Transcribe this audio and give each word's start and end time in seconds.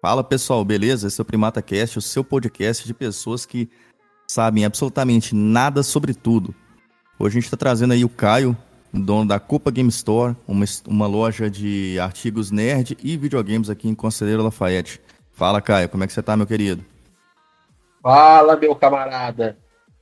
Fala 0.00 0.24
pessoal, 0.24 0.64
beleza? 0.64 1.08
Esse 1.08 1.20
é 1.20 1.22
o 1.22 1.26
Primata 1.26 1.60
Cast, 1.60 1.98
o 1.98 2.00
seu 2.00 2.24
podcast 2.24 2.86
de 2.86 2.94
pessoas 2.94 3.44
que 3.44 3.68
sabem 4.26 4.64
absolutamente 4.64 5.34
nada 5.34 5.82
sobre 5.82 6.14
tudo. 6.14 6.54
Hoje 7.18 7.34
a 7.36 7.40
gente 7.40 7.44
está 7.44 7.56
trazendo 7.56 7.92
aí 7.92 8.02
o 8.02 8.08
Caio, 8.08 8.56
dono 8.90 9.28
da 9.28 9.38
Copa 9.38 9.70
Game 9.70 9.90
Store, 9.90 10.34
uma, 10.48 10.64
uma 10.88 11.06
loja 11.06 11.50
de 11.50 11.98
artigos 12.00 12.50
nerd 12.50 12.96
e 13.02 13.14
videogames 13.18 13.68
aqui 13.68 13.90
em 13.90 13.94
Conselheiro 13.94 14.42
Lafayette. 14.42 15.02
Fala 15.32 15.60
Caio, 15.60 15.90
como 15.90 16.02
é 16.02 16.06
que 16.06 16.14
você 16.14 16.22
tá, 16.22 16.34
meu 16.34 16.46
querido? 16.46 16.82
Fala, 18.02 18.56
meu 18.56 18.74
camarada. 18.74 19.58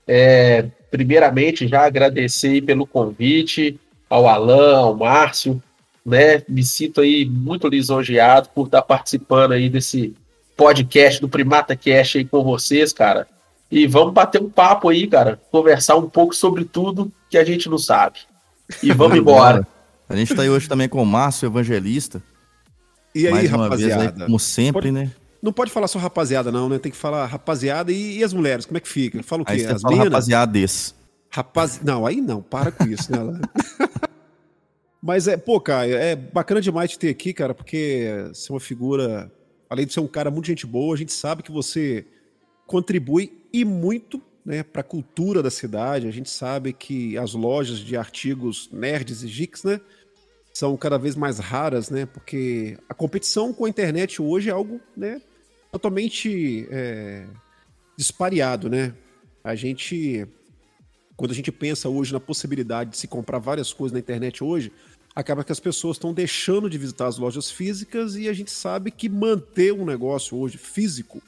É, 0.06 0.62
primeiramente, 0.92 1.66
já 1.66 1.84
agradecer 1.84 2.62
pelo 2.62 2.86
convite 2.86 3.80
ao 4.08 4.28
Alan, 4.28 4.78
ao 4.78 4.96
Márcio, 4.96 5.60
né? 6.04 6.42
Me 6.48 6.64
sinto 6.64 7.00
aí 7.00 7.24
muito 7.24 7.68
lisonjeado 7.68 8.48
por 8.54 8.66
estar 8.66 8.82
participando 8.82 9.52
aí 9.52 9.68
desse 9.68 10.14
podcast 10.56 11.20
do 11.20 11.28
Primata 11.28 11.76
Cast 11.76 12.18
aí 12.18 12.24
com 12.24 12.42
vocês, 12.42 12.92
cara. 12.92 13.26
E 13.70 13.86
vamos 13.86 14.14
bater 14.14 14.40
um 14.40 14.48
papo 14.48 14.88
aí, 14.88 15.06
cara, 15.06 15.38
conversar 15.50 15.96
um 15.96 16.08
pouco 16.08 16.34
sobre 16.34 16.64
tudo 16.64 17.12
que 17.28 17.36
a 17.36 17.44
gente 17.44 17.68
não 17.68 17.78
sabe. 17.78 18.20
E 18.82 18.92
vamos 18.92 19.16
embora. 19.18 19.66
A 20.08 20.16
gente 20.16 20.32
está 20.32 20.42
aí 20.42 20.50
hoje 20.50 20.68
também 20.68 20.88
com 20.88 21.02
o 21.02 21.06
Márcio 21.06 21.46
Evangelista. 21.46 22.22
E 23.14 23.26
aí, 23.26 23.32
Mais 23.32 23.50
rapaziada? 23.50 24.02
Vez, 24.02 24.14
aí, 24.14 24.26
como 24.26 24.38
sempre, 24.38 24.72
pode, 24.72 24.92
né? 24.92 25.10
Não 25.42 25.52
pode 25.52 25.70
falar 25.70 25.86
só 25.86 25.98
rapaziada, 25.98 26.50
não, 26.50 26.68
né? 26.68 26.78
Tem 26.78 26.90
que 26.90 26.98
falar 26.98 27.26
rapaziada 27.26 27.92
e, 27.92 28.18
e 28.18 28.24
as 28.24 28.32
mulheres, 28.32 28.64
como 28.64 28.78
é 28.78 28.80
que 28.80 28.88
fica? 28.88 29.22
Fala 29.22 29.42
o 29.42 29.44
quê? 29.44 29.52
Aí 29.52 29.66
as 29.66 29.82
fala 29.82 30.04
rapaziades. 30.04 30.94
Rapaz... 31.30 31.80
Não, 31.82 32.06
aí 32.06 32.20
não, 32.20 32.40
para 32.40 32.72
com 32.72 32.84
isso, 32.84 33.12
né? 33.12 33.18
Mas 35.02 35.28
é, 35.28 35.36
pô, 35.36 35.60
Caio, 35.60 35.96
é 35.96 36.16
bacana 36.16 36.60
demais 36.60 36.90
te 36.90 36.98
ter 36.98 37.08
aqui, 37.08 37.32
cara, 37.32 37.54
porque 37.54 38.08
você 38.32 38.50
é 38.50 38.54
uma 38.54 38.60
figura, 38.60 39.30
além 39.70 39.86
de 39.86 39.92
ser 39.92 40.00
um 40.00 40.08
cara 40.08 40.30
muito 40.30 40.46
gente 40.46 40.66
boa, 40.66 40.94
a 40.94 40.98
gente 40.98 41.12
sabe 41.12 41.42
que 41.42 41.52
você 41.52 42.04
contribui 42.66 43.32
e 43.52 43.64
muito 43.64 44.20
né, 44.44 44.62
para 44.62 44.80
a 44.80 44.84
cultura 44.84 45.42
da 45.42 45.50
cidade. 45.50 46.08
A 46.08 46.10
gente 46.10 46.30
sabe 46.30 46.72
que 46.72 47.16
as 47.16 47.34
lojas 47.34 47.78
de 47.78 47.96
artigos 47.96 48.68
nerds 48.72 49.22
e 49.22 49.28
geeks, 49.28 49.62
né, 49.62 49.80
são 50.52 50.76
cada 50.76 50.98
vez 50.98 51.14
mais 51.14 51.38
raras, 51.38 51.90
né, 51.90 52.04
porque 52.06 52.76
a 52.88 52.94
competição 52.94 53.52
com 53.52 53.66
a 53.66 53.68
internet 53.68 54.20
hoje 54.20 54.50
é 54.50 54.52
algo, 54.52 54.80
né, 54.96 55.22
totalmente 55.70 56.66
é, 56.70 57.26
né. 58.68 58.94
A 59.44 59.54
gente 59.54 60.26
quando 61.18 61.32
a 61.32 61.34
gente 61.34 61.50
pensa 61.50 61.88
hoje 61.88 62.12
na 62.12 62.20
possibilidade 62.20 62.90
de 62.90 62.96
se 62.96 63.08
comprar 63.08 63.40
várias 63.40 63.72
coisas 63.72 63.92
na 63.92 63.98
internet 63.98 64.42
hoje, 64.42 64.70
acaba 65.16 65.42
que 65.42 65.50
as 65.50 65.58
pessoas 65.58 65.96
estão 65.96 66.14
deixando 66.14 66.70
de 66.70 66.78
visitar 66.78 67.08
as 67.08 67.18
lojas 67.18 67.50
físicas 67.50 68.14
e 68.14 68.28
a 68.28 68.32
gente 68.32 68.52
sabe 68.52 68.92
que 68.92 69.08
manter 69.08 69.74
um 69.74 69.84
negócio 69.84 70.38
hoje 70.38 70.56
físico, 70.56 71.20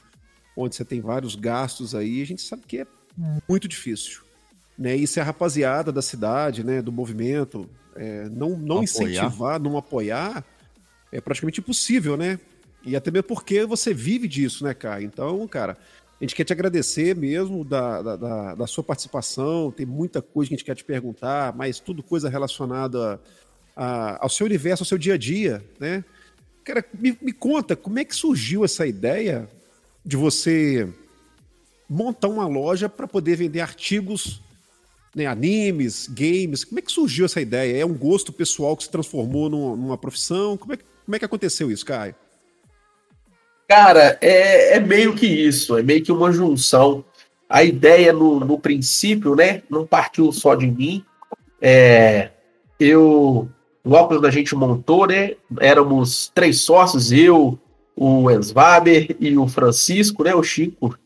onde 0.56 0.76
você 0.76 0.84
tem 0.84 1.00
vários 1.00 1.34
gastos 1.34 1.92
aí, 1.92 2.22
a 2.22 2.24
gente 2.24 2.40
sabe 2.40 2.62
que 2.68 2.78
é 2.78 2.86
muito 3.48 3.66
difícil. 3.66 4.20
Né? 4.78 4.94
Isso 4.94 5.18
é 5.18 5.22
a 5.22 5.24
rapaziada 5.24 5.90
da 5.90 6.00
cidade, 6.00 6.62
né, 6.62 6.80
do 6.80 6.92
movimento, 6.92 7.68
é, 7.96 8.28
não, 8.28 8.50
não 8.50 8.84
incentivar, 8.84 9.58
não 9.58 9.76
apoiar, 9.76 10.44
é 11.10 11.20
praticamente 11.20 11.58
impossível, 11.58 12.16
né? 12.16 12.38
E 12.84 12.94
até 12.94 13.10
mesmo 13.10 13.24
porque 13.24 13.66
você 13.66 13.92
vive 13.92 14.28
disso, 14.28 14.62
né, 14.64 14.72
cara? 14.72 15.02
Então, 15.02 15.46
cara, 15.48 15.76
a 16.20 16.24
gente 16.24 16.34
quer 16.34 16.44
te 16.44 16.52
agradecer 16.52 17.16
mesmo 17.16 17.64
da, 17.64 18.02
da, 18.02 18.54
da, 18.54 18.66
sua 18.66 18.84
participação. 18.84 19.72
Tem 19.72 19.86
muita 19.86 20.20
coisa 20.20 20.48
que 20.48 20.54
a 20.54 20.56
gente 20.58 20.66
quer 20.66 20.74
te 20.74 20.84
perguntar, 20.84 21.56
mas 21.56 21.80
tudo 21.80 22.02
coisa 22.02 22.28
relacionada 22.28 23.18
a, 23.74 24.22
ao 24.22 24.28
seu 24.28 24.44
universo, 24.44 24.82
ao 24.82 24.86
seu 24.86 24.98
dia 24.98 25.14
a 25.14 25.16
dia, 25.16 25.64
né? 25.78 26.04
Cara, 26.62 26.84
me, 26.92 27.16
me 27.22 27.32
conta, 27.32 27.74
como 27.74 27.98
é 27.98 28.04
que 28.04 28.14
surgiu 28.14 28.66
essa 28.66 28.86
ideia 28.86 29.48
de 30.04 30.14
você 30.14 30.86
montar 31.88 32.28
uma 32.28 32.46
loja 32.46 32.86
para 32.86 33.08
poder 33.08 33.36
vender 33.36 33.60
artigos, 33.60 34.42
né, 35.14 35.24
animes, 35.24 36.06
games? 36.06 36.64
Como 36.64 36.80
é 36.80 36.82
que 36.82 36.92
surgiu 36.92 37.24
essa 37.24 37.40
ideia? 37.40 37.80
É 37.80 37.86
um 37.86 37.94
gosto 37.94 38.30
pessoal 38.30 38.76
que 38.76 38.84
se 38.84 38.90
transformou 38.90 39.48
numa, 39.48 39.74
numa 39.74 39.98
profissão? 39.98 40.58
Como 40.58 40.74
é, 40.74 40.76
como 40.76 41.16
é 41.16 41.18
que 41.18 41.24
aconteceu 41.24 41.70
isso, 41.70 41.86
Caio? 41.86 42.14
Cara, 43.70 44.18
é, 44.20 44.78
é, 44.78 44.80
meio 44.80 45.14
que 45.14 45.28
isso, 45.28 45.78
é 45.78 45.82
meio 45.82 46.02
que 46.02 46.10
uma 46.10 46.32
junção. 46.32 47.04
A 47.48 47.62
ideia 47.62 48.12
no, 48.12 48.40
no 48.40 48.58
princípio, 48.58 49.36
né, 49.36 49.62
não 49.70 49.86
partiu 49.86 50.32
só 50.32 50.56
de 50.56 50.66
mim. 50.66 51.04
É, 51.62 52.30
eu, 52.80 53.48
logo 53.84 54.08
quando 54.08 54.26
a 54.26 54.30
gente 54.32 54.56
montou, 54.56 55.06
né, 55.06 55.36
éramos 55.60 56.32
três 56.34 56.62
sócios, 56.62 57.12
eu, 57.12 57.56
o 57.94 58.28
Ensvaber 58.28 59.16
e 59.20 59.38
o 59.38 59.46
Francisco, 59.46 60.24
né, 60.24 60.34
o 60.34 60.42
Chico. 60.42 60.98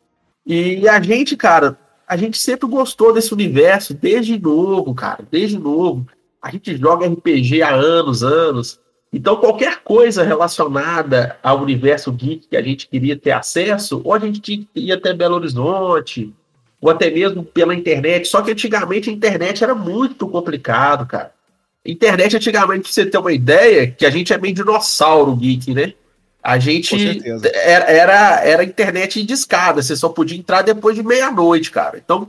E 0.47 0.89
a 0.89 0.99
gente, 1.03 1.37
cara, 1.37 1.79
a 2.09 2.17
gente 2.17 2.39
sempre 2.39 2.67
gostou 2.67 3.13
desse 3.13 3.35
universo 3.35 3.93
desde 3.93 4.41
novo, 4.41 4.95
cara, 4.95 5.23
desde 5.31 5.59
novo. 5.59 6.07
A 6.41 6.51
gente 6.51 6.75
joga 6.79 7.07
RPG 7.09 7.61
há 7.61 7.75
anos, 7.75 8.23
anos. 8.23 8.81
Então, 9.15 9.37
qualquer 9.37 9.79
coisa 9.85 10.25
relacionada 10.25 11.37
ao 11.41 11.63
universo 11.63 12.11
geek 12.11 12.49
que 12.49 12.57
a 12.57 12.63
gente 12.63 12.89
queria 12.89 13.17
ter 13.17 13.31
acesso, 13.31 14.01
ou 14.03 14.13
a 14.13 14.19
gente 14.19 14.69
ia 14.75 14.97
até 14.97 15.15
Belo 15.15 15.37
Horizonte, 15.37 16.35
ou 16.81 16.91
até 16.91 17.09
mesmo 17.13 17.45
pela 17.45 17.77
internet. 17.77 18.27
Só 18.27 18.43
que 18.43 18.51
antigamente 18.51 19.09
a 19.09 19.13
internet 19.13 19.63
era 19.63 19.73
muito 19.73 20.27
complicado, 20.27 21.07
cara. 21.07 21.33
Internet, 21.87 22.37
antigamente, 22.37 22.83
pra 22.83 22.91
você 22.91 23.07
ter 23.07 23.19
uma 23.19 23.33
ideia, 23.33 23.89
que 23.89 24.05
a 24.05 24.11
gente 24.11 24.33
é 24.33 24.39
meio 24.39 24.53
dinossauro 24.53 25.37
geek, 25.37 25.73
né? 25.73 25.95
A 26.43 26.59
gente 26.59 27.23
era, 27.55 27.85
era, 27.85 28.45
era 28.45 28.65
internet 28.65 29.23
de 29.23 29.33
escada, 29.33 29.81
você 29.81 29.95
só 29.95 30.09
podia 30.09 30.37
entrar 30.37 30.63
depois 30.63 30.97
de 30.97 31.05
meia-noite, 31.05 31.71
cara. 31.71 32.03
Então, 32.05 32.29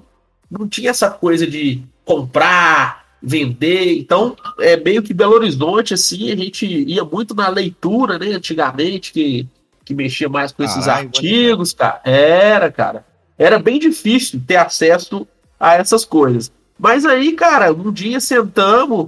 não 0.52 0.68
tinha 0.68 0.92
essa 0.92 1.10
coisa 1.10 1.48
de 1.48 1.82
comprar, 2.06 3.05
vender. 3.26 3.98
Então, 3.98 4.38
é 4.60 4.78
meio 4.78 5.02
que 5.02 5.14
Belo 5.14 5.34
Horizonte, 5.34 5.96
assim, 5.96 6.32
a 6.32 6.36
gente 6.36 6.66
ia 6.66 7.04
muito 7.04 7.34
na 7.34 7.50
leitura, 7.50 8.20
né, 8.20 8.28
antigamente, 8.28 9.12
que, 9.12 9.48
que 9.84 9.96
mexia 9.96 10.30
mais 10.30 10.52
com 10.52 10.64
esses 10.64 10.88
artigos, 10.88 11.74
cara. 11.74 12.00
Era, 12.06 12.72
cara. 12.72 13.06
Era 13.38 13.58
bem 13.58 13.80
difícil 13.80 14.40
ter 14.46 14.58
acesso 14.58 15.28
a 15.60 15.74
essas 15.74 16.06
coisas. 16.06 16.52
Mas 16.78 17.06
aí, 17.06 17.34
cara, 17.34 17.74
um 17.74 17.92
dia 17.92 18.20
sentamos, 18.20 19.08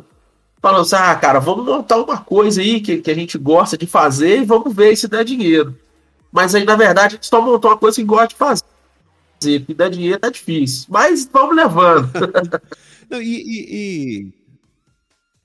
falando 0.60 0.82
assim, 0.82 0.96
ah, 0.96 1.16
cara, 1.16 1.40
vamos 1.40 1.66
montar 1.66 1.98
uma 1.98 2.18
coisa 2.18 2.60
aí 2.60 2.82
que, 2.82 2.98
que 2.98 3.12
a 3.12 3.16
gente 3.16 3.38
gosta 3.38 3.78
de 3.78 3.86
fazer 3.86 4.42
e 4.42 4.46
vamos 4.46 4.74
ver 4.76 4.96
se 4.96 5.08
dá 5.08 5.22
dinheiro. 5.22 5.78
Mas 6.32 6.56
aí, 6.56 6.66
na 6.66 6.76
verdade, 6.76 7.08
a 7.08 7.10
gente 7.18 7.28
só 7.28 7.40
montou 7.40 7.70
uma 7.72 7.78
coisa 7.78 7.98
que 7.98 8.04
gosta 8.04 8.30
de 8.30 8.36
fazer. 8.36 8.64
Que 9.40 9.74
dá 9.74 9.88
dinheiro 9.88 10.20
tá 10.20 10.30
difícil. 10.30 10.88
Mas 10.90 11.30
vamos 11.32 11.56
levando. 11.56 12.10
Não, 13.10 13.22
e, 13.22 13.42
e, 13.42 14.34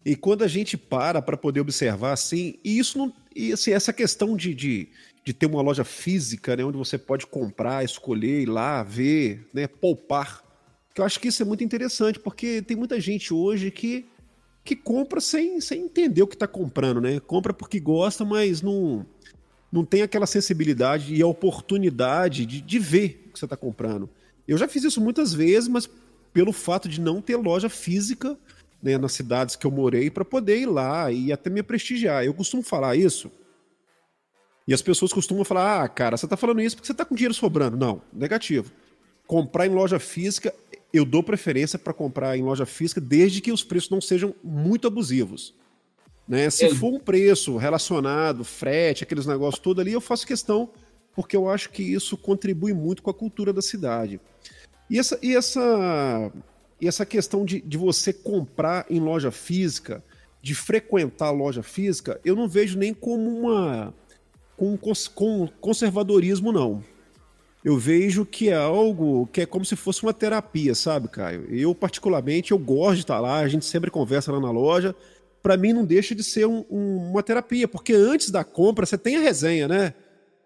e, 0.04 0.12
e, 0.12 0.16
quando 0.16 0.42
a 0.42 0.48
gente 0.48 0.76
para 0.76 1.22
para 1.22 1.36
poder 1.36 1.60
observar 1.60 2.12
assim, 2.12 2.58
e 2.64 2.78
isso 2.78 2.98
não. 2.98 3.12
E 3.34 3.52
assim, 3.52 3.70
essa 3.72 3.92
questão 3.92 4.36
de, 4.36 4.54
de, 4.54 4.88
de, 5.24 5.32
ter 5.32 5.46
uma 5.46 5.62
loja 5.62 5.84
física, 5.84 6.56
né, 6.56 6.64
onde 6.64 6.76
você 6.76 6.98
pode 6.98 7.26
comprar, 7.26 7.84
escolher, 7.84 8.42
ir 8.42 8.46
lá, 8.46 8.82
ver, 8.82 9.46
né, 9.54 9.66
poupar. 9.66 10.42
Que 10.94 11.00
eu 11.00 11.04
acho 11.04 11.18
que 11.18 11.28
isso 11.28 11.42
é 11.42 11.46
muito 11.46 11.64
interessante, 11.64 12.18
porque 12.18 12.60
tem 12.60 12.76
muita 12.76 13.00
gente 13.00 13.32
hoje 13.32 13.70
que, 13.70 14.04
que 14.64 14.76
compra 14.76 15.20
sem, 15.20 15.60
sem 15.60 15.84
entender 15.84 16.22
o 16.22 16.26
que 16.26 16.34
está 16.34 16.46
comprando, 16.46 17.00
né? 17.00 17.18
Compra 17.20 17.54
porque 17.54 17.80
gosta, 17.80 18.24
mas 18.24 18.60
não, 18.60 19.06
não 19.70 19.86
tem 19.86 20.02
aquela 20.02 20.26
sensibilidade 20.26 21.14
e 21.14 21.22
a 21.22 21.26
oportunidade 21.26 22.44
de, 22.44 22.60
de 22.60 22.78
ver 22.78 23.24
o 23.28 23.32
que 23.32 23.38
você 23.38 23.46
está 23.46 23.56
comprando. 23.56 24.10
Eu 24.46 24.58
já 24.58 24.68
fiz 24.68 24.84
isso 24.84 25.00
muitas 25.00 25.32
vezes, 25.32 25.68
mas 25.68 25.88
pelo 26.32 26.52
fato 26.52 26.88
de 26.88 27.00
não 27.00 27.20
ter 27.20 27.36
loja 27.36 27.68
física 27.68 28.38
né, 28.82 28.98
nas 28.98 29.12
cidades 29.12 29.54
que 29.54 29.66
eu 29.66 29.70
morei 29.70 30.10
para 30.10 30.24
poder 30.24 30.58
ir 30.58 30.66
lá 30.66 31.10
e 31.12 31.32
até 31.32 31.48
me 31.48 31.62
prestigiar. 31.62 32.24
Eu 32.24 32.34
costumo 32.34 32.62
falar 32.62 32.96
isso. 32.96 33.30
E 34.66 34.74
as 34.74 34.82
pessoas 34.82 35.12
costumam 35.12 35.44
falar: 35.44 35.82
ah, 35.82 35.88
cara, 35.88 36.16
você 36.16 36.26
está 36.26 36.36
falando 36.36 36.60
isso 36.60 36.76
porque 36.76 36.86
você 36.86 36.92
está 36.92 37.04
com 37.04 37.14
dinheiro 37.14 37.34
sobrando. 37.34 37.76
Não, 37.76 38.02
negativo. 38.12 38.72
Comprar 39.26 39.66
em 39.66 39.70
loja 39.70 39.98
física, 39.98 40.52
eu 40.92 41.04
dou 41.04 41.22
preferência 41.22 41.78
para 41.78 41.92
comprar 41.92 42.36
em 42.36 42.42
loja 42.42 42.66
física 42.66 43.00
desde 43.00 43.40
que 43.40 43.52
os 43.52 43.64
preços 43.64 43.90
não 43.90 44.00
sejam 44.00 44.34
muito 44.42 44.86
abusivos. 44.86 45.54
Né? 46.26 46.48
Se 46.50 46.74
for 46.74 46.92
um 46.92 47.00
preço 47.00 47.56
relacionado, 47.56 48.44
frete, 48.44 49.02
aqueles 49.02 49.26
negócios 49.26 49.60
todo 49.60 49.80
ali, 49.80 49.92
eu 49.92 50.00
faço 50.00 50.26
questão 50.26 50.70
porque 51.14 51.36
eu 51.36 51.48
acho 51.48 51.70
que 51.70 51.82
isso 51.82 52.16
contribui 52.16 52.72
muito 52.72 53.02
com 53.02 53.10
a 53.10 53.14
cultura 53.14 53.52
da 53.52 53.60
cidade. 53.60 54.20
E 54.88 54.98
essa, 54.98 55.18
e 55.22 55.34
essa, 55.34 56.32
e 56.80 56.88
essa 56.88 57.06
questão 57.06 57.44
de, 57.44 57.60
de 57.60 57.76
você 57.76 58.12
comprar 58.12 58.84
em 58.90 59.00
loja 59.00 59.30
física, 59.30 60.02
de 60.42 60.54
frequentar 60.54 61.28
a 61.28 61.30
loja 61.30 61.62
física, 61.62 62.20
eu 62.24 62.34
não 62.34 62.48
vejo 62.48 62.76
nem 62.78 62.92
como 62.92 63.28
uma 63.30 63.94
com, 64.56 64.76
com 65.14 65.48
conservadorismo, 65.60 66.52
não. 66.52 66.82
Eu 67.64 67.78
vejo 67.78 68.26
que 68.26 68.48
é 68.48 68.56
algo 68.56 69.28
que 69.32 69.42
é 69.42 69.46
como 69.46 69.64
se 69.64 69.76
fosse 69.76 70.02
uma 70.02 70.12
terapia, 70.12 70.74
sabe, 70.74 71.08
Caio? 71.08 71.46
Eu, 71.48 71.74
particularmente, 71.74 72.50
eu 72.50 72.58
gosto 72.58 72.96
de 72.96 73.00
estar 73.02 73.20
lá, 73.20 73.38
a 73.38 73.48
gente 73.48 73.64
sempre 73.64 73.90
conversa 73.90 74.32
lá 74.32 74.40
na 74.40 74.50
loja. 74.50 74.94
Para 75.40 75.56
mim, 75.56 75.72
não 75.72 75.84
deixa 75.84 76.14
de 76.14 76.24
ser 76.24 76.46
um, 76.46 76.64
um, 76.68 77.10
uma 77.10 77.22
terapia, 77.22 77.68
porque 77.68 77.92
antes 77.92 78.30
da 78.30 78.42
compra 78.42 78.84
você 78.84 78.98
tem 78.98 79.16
a 79.16 79.20
resenha, 79.20 79.68
né? 79.68 79.94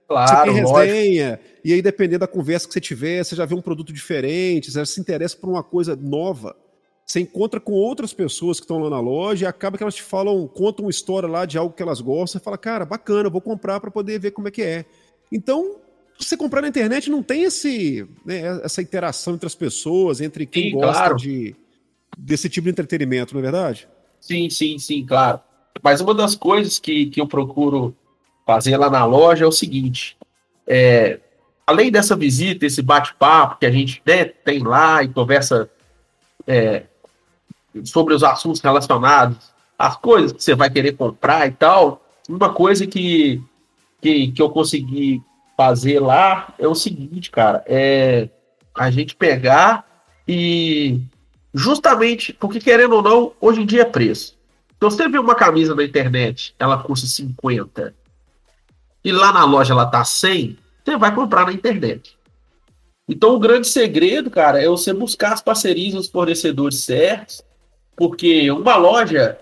Claro, 0.09 0.31
você 0.31 0.45
tem 0.45 0.55
resenha, 0.55 1.31
lógico. 1.31 1.49
e 1.65 1.73
aí, 1.73 1.83
dependendo 1.83 2.21
da 2.21 2.27
conversa 2.29 2.67
que 2.67 2.73
você 2.73 2.81
tiver, 2.81 3.25
você 3.25 3.35
já 3.35 3.45
vê 3.45 3.55
um 3.55 3.61
produto 3.61 3.93
diferente, 3.93 4.71
você 4.71 4.87
se 4.87 5.01
interessa 5.01 5.37
por 5.37 5.49
uma 5.51 5.65
coisa 5.65 5.97
nova. 5.97 6.57
Você 7.05 7.21
encontra 7.21 7.61
com 7.61 7.73
outras 7.73 8.13
pessoas 8.13 8.59
que 8.59 8.65
estão 8.65 8.79
lá 8.79 8.91
na 8.91 9.01
loja 9.01 9.45
e 9.45 9.49
acaba 9.49 9.77
que 9.77 9.83
elas 9.83 9.95
te 9.95 10.03
falam, 10.03 10.47
contam 10.49 10.85
uma 10.85 10.91
história 10.91 11.29
lá 11.29 11.45
de 11.45 11.57
algo 11.57 11.75
que 11.75 11.83
elas 11.83 12.01
gostam, 12.01 12.41
e 12.41 12.45
fala, 12.45 12.59
cara, 12.59 12.85
bacana, 12.85 13.31
vou 13.31 13.41
comprar 13.41 13.81
para 13.81 13.91
poder 13.91 14.19
ver 14.19 14.33
como 14.33 14.49
é 14.49 14.51
que 14.51 14.63
é. 14.63 14.85
Então, 15.31 15.77
você 16.19 16.37
comprar 16.37 16.63
na 16.63 16.69
internet 16.69 17.11
não 17.11 17.23
tem 17.23 17.43
esse, 17.43 18.07
né, 18.25 18.61
essa 18.63 18.83
interação 18.83 19.35
entre 19.35 19.47
as 19.47 19.55
pessoas, 19.55 20.21
entre 20.21 20.47
quem 20.47 20.71
sim, 20.71 20.73
gosta 20.73 20.93
claro. 20.93 21.17
de, 21.17 21.55
desse 22.17 22.49
tipo 22.49 22.65
de 22.65 22.71
entretenimento, 22.71 23.35
não 23.35 23.41
é 23.41 23.43
verdade? 23.43 23.89
Sim, 24.21 24.49
sim, 24.51 24.79
sim, 24.79 25.05
claro. 25.05 25.41
Mas 25.83 26.01
uma 26.01 26.15
das 26.15 26.35
coisas 26.35 26.79
que, 26.79 27.07
que 27.07 27.21
eu 27.21 27.27
procuro 27.27 27.95
fazer 28.47 28.77
lá 28.77 28.89
na 28.89 29.05
loja 29.05 29.45
é 29.45 29.49
o 29.49 29.53
seguinte: 29.53 30.17
é, 30.67 31.19
além 31.67 31.91
dessa 31.91 32.15
visita, 32.15 32.65
esse 32.65 32.81
bate-papo 32.81 33.59
que 33.59 33.67
a 33.67 33.71
gente 33.71 34.01
né, 34.07 34.25
tem 34.25 34.63
lá 34.63 35.03
e 35.03 35.09
conversa 35.09 35.69
é, 36.47 36.85
sobre 37.85 38.15
os 38.15 38.23
assuntos 38.23 38.61
relacionados 38.61 39.53
às 39.77 39.97
coisas 39.97 40.33
que 40.33 40.43
você 40.43 40.55
vai 40.55 40.71
querer 40.71 40.93
comprar 40.93 41.47
e 41.47 41.51
tal, 41.51 42.03
uma 42.29 42.53
coisa 42.53 42.87
que, 42.87 43.43
que, 44.01 44.33
que 44.33 44.41
eu 44.41 44.49
consegui 44.49 45.21
fazer 45.57 46.01
lá 46.01 46.55
é 46.59 46.69
o 46.69 46.75
seguinte, 46.75 47.31
cara, 47.31 47.63
é 47.67 48.29
a 48.75 48.91
gente 48.91 49.17
pegar 49.17 49.85
e 50.29 51.01
justamente, 51.53 52.33
porque 52.33 52.61
querendo 52.61 52.97
ou 52.97 53.03
não, 53.03 53.33
hoje 53.41 53.63
em 53.63 53.67
dia 53.67 53.83
é 53.83 53.87
preço. 53.87 54.37
Então 54.77 54.91
você 54.91 55.09
vê 55.09 55.19
uma 55.19 55.35
camisa 55.35 55.75
na 55.75 55.83
internet, 55.83 56.55
ela 56.59 56.83
custa 56.83 57.07
50 57.07 57.95
e 59.07 59.13
lá 59.13 59.33
na 59.33 59.45
loja 59.45 59.73
ela 59.73 59.87
tá 59.87 60.05
100, 60.05 60.59
você 60.85 60.97
vai 60.97 61.15
comprar 61.15 61.47
na 61.47 61.53
internet. 61.53 62.19
Então 63.09 63.37
o 63.37 63.39
grande 63.39 63.69
segredo, 63.69 64.29
cara, 64.29 64.61
é 64.61 64.67
você 64.67 64.93
buscar 64.93 65.33
as 65.33 65.41
parcerias 65.41 65.95
dos 65.95 66.09
fornecedores 66.09 66.83
certos, 66.83 67.41
porque 67.97 68.51
uma 68.51 68.75
loja 68.75 69.39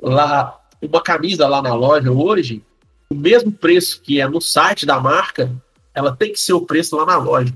lá, 0.00 0.58
uma 0.80 1.02
camisa 1.02 1.46
lá 1.46 1.60
na 1.60 1.74
loja 1.74 2.10
hoje, 2.10 2.64
o 3.10 3.14
mesmo 3.14 3.52
preço 3.52 4.00
que 4.00 4.18
é 4.18 4.26
no 4.26 4.40
site 4.40 4.86
da 4.86 4.98
marca, 4.98 5.52
ela 5.94 6.16
tem 6.16 6.32
que 6.32 6.40
ser 6.40 6.54
o 6.54 6.62
preço 6.62 6.96
lá 6.96 7.04
na 7.04 7.18
loja. 7.18 7.52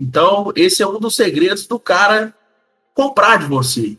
Então, 0.00 0.52
esse 0.56 0.82
é 0.82 0.88
um 0.88 0.98
dos 0.98 1.14
segredos 1.14 1.68
do 1.68 1.78
cara 1.78 2.34
comprar 2.92 3.38
de 3.38 3.44
você. 3.44 3.96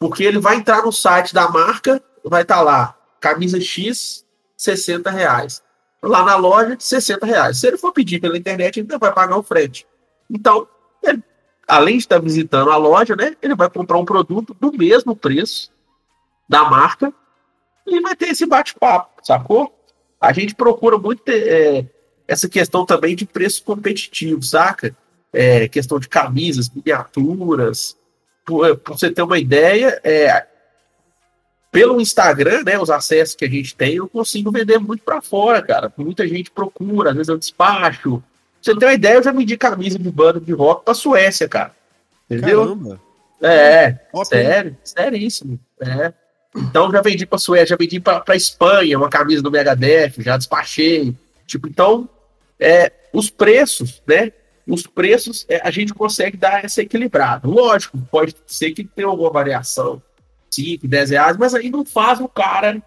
Porque 0.00 0.24
ele 0.24 0.40
vai 0.40 0.56
entrar 0.56 0.82
no 0.82 0.90
site 0.90 1.32
da 1.32 1.48
marca, 1.48 2.02
vai 2.24 2.42
estar 2.42 2.56
tá 2.56 2.62
lá, 2.62 2.98
camisa 3.20 3.60
X, 3.60 4.26
60 4.56 5.12
reais. 5.12 5.62
Lá 6.06 6.22
na 6.24 6.36
loja, 6.36 6.76
60 6.78 7.24
reais. 7.26 7.58
Se 7.58 7.66
ele 7.66 7.78
for 7.78 7.92
pedir 7.92 8.20
pela 8.20 8.36
internet, 8.36 8.80
ele 8.80 8.98
vai 8.98 9.12
pagar 9.12 9.38
o 9.38 9.42
frete. 9.42 9.86
Então, 10.30 10.68
ele, 11.02 11.22
além 11.66 11.96
de 11.96 12.04
estar 12.04 12.18
visitando 12.18 12.70
a 12.70 12.76
loja, 12.76 13.16
né, 13.16 13.36
ele 13.40 13.54
vai 13.54 13.70
comprar 13.70 13.98
um 13.98 14.04
produto 14.04 14.54
do 14.60 14.72
mesmo 14.72 15.16
preço 15.16 15.72
da 16.48 16.64
marca 16.64 17.12
e 17.86 18.00
vai 18.00 18.14
ter 18.14 18.28
esse 18.28 18.46
bate-papo, 18.46 19.24
sacou? 19.24 19.74
A 20.20 20.32
gente 20.32 20.54
procura 20.54 20.98
muito 20.98 21.22
ter, 21.22 21.48
é, 21.48 21.86
essa 22.26 22.48
questão 22.48 22.84
também 22.86 23.14
de 23.14 23.26
preço 23.26 23.62
competitivo, 23.62 24.42
saca? 24.42 24.96
É, 25.32 25.68
questão 25.68 25.98
de 25.98 26.08
camisas, 26.08 26.70
miniaturas. 26.70 27.96
Para 28.44 28.94
você 28.94 29.10
ter 29.10 29.22
uma 29.22 29.38
ideia, 29.38 30.00
é, 30.04 30.46
pelo 31.74 32.00
Instagram, 32.00 32.62
né, 32.62 32.78
os 32.78 32.88
acessos 32.88 33.34
que 33.34 33.44
a 33.44 33.48
gente 33.48 33.74
tem, 33.74 33.96
eu 33.96 34.08
consigo 34.08 34.52
vender 34.52 34.78
muito 34.78 35.02
para 35.02 35.20
fora, 35.20 35.60
cara. 35.60 35.92
Muita 35.96 36.24
gente 36.28 36.48
procura, 36.48 37.10
às 37.10 37.16
vezes 37.16 37.28
eu 37.28 37.36
despacho. 37.36 38.22
Pra 38.22 38.22
você 38.62 38.78
ter 38.78 38.86
uma 38.86 38.94
ideia, 38.94 39.14
eu 39.14 39.22
já 39.24 39.32
vendi 39.32 39.56
camisa 39.56 39.98
de 39.98 40.08
banda 40.08 40.40
de 40.40 40.52
rock 40.52 40.84
para 40.84 40.94
Suécia, 40.94 41.48
cara. 41.48 41.74
Entendeu? 42.30 42.60
Caramba. 42.60 43.00
É, 43.42 43.96
sério, 44.24 44.76
seríssimo. 44.84 45.58
É. 45.80 46.12
Então 46.54 46.92
já 46.92 47.02
vendi 47.02 47.26
para 47.26 47.38
Suécia, 47.38 47.66
já 47.66 47.76
vendi 47.76 47.98
para 47.98 48.36
Espanha, 48.36 48.96
uma 48.96 49.10
camisa 49.10 49.42
do 49.42 49.50
Megadeth, 49.50 50.12
já 50.18 50.36
despachei. 50.36 51.12
Tipo, 51.44 51.66
então 51.66 52.08
é, 52.60 52.92
os 53.12 53.30
preços, 53.30 54.00
né? 54.06 54.30
Os 54.64 54.86
preços 54.86 55.44
é, 55.48 55.60
a 55.64 55.72
gente 55.72 55.92
consegue 55.92 56.36
dar 56.36 56.64
essa 56.64 56.82
equilibrada. 56.82 57.48
Lógico, 57.48 57.98
pode 58.12 58.36
ser 58.46 58.70
que 58.70 58.84
tenha 58.84 59.08
alguma 59.08 59.30
variação, 59.30 60.00
5, 60.54 60.86
10 60.86 61.10
reais, 61.10 61.36
mas 61.36 61.54
aí 61.54 61.70
não 61.70 61.84
faz 61.84 62.20
o 62.20 62.28
cara 62.28 62.82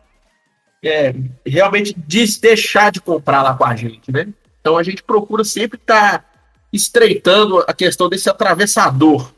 é, 0.83 1.13
realmente 1.45 1.93
des 1.97 2.37
deixar 2.37 2.91
de 2.91 3.01
comprar 3.01 3.41
lá 3.41 3.55
com 3.55 3.65
a 3.65 3.75
gente, 3.75 4.11
né? 4.11 4.27
Então 4.59 4.77
a 4.77 4.83
gente 4.83 5.03
procura 5.03 5.43
sempre 5.43 5.77
estar 5.77 6.19
tá 6.19 6.25
estreitando 6.71 7.59
a 7.67 7.73
questão 7.73 8.09
desse 8.09 8.29
atravessador, 8.29 9.31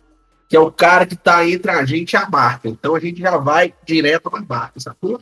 que 0.47 0.55
é 0.55 0.59
o 0.59 0.71
cara 0.71 1.05
que 1.05 1.13
está 1.13 1.47
entre 1.47 1.71
a 1.71 1.85
gente 1.85 2.13
e 2.13 2.17
a 2.17 2.29
marca. 2.29 2.67
Então 2.67 2.95
a 2.95 2.99
gente 2.99 3.19
já 3.19 3.37
vai 3.37 3.73
direto 3.85 4.29
na 4.29 4.41
marca, 4.41 4.79
sacou? 4.79 5.21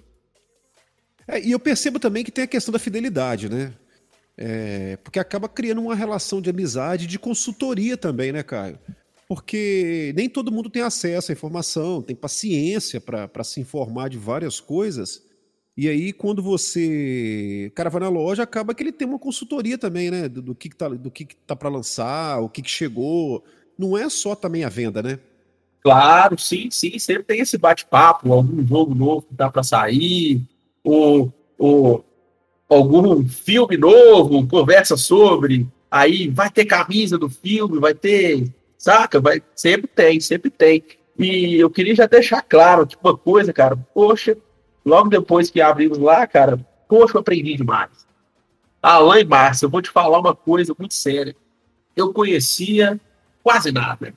É, 1.28 1.42
e 1.42 1.52
eu 1.52 1.60
percebo 1.60 2.00
também 2.00 2.24
que 2.24 2.32
tem 2.32 2.46
a 2.46 2.48
questão 2.48 2.72
da 2.72 2.80
fidelidade, 2.80 3.50
né? 3.50 3.74
É, 4.38 4.98
porque 5.04 5.20
acaba 5.20 5.50
criando 5.50 5.82
uma 5.82 5.96
relação 5.96 6.40
de 6.40 6.50
amizade, 6.50 7.08
de 7.08 7.20
consultoria 7.20 7.98
também, 7.98 8.32
né, 8.32 8.44
Caio? 8.44 8.80
Porque 9.28 10.14
nem 10.16 10.30
todo 10.30 10.52
mundo 10.52 10.70
tem 10.70 10.82
acesso 10.82 11.32
à 11.32 11.34
informação, 11.34 12.02
tem 12.02 12.16
paciência 12.16 13.02
para 13.02 13.44
se 13.44 13.60
informar 13.60 14.10
de 14.10 14.18
várias 14.18 14.60
coisas. 14.60 15.22
E 15.76 15.88
aí, 15.88 16.12
quando 16.12 16.42
você. 16.42 17.68
O 17.70 17.76
cara 17.76 17.90
vai 17.90 18.02
na 18.02 18.10
loja, 18.10 18.44
acaba 18.44 18.74
que 18.74 18.82
ele 18.82 18.92
tem 18.92 19.08
uma 19.08 19.20
consultoria 19.20 19.78
também, 19.78 20.10
né? 20.10 20.28
Do, 20.28 20.42
do 20.42 20.56
que, 20.56 20.70
que 20.70 20.76
tá, 20.76 20.90
do 20.90 21.12
que, 21.12 21.26
que 21.26 21.36
tá 21.36 21.56
para 21.56 21.70
lançar, 21.70 22.40
o 22.40 22.50
que, 22.50 22.62
que 22.62 22.70
chegou. 22.70 23.44
Não 23.78 23.98
é 23.98 24.10
só 24.10 24.34
também 24.34 24.64
a 24.64 24.70
venda, 24.70 25.04
né? 25.04 25.20
Claro, 25.84 26.40
sim, 26.40 26.70
sim. 26.72 26.98
Sempre 26.98 27.24
tem 27.24 27.42
esse 27.42 27.58
bate-papo, 27.58 28.34
algum 28.34 28.66
jogo 28.66 28.96
novo 28.96 29.22
que 29.24 29.36
dá 29.36 29.52
para 29.52 29.62
sair, 29.62 30.42
ou, 30.84 31.32
ou 31.58 32.04
algum 32.68 33.26
filme 33.28 33.78
novo, 33.78 34.48
conversa 34.48 34.98
sobre, 34.98 35.68
aí 35.90 36.28
vai 36.28 36.50
ter 36.50 36.66
camisa 36.66 37.18
do 37.18 37.30
filme, 37.30 37.80
vai 37.80 37.94
ter, 37.94 38.52
saca? 38.88 39.20
Vai, 39.20 39.44
sempre 39.54 39.88
tem, 39.88 40.20
sempre 40.22 40.50
tem. 40.50 40.82
E 41.20 41.56
eu 41.56 41.70
queria 41.70 41.94
já 41.94 42.06
deixar 42.06 42.42
claro 42.42 42.88
que 42.88 42.96
uma 43.04 43.18
coisa, 43.18 43.52
cara, 43.52 43.76
poxa, 43.94 44.38
logo 44.86 45.10
depois 45.10 45.50
que 45.50 45.60
abrimos 45.60 45.98
lá, 45.98 46.26
cara, 46.26 46.58
poxa, 46.88 47.18
eu 47.18 47.22
aprendi 47.22 47.58
demais. 47.58 47.90
Alain 48.82 49.26
Márcio, 49.26 49.66
eu 49.66 49.70
vou 49.70 49.82
te 49.82 49.90
falar 49.90 50.20
uma 50.20 50.34
coisa 50.34 50.74
muito 50.78 50.94
séria. 50.94 51.36
Eu 51.96 52.14
conhecia 52.14 53.00
quase 53.44 53.72
nada. 53.72 54.14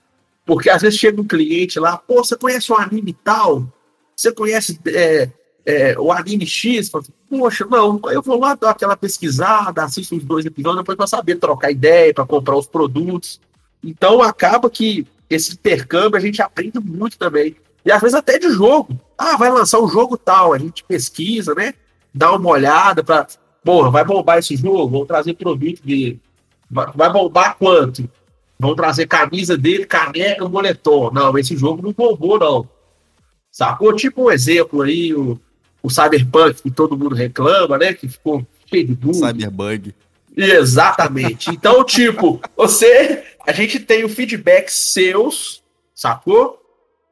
Porque 0.46 0.70
às 0.70 0.82
vezes 0.82 0.98
chega 0.98 1.20
um 1.20 1.26
cliente 1.26 1.80
lá, 1.80 1.96
pô, 1.96 2.22
você 2.22 2.36
conhece 2.36 2.72
um 2.72 2.76
anime 2.76 3.12
tal? 3.12 3.66
Você 4.14 4.32
conhece 4.32 4.78
é, 4.86 5.30
é, 5.64 5.98
o 5.98 6.12
anime 6.12 6.46
X, 6.46 6.94
assim, 6.94 7.12
poxa, 7.28 7.66
não, 7.66 8.00
eu 8.12 8.22
vou 8.22 8.38
lá 8.38 8.54
dar 8.54 8.70
aquela 8.70 8.96
pesquisada, 8.96 9.82
assisto 9.82 10.14
os 10.14 10.24
dois 10.24 10.46
episódios, 10.46 10.82
depois 10.82 10.96
para 10.96 11.06
saber 11.06 11.36
trocar 11.36 11.70
ideia, 11.70 12.14
para 12.14 12.26
comprar 12.26 12.56
os 12.56 12.66
produtos. 12.66 13.40
Então 13.82 14.22
acaba 14.22 14.68
que 14.68 15.06
esse 15.28 15.52
intercâmbio 15.52 16.16
a 16.16 16.20
gente 16.20 16.42
aprende 16.42 16.78
muito 16.78 17.18
também. 17.18 17.56
E 17.84 17.90
às 17.90 18.00
vezes 18.00 18.14
até 18.14 18.38
de 18.38 18.50
jogo. 18.50 18.98
Ah, 19.16 19.36
vai 19.36 19.50
lançar 19.50 19.80
um 19.80 19.88
jogo 19.88 20.16
tal, 20.16 20.52
a 20.52 20.58
gente 20.58 20.84
pesquisa, 20.84 21.54
né? 21.54 21.74
Dá 22.12 22.34
uma 22.34 22.50
olhada 22.50 23.02
para, 23.04 23.26
porra, 23.64 23.90
vai 23.90 24.04
bombar 24.04 24.38
esse 24.38 24.56
jogo, 24.56 24.88
vamos 24.88 25.06
trazer 25.06 25.34
produto 25.34 25.82
dele. 25.82 26.20
Vai, 26.70 26.86
vai 26.94 27.12
bombar 27.12 27.56
quanto? 27.56 28.08
Vão 28.58 28.74
trazer 28.74 29.06
camisa 29.06 29.56
dele, 29.56 29.86
caneca, 29.86 30.46
moletom. 30.48 31.10
Não, 31.10 31.38
esse 31.38 31.56
jogo 31.56 31.82
não 31.82 31.92
bombou, 31.92 32.38
não. 32.38 32.68
Sacou? 33.50 33.94
Tipo 33.94 34.24
um 34.24 34.30
exemplo 34.30 34.82
aí, 34.82 35.14
o, 35.14 35.40
o 35.82 35.90
Cyberpunk 35.90 36.62
que 36.62 36.70
todo 36.70 36.96
mundo 36.96 37.14
reclama, 37.14 37.78
né? 37.78 37.94
Que 37.94 38.08
ficou 38.08 38.46
cheio 38.66 38.86
de 38.86 38.94
bug. 38.94 39.16
Cyberbug. 39.16 39.94
Exatamente. 40.36 41.50
Então, 41.50 41.82
tipo, 41.84 42.40
você. 42.56 43.24
A 43.46 43.52
gente 43.52 43.80
tem 43.80 44.04
o 44.04 44.08
feedback 44.08 44.68
seus, 44.70 45.62
sacou? 45.94 46.60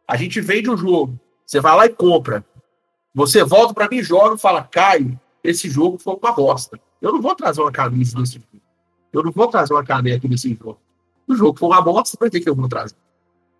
A 0.06 0.16
gente 0.16 0.40
vende 0.40 0.70
o 0.70 0.76
jogo. 0.76 1.18
Você 1.46 1.60
vai 1.60 1.76
lá 1.76 1.86
e 1.86 1.90
compra. 1.90 2.44
Você 3.14 3.42
volta 3.42 3.74
para 3.74 3.88
mim 3.88 4.02
joga 4.02 4.36
e 4.36 4.38
fala, 4.38 4.62
Caio, 4.64 5.18
esse 5.42 5.68
jogo 5.68 5.98
foi 5.98 6.14
uma 6.14 6.32
bosta. 6.32 6.78
Eu 7.00 7.12
não 7.12 7.22
vou 7.22 7.34
trazer 7.34 7.60
uma 7.60 7.72
camisa 7.72 8.18
desse 8.18 8.34
jogo. 8.34 8.62
Eu 9.12 9.22
não 9.22 9.32
vou 9.32 9.48
trazer 9.48 9.72
uma 9.72 9.84
caneca 9.84 10.28
desse 10.28 10.54
jogo. 10.54 10.78
O 11.26 11.34
jogo 11.34 11.58
foi 11.58 11.68
uma 11.68 11.80
bosta, 11.80 12.16
pra 12.16 12.30
que, 12.30 12.40
que 12.40 12.48
eu 12.48 12.54
vou 12.54 12.68
trazer? 12.68 12.96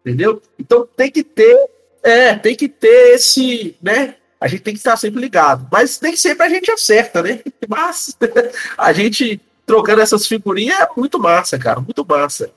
Entendeu? 0.00 0.40
Então 0.58 0.86
tem 0.96 1.10
que 1.10 1.22
ter. 1.22 1.70
É, 2.02 2.34
tem 2.34 2.54
que 2.54 2.68
ter 2.68 3.14
esse, 3.14 3.76
né? 3.82 4.14
a 4.40 4.46
gente 4.46 4.62
tem 4.62 4.72
que 4.72 4.78
estar 4.78 4.96
sempre 4.96 5.20
ligado. 5.20 5.66
Mas 5.70 6.00
nem 6.00 6.16
sempre 6.16 6.46
a 6.46 6.48
gente 6.48 6.70
acerta, 6.70 7.22
né? 7.22 7.40
Mas 7.68 8.16
a 8.78 8.92
gente 8.92 9.40
trocando 9.68 10.00
essas 10.00 10.26
figurinhas 10.26 10.80
é 10.80 10.88
muito 10.96 11.18
massa, 11.18 11.58
cara, 11.58 11.78
muito 11.78 12.04
massa. 12.04 12.50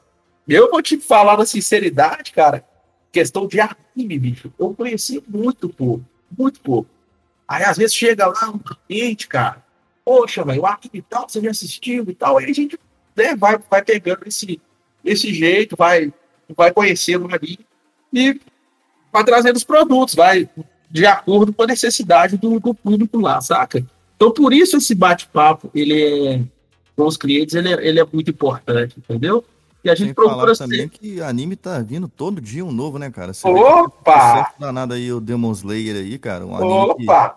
Eu 0.48 0.72
vou 0.72 0.82
te 0.82 0.98
falar 0.98 1.38
na 1.38 1.46
sinceridade, 1.46 2.32
cara, 2.32 2.64
questão 3.12 3.46
de 3.46 3.60
anime, 3.60 4.18
bicho. 4.18 4.52
Eu 4.58 4.74
conheci 4.74 5.22
muito 5.28 5.68
pouco, 5.68 6.06
muito 6.36 6.62
pouco. 6.62 6.90
Aí 7.46 7.66
às 7.66 7.78
vezes 7.78 7.94
chega 7.94 8.28
lá 8.28 8.50
um 8.50 8.58
cliente, 8.58 9.28
cara, 9.28 9.62
poxa, 10.06 10.42
velho, 10.46 10.62
o 10.62 10.66
anime 10.66 10.90
e 10.94 11.02
tal, 11.02 11.28
você 11.28 11.42
já 11.42 11.52
assistiu 11.52 12.06
e 12.08 12.16
tal. 12.16 12.38
Aí 12.38 12.46
a 12.46 12.54
gente 12.54 12.80
né, 13.14 13.36
vai, 13.36 13.60
vai 13.70 13.84
pegando 13.84 14.26
esse, 14.26 14.62
esse 15.04 15.34
jeito, 15.34 15.76
vai, 15.76 16.14
vai 16.56 16.72
conhecendo 16.72 17.26
anime 17.26 17.68
e 18.14 18.40
vai 19.12 19.26
trazendo 19.26 19.58
os 19.58 19.66
produtos, 19.66 20.16
vai 20.16 20.50
de 20.90 21.06
acordo 21.06 21.52
com 21.52 21.64
a 21.64 21.68
necessidade 21.68 22.38
do, 22.38 22.58
do 22.58 22.74
público 22.74 23.20
lá, 23.20 23.42
saca? 23.42 23.86
Então, 24.16 24.32
por 24.32 24.54
isso 24.54 24.78
esse 24.78 24.96
bate-papo, 24.96 25.70
ele 25.76 26.02
é, 26.02 26.42
com 26.96 27.06
os 27.06 27.18
clientes, 27.18 27.56
ele 27.56 27.74
é, 27.74 27.88
ele 27.88 28.00
é 28.00 28.08
muito 28.12 28.30
importante, 28.30 28.96
entendeu? 28.98 29.44
E 29.84 29.90
a 29.90 29.96
gente 29.96 30.14
procura 30.14 30.56
falar 30.56 30.56
também 30.56 30.88
que 30.88 31.22
anime 31.22 31.56
tá 31.56 31.80
vindo 31.80 32.08
todo 32.08 32.40
dia 32.40 32.64
um 32.64 32.72
novo, 32.72 33.00
né, 33.00 33.10
cara? 33.10 33.34
Você 33.34 33.48
Opa! 33.48 34.54
danado 34.60 34.94
aí 34.94 35.12
o 35.12 35.20
Demon 35.20 35.52
Slayer 35.52 35.96
aí, 35.96 36.20
cara. 36.20 36.46
Um 36.46 36.54
Opa! 36.54 37.36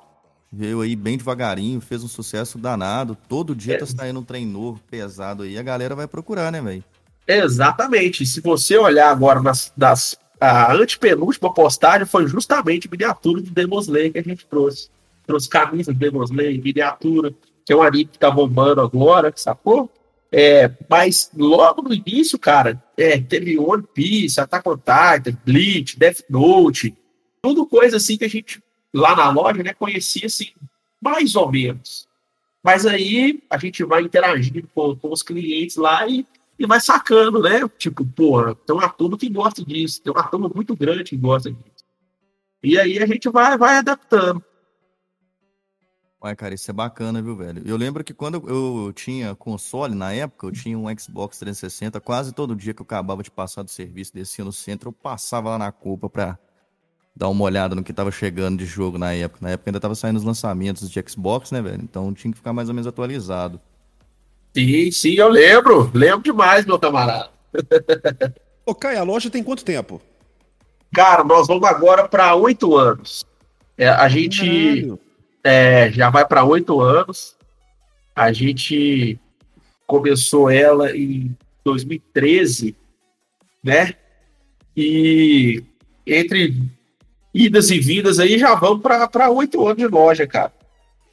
veio 0.54 0.80
aí 0.80 0.94
bem 0.94 1.18
devagarinho, 1.18 1.80
fez 1.80 2.04
um 2.04 2.08
sucesso 2.08 2.56
danado. 2.58 3.16
Todo 3.28 3.54
dia 3.54 3.74
é. 3.74 3.78
tá 3.78 3.86
saindo 3.86 4.20
um 4.20 4.24
trem 4.24 4.46
novo, 4.46 4.80
pesado 4.90 5.42
aí. 5.42 5.58
A 5.58 5.62
galera 5.62 5.94
vai 5.94 6.06
procurar, 6.06 6.52
né, 6.52 6.62
velho? 6.62 6.84
Exatamente. 7.26 8.24
Se 8.24 8.40
você 8.40 8.78
olhar 8.78 9.10
agora 9.10 9.42
nas 9.42 9.72
das, 9.76 10.16
a 10.40 10.72
antepenúltima 10.72 11.52
postagem, 11.52 12.06
foi 12.06 12.26
justamente 12.26 12.88
miniatura 12.90 13.42
de 13.42 13.50
Demon 13.50 13.80
Slayer 13.80 14.12
que 14.12 14.18
a 14.18 14.22
gente 14.22 14.46
trouxe. 14.46 14.88
Trouxe 15.26 15.48
camisas 15.48 15.94
de 15.94 15.98
Demon 15.98 16.22
Slayer, 16.22 16.62
miniatura, 16.62 17.34
que 17.64 17.72
é 17.72 17.76
um 17.76 17.82
anime 17.82 18.06
que 18.06 18.18
tá 18.18 18.30
bombando 18.30 18.80
agora, 18.80 19.32
sacou? 19.36 19.90
É, 20.30 20.70
mas 20.88 21.30
logo 21.36 21.82
no 21.82 21.94
início, 21.94 22.38
cara, 22.38 22.82
é, 22.96 23.20
teve 23.20 23.56
One 23.58 23.84
Piece, 23.94 24.40
Attack 24.40 24.68
on 24.68 24.76
Titan, 24.76 25.38
Bleach, 25.44 25.96
Death 25.96 26.22
Note, 26.28 26.94
tudo 27.40 27.66
coisa 27.66 27.98
assim 27.98 28.18
que 28.18 28.24
a 28.24 28.28
gente 28.28 28.62
lá 28.92 29.14
na 29.14 29.30
loja, 29.30 29.62
né, 29.62 29.74
conhecia 29.74 30.26
assim, 30.26 30.48
mais 31.00 31.36
ou 31.36 31.50
menos. 31.50 32.08
Mas 32.62 32.86
aí 32.86 33.42
a 33.50 33.58
gente 33.58 33.84
vai 33.84 34.02
interagindo 34.02 34.66
com, 34.74 34.96
com 34.96 35.12
os 35.12 35.22
clientes 35.22 35.76
lá 35.76 36.06
e, 36.08 36.26
e 36.58 36.66
vai 36.66 36.80
sacando, 36.80 37.42
né? 37.42 37.60
Tipo, 37.76 38.06
porra, 38.06 38.54
tem 38.54 38.74
uma 38.74 38.88
turma 38.88 39.18
que 39.18 39.28
gosta 39.28 39.62
disso, 39.64 40.02
tem 40.02 40.12
uma 40.12 40.22
turma 40.22 40.50
muito 40.52 40.74
grande 40.74 41.04
que 41.04 41.16
gosta 41.16 41.50
disso. 41.50 41.84
E 42.62 42.78
aí 42.78 42.98
a 42.98 43.06
gente 43.06 43.28
vai, 43.28 43.58
vai 43.58 43.76
adaptando. 43.76 44.42
Ué, 46.24 46.34
cara, 46.34 46.54
isso 46.54 46.70
é 46.70 46.72
bacana, 46.72 47.20
viu, 47.20 47.36
velho? 47.36 47.62
Eu 47.66 47.76
lembro 47.76 48.02
que 48.02 48.14
quando 48.14 48.42
eu 48.48 48.90
tinha 48.94 49.34
console, 49.34 49.94
na 49.94 50.10
época, 50.10 50.46
eu 50.46 50.52
tinha 50.52 50.78
um 50.78 50.86
Xbox 50.98 51.38
360, 51.38 52.00
quase 52.00 52.32
todo 52.32 52.56
dia 52.56 52.72
que 52.72 52.80
eu 52.80 52.84
acabava 52.84 53.22
de 53.22 53.30
passar 53.30 53.62
do 53.62 53.70
serviço, 53.70 54.14
descia 54.14 54.42
no 54.42 54.50
centro, 54.50 54.88
eu 54.88 54.92
passava 54.92 55.50
lá 55.50 55.58
na 55.58 55.70
Copa 55.70 56.08
pra 56.08 56.38
dar 57.14 57.28
uma 57.28 57.44
olhada 57.44 57.74
no 57.74 57.84
que 57.84 57.92
tava 57.92 58.10
chegando 58.10 58.56
de 58.56 58.64
jogo 58.64 58.96
na 58.96 59.12
época. 59.12 59.40
Na 59.42 59.50
época 59.50 59.68
ainda 59.68 59.78
tava 59.78 59.94
saindo 59.94 60.16
os 60.16 60.24
lançamentos 60.24 60.90
de 60.90 61.04
Xbox, 61.06 61.50
né, 61.50 61.60
velho? 61.60 61.82
Então 61.82 62.14
tinha 62.14 62.32
que 62.32 62.38
ficar 62.38 62.54
mais 62.54 62.70
ou 62.70 62.74
menos 62.74 62.86
atualizado. 62.86 63.60
Sim, 64.56 64.90
sim, 64.92 65.14
eu 65.16 65.28
lembro. 65.28 65.90
Lembro 65.92 66.22
demais, 66.22 66.64
meu 66.64 66.78
camarada. 66.78 67.28
Ô, 68.64 68.74
Caio, 68.74 68.98
a 68.98 69.02
loja 69.02 69.28
tem 69.28 69.44
quanto 69.44 69.62
tempo? 69.62 70.00
Cara, 70.90 71.22
nós 71.22 71.46
vamos 71.46 71.68
agora 71.68 72.08
para 72.08 72.34
oito 72.34 72.74
anos. 72.74 73.26
É, 73.76 73.90
a 73.90 74.08
gente... 74.08 74.86
Caralho 74.86 75.03
é, 75.44 75.92
já 75.92 76.08
vai 76.08 76.26
para 76.26 76.42
oito 76.44 76.80
anos. 76.80 77.36
A 78.16 78.32
gente 78.32 79.18
começou 79.86 80.48
ela 80.48 80.96
em 80.96 81.36
2013, 81.62 82.74
né? 83.62 83.94
E 84.74 85.62
entre 86.06 86.62
idas 87.32 87.70
e 87.70 87.78
vindas 87.78 88.18
aí 88.18 88.38
já 88.38 88.54
vamos 88.54 88.82
para 88.82 89.30
oito 89.30 89.66
anos 89.66 89.78
de 89.78 89.86
loja, 89.86 90.26
cara. 90.26 90.52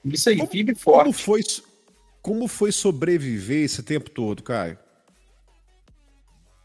Isso 0.06 0.30
aí, 0.30 0.46
firme 0.48 0.74
forte. 0.74 1.04
Como 1.04 1.14
foi, 1.14 1.42
como 2.22 2.48
foi 2.48 2.72
sobreviver 2.72 3.66
esse 3.66 3.84
tempo 3.84 4.10
todo, 4.10 4.42
Caio? 4.42 4.78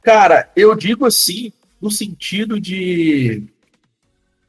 Cara, 0.02 0.50
eu 0.54 0.74
digo 0.74 1.04
assim, 1.04 1.52
no 1.80 1.90
sentido 1.90 2.60
de 2.60 3.42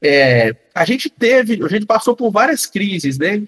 é, 0.02 0.54
a 0.78 0.86
gente 0.86 1.10
teve, 1.10 1.64
a 1.64 1.68
gente 1.68 1.86
passou 1.86 2.16
por 2.16 2.32
várias 2.32 2.66
crises, 2.66 3.18
né? 3.18 3.44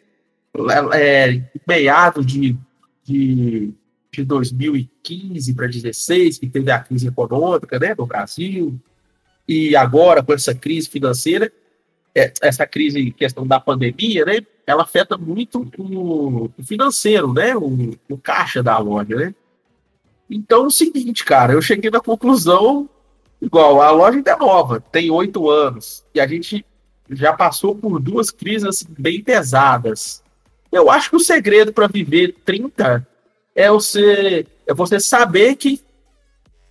É, 0.94 1.42
meados 1.68 2.26
de, 2.26 2.58
de, 3.04 3.72
de 4.12 4.24
2015 4.24 5.54
para 5.54 5.66
2016, 5.66 6.40
que 6.40 6.50
teve 6.50 6.72
a 6.72 6.80
crise 6.80 7.08
econômica 7.08 7.78
né, 7.78 7.94
no 7.96 8.08
Brasil, 8.08 8.80
e 9.48 9.76
agora 9.76 10.24
com 10.24 10.34
essa 10.34 10.56
crise 10.56 10.90
financeira, 10.90 11.52
é, 12.16 12.34
essa 12.42 12.66
crise, 12.66 13.12
questão 13.12 13.46
da 13.46 13.60
pandemia, 13.60 14.26
né? 14.26 14.42
Ela 14.66 14.84
afeta 14.84 15.18
muito 15.18 15.70
o, 15.78 16.52
o 16.58 16.64
financeiro, 16.64 17.34
né? 17.34 17.56
O, 17.56 17.96
o 18.10 18.18
caixa 18.18 18.64
da 18.64 18.78
loja, 18.78 19.16
né? 19.16 19.36
Então, 20.30 20.64
é 20.64 20.68
o 20.68 20.72
seguinte, 20.72 21.24
cara, 21.26 21.54
eu 21.54 21.62
cheguei 21.62 21.90
na 21.90 22.00
conclusão 22.00 22.90
Igual, 23.42 23.82
a 23.82 23.90
loja 23.92 24.18
ainda 24.18 24.32
é 24.32 24.36
nova, 24.36 24.82
tem 24.82 25.10
oito 25.10 25.50
anos, 25.50 26.04
e 26.14 26.20
a 26.20 26.28
gente 26.28 26.66
já 27.10 27.34
passou 27.34 27.76
por 27.76 28.00
duas 28.00 28.32
crises 28.32 28.66
assim, 28.66 28.86
bem 28.98 29.24
pesadas. 29.24 30.22
Eu 30.72 30.90
acho 30.92 31.10
que 31.10 31.16
o 31.16 31.20
segredo 31.20 31.74
para 31.74 31.88
viver 31.88 32.36
30 32.46 33.08
é 33.56 33.70
você, 33.70 34.46
é 34.68 34.74
você 34.74 35.00
saber 35.00 35.56
que 35.56 35.82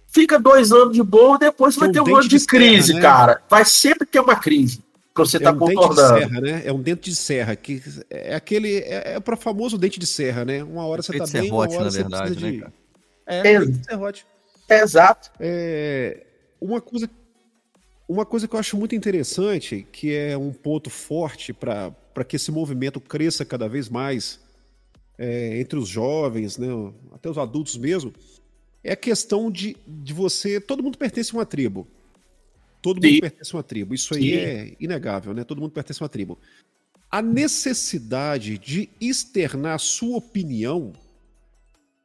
fica 0.09 0.39
dois 0.39 0.73
anos 0.73 0.95
de 0.95 1.03
boa, 1.03 1.39
depois 1.39 1.75
você 1.75 1.81
vai 1.81 1.91
ter 1.91 2.01
um 2.01 2.17
ano 2.17 2.29
de, 2.29 2.39
de 2.39 2.47
crise, 2.47 2.89
serra, 2.89 2.99
né? 2.99 3.03
cara. 3.03 3.43
Vai 3.49 3.65
sempre 3.65 4.07
ter 4.07 4.21
uma 4.21 4.37
crise 4.37 4.83
que 5.25 5.31
você 5.31 5.37
está 5.37 5.51
é 5.51 5.53
um 5.53 5.59
contornando. 5.59 5.95
Dente 5.95 6.21
de 6.21 6.29
serra, 6.29 6.41
né? 6.41 6.63
É 6.65 6.73
um 6.73 6.81
dente 6.81 7.11
de 7.11 7.17
serra, 7.17 7.57
que 7.57 7.83
é 8.09 8.35
aquele. 8.35 8.79
É, 8.79 9.15
é 9.15 9.21
para 9.21 9.37
famoso 9.37 9.77
dente 9.77 9.99
de 9.99 10.07
serra, 10.07 10.45
né? 10.45 10.63
Uma 10.63 10.87
hora 10.87 11.03
você 11.03 11.13
está 11.13 11.25
bem, 11.25 11.43
serrote, 11.43 11.75
uma 11.75 11.81
hora 11.81 11.91
na 11.91 11.97
verdade, 11.97 12.53
né, 12.53 12.59
cara? 12.61 12.73
É, 13.27 13.55
é, 13.55 13.61
serrote. 13.89 14.27
É, 14.69 14.81
exato. 14.81 15.31
É, 15.41 16.25
uma 16.61 16.81
coisa, 16.81 17.09
uma 18.09 18.25
coisa 18.25 18.49
que 18.49 18.55
eu 18.55 18.59
acho 18.59 18.77
muito 18.77 18.95
interessante, 18.95 19.87
que 19.93 20.15
é 20.15 20.37
um 20.37 20.51
ponto 20.51 20.89
forte 20.89 21.53
para 21.53 22.25
que 22.27 22.37
esse 22.37 22.51
movimento 22.51 22.99
cresça 23.01 23.45
cada 23.45 23.69
vez 23.69 23.89
mais 23.91 24.41
é, 25.19 25.61
entre 25.61 25.79
os 25.79 25.89
jovens, 25.89 26.57
né, 26.57 26.69
até 27.13 27.29
os 27.29 27.37
adultos 27.37 27.77
mesmo, 27.77 28.15
é 28.83 28.93
a 28.93 28.97
questão 28.97 29.51
de, 29.51 29.77
de 29.87 30.15
você. 30.15 30.59
Todo 30.59 30.83
mundo 30.83 30.97
pertence 30.97 31.33
a 31.33 31.39
uma 31.39 31.45
tribo. 31.45 31.87
Todo 32.81 33.03
Sim. 33.03 33.11
mundo 33.11 33.21
pertence 33.21 33.55
a 33.55 33.57
uma 33.59 33.63
tribo. 33.63 33.95
Isso 33.95 34.15
aí 34.15 34.31
Sim. 34.31 34.37
é 34.37 34.77
inegável, 34.81 35.35
né? 35.35 35.45
Todo 35.45 35.61
mundo 35.61 35.73
pertence 35.73 36.03
a 36.03 36.05
uma 36.05 36.09
tribo. 36.09 36.39
A 37.11 37.21
necessidade 37.21 38.57
de 38.57 38.89
externar 39.01 39.75
a 39.75 39.79
sua 39.79 40.17
opinião, 40.17 40.93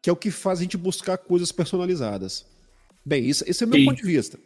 que 0.02 0.10
é 0.10 0.14
o 0.14 0.18
que 0.18 0.32
faz 0.32 0.60
a 0.60 0.64
gente 0.64 0.76
buscar 0.76 1.18
coisas 1.18 1.52
personalizadas. 1.52 2.46
Bem, 3.06 3.26
isso, 3.26 3.44
esse 3.48 3.64
é 3.64 3.68
o 3.68 3.70
meu 3.70 3.80
Sim. 3.80 3.86
ponto 3.86 3.98
de 3.98 4.08
vista. 4.08 4.40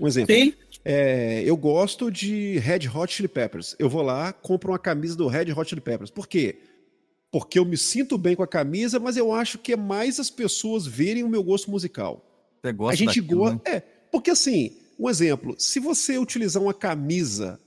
Um 0.00 0.06
exemplo. 0.06 0.34
Sim. 0.34 0.54
É, 0.84 1.42
eu 1.44 1.56
gosto 1.56 2.10
de 2.10 2.58
Red 2.58 2.88
Hot 2.88 3.12
Chili 3.12 3.28
Peppers. 3.28 3.76
Eu 3.78 3.88
vou 3.88 4.02
lá, 4.02 4.32
compro 4.32 4.72
uma 4.72 4.78
camisa 4.78 5.16
do 5.16 5.28
Red 5.28 5.52
Hot 5.52 5.68
Chili 5.68 5.80
Peppers. 5.80 6.10
Por 6.10 6.26
quê? 6.26 6.58
Porque 7.30 7.58
eu 7.58 7.64
me 7.64 7.76
sinto 7.76 8.18
bem 8.18 8.34
com 8.34 8.42
a 8.42 8.48
camisa, 8.48 8.98
mas 8.98 9.16
eu 9.16 9.32
acho 9.32 9.58
que 9.58 9.72
é 9.72 9.76
mais 9.76 10.18
as 10.18 10.28
pessoas 10.28 10.86
verem 10.86 11.22
o 11.22 11.28
meu 11.28 11.42
gosto 11.42 11.70
musical. 11.70 12.24
Você 12.60 12.72
gosta 12.72 12.94
a 12.94 12.96
gente 12.96 13.20
gosta. 13.20 13.54
Né? 13.54 13.76
É, 13.76 13.80
porque 14.10 14.30
assim, 14.30 14.76
um 14.98 15.08
exemplo, 15.08 15.54
se 15.58 15.80
você 15.80 16.18
utilizar 16.18 16.62
uma 16.62 16.74
camisa. 16.74 17.58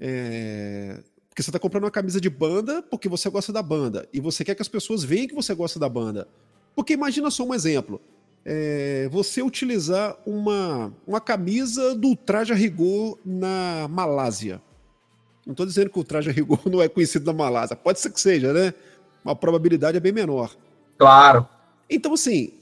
É... 0.00 1.00
Porque 1.28 1.42
você 1.42 1.48
está 1.48 1.58
comprando 1.58 1.84
uma 1.84 1.90
camisa 1.90 2.20
de 2.20 2.28
banda 2.28 2.82
porque 2.82 3.08
você 3.08 3.30
gosta 3.30 3.52
da 3.52 3.62
banda. 3.62 4.06
E 4.12 4.20
você 4.20 4.44
quer 4.44 4.54
que 4.54 4.60
as 4.60 4.68
pessoas 4.68 5.02
vejam 5.02 5.28
que 5.28 5.34
você 5.34 5.54
gosta 5.54 5.78
da 5.78 5.88
banda. 5.88 6.28
Porque 6.74 6.92
imagina 6.92 7.30
só 7.30 7.44
um 7.44 7.54
exemplo 7.54 8.00
é, 8.44 9.08
você 9.10 9.42
utilizar 9.42 10.16
uma, 10.26 10.92
uma 11.06 11.20
camisa 11.20 11.94
do 11.94 12.16
traje 12.16 12.52
a 12.52 12.56
rigor 12.56 13.18
na 13.24 13.86
Malásia. 13.88 14.60
Não 15.46 15.52
estou 15.52 15.66
dizendo 15.66 15.90
que 15.90 15.98
o 15.98 16.04
traje 16.04 16.30
a 16.30 16.32
rigor 16.32 16.60
não 16.70 16.82
é 16.82 16.88
conhecido 16.88 17.26
na 17.26 17.32
Malásia. 17.32 17.76
Pode 17.76 18.00
ser 18.00 18.10
que 18.10 18.20
seja, 18.20 18.52
né? 18.52 18.74
A 19.24 19.34
probabilidade 19.34 19.96
é 19.96 20.00
bem 20.00 20.12
menor. 20.12 20.54
Claro. 20.98 21.48
Então, 21.88 22.14
assim, 22.14 22.52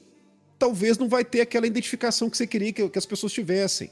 talvez 0.58 0.98
não 0.98 1.08
vai 1.08 1.24
ter 1.24 1.40
aquela 1.40 1.66
identificação 1.66 2.28
que 2.28 2.36
você 2.36 2.46
queria 2.46 2.72
que, 2.72 2.88
que 2.88 2.98
as 2.98 3.06
pessoas 3.06 3.32
tivessem. 3.32 3.90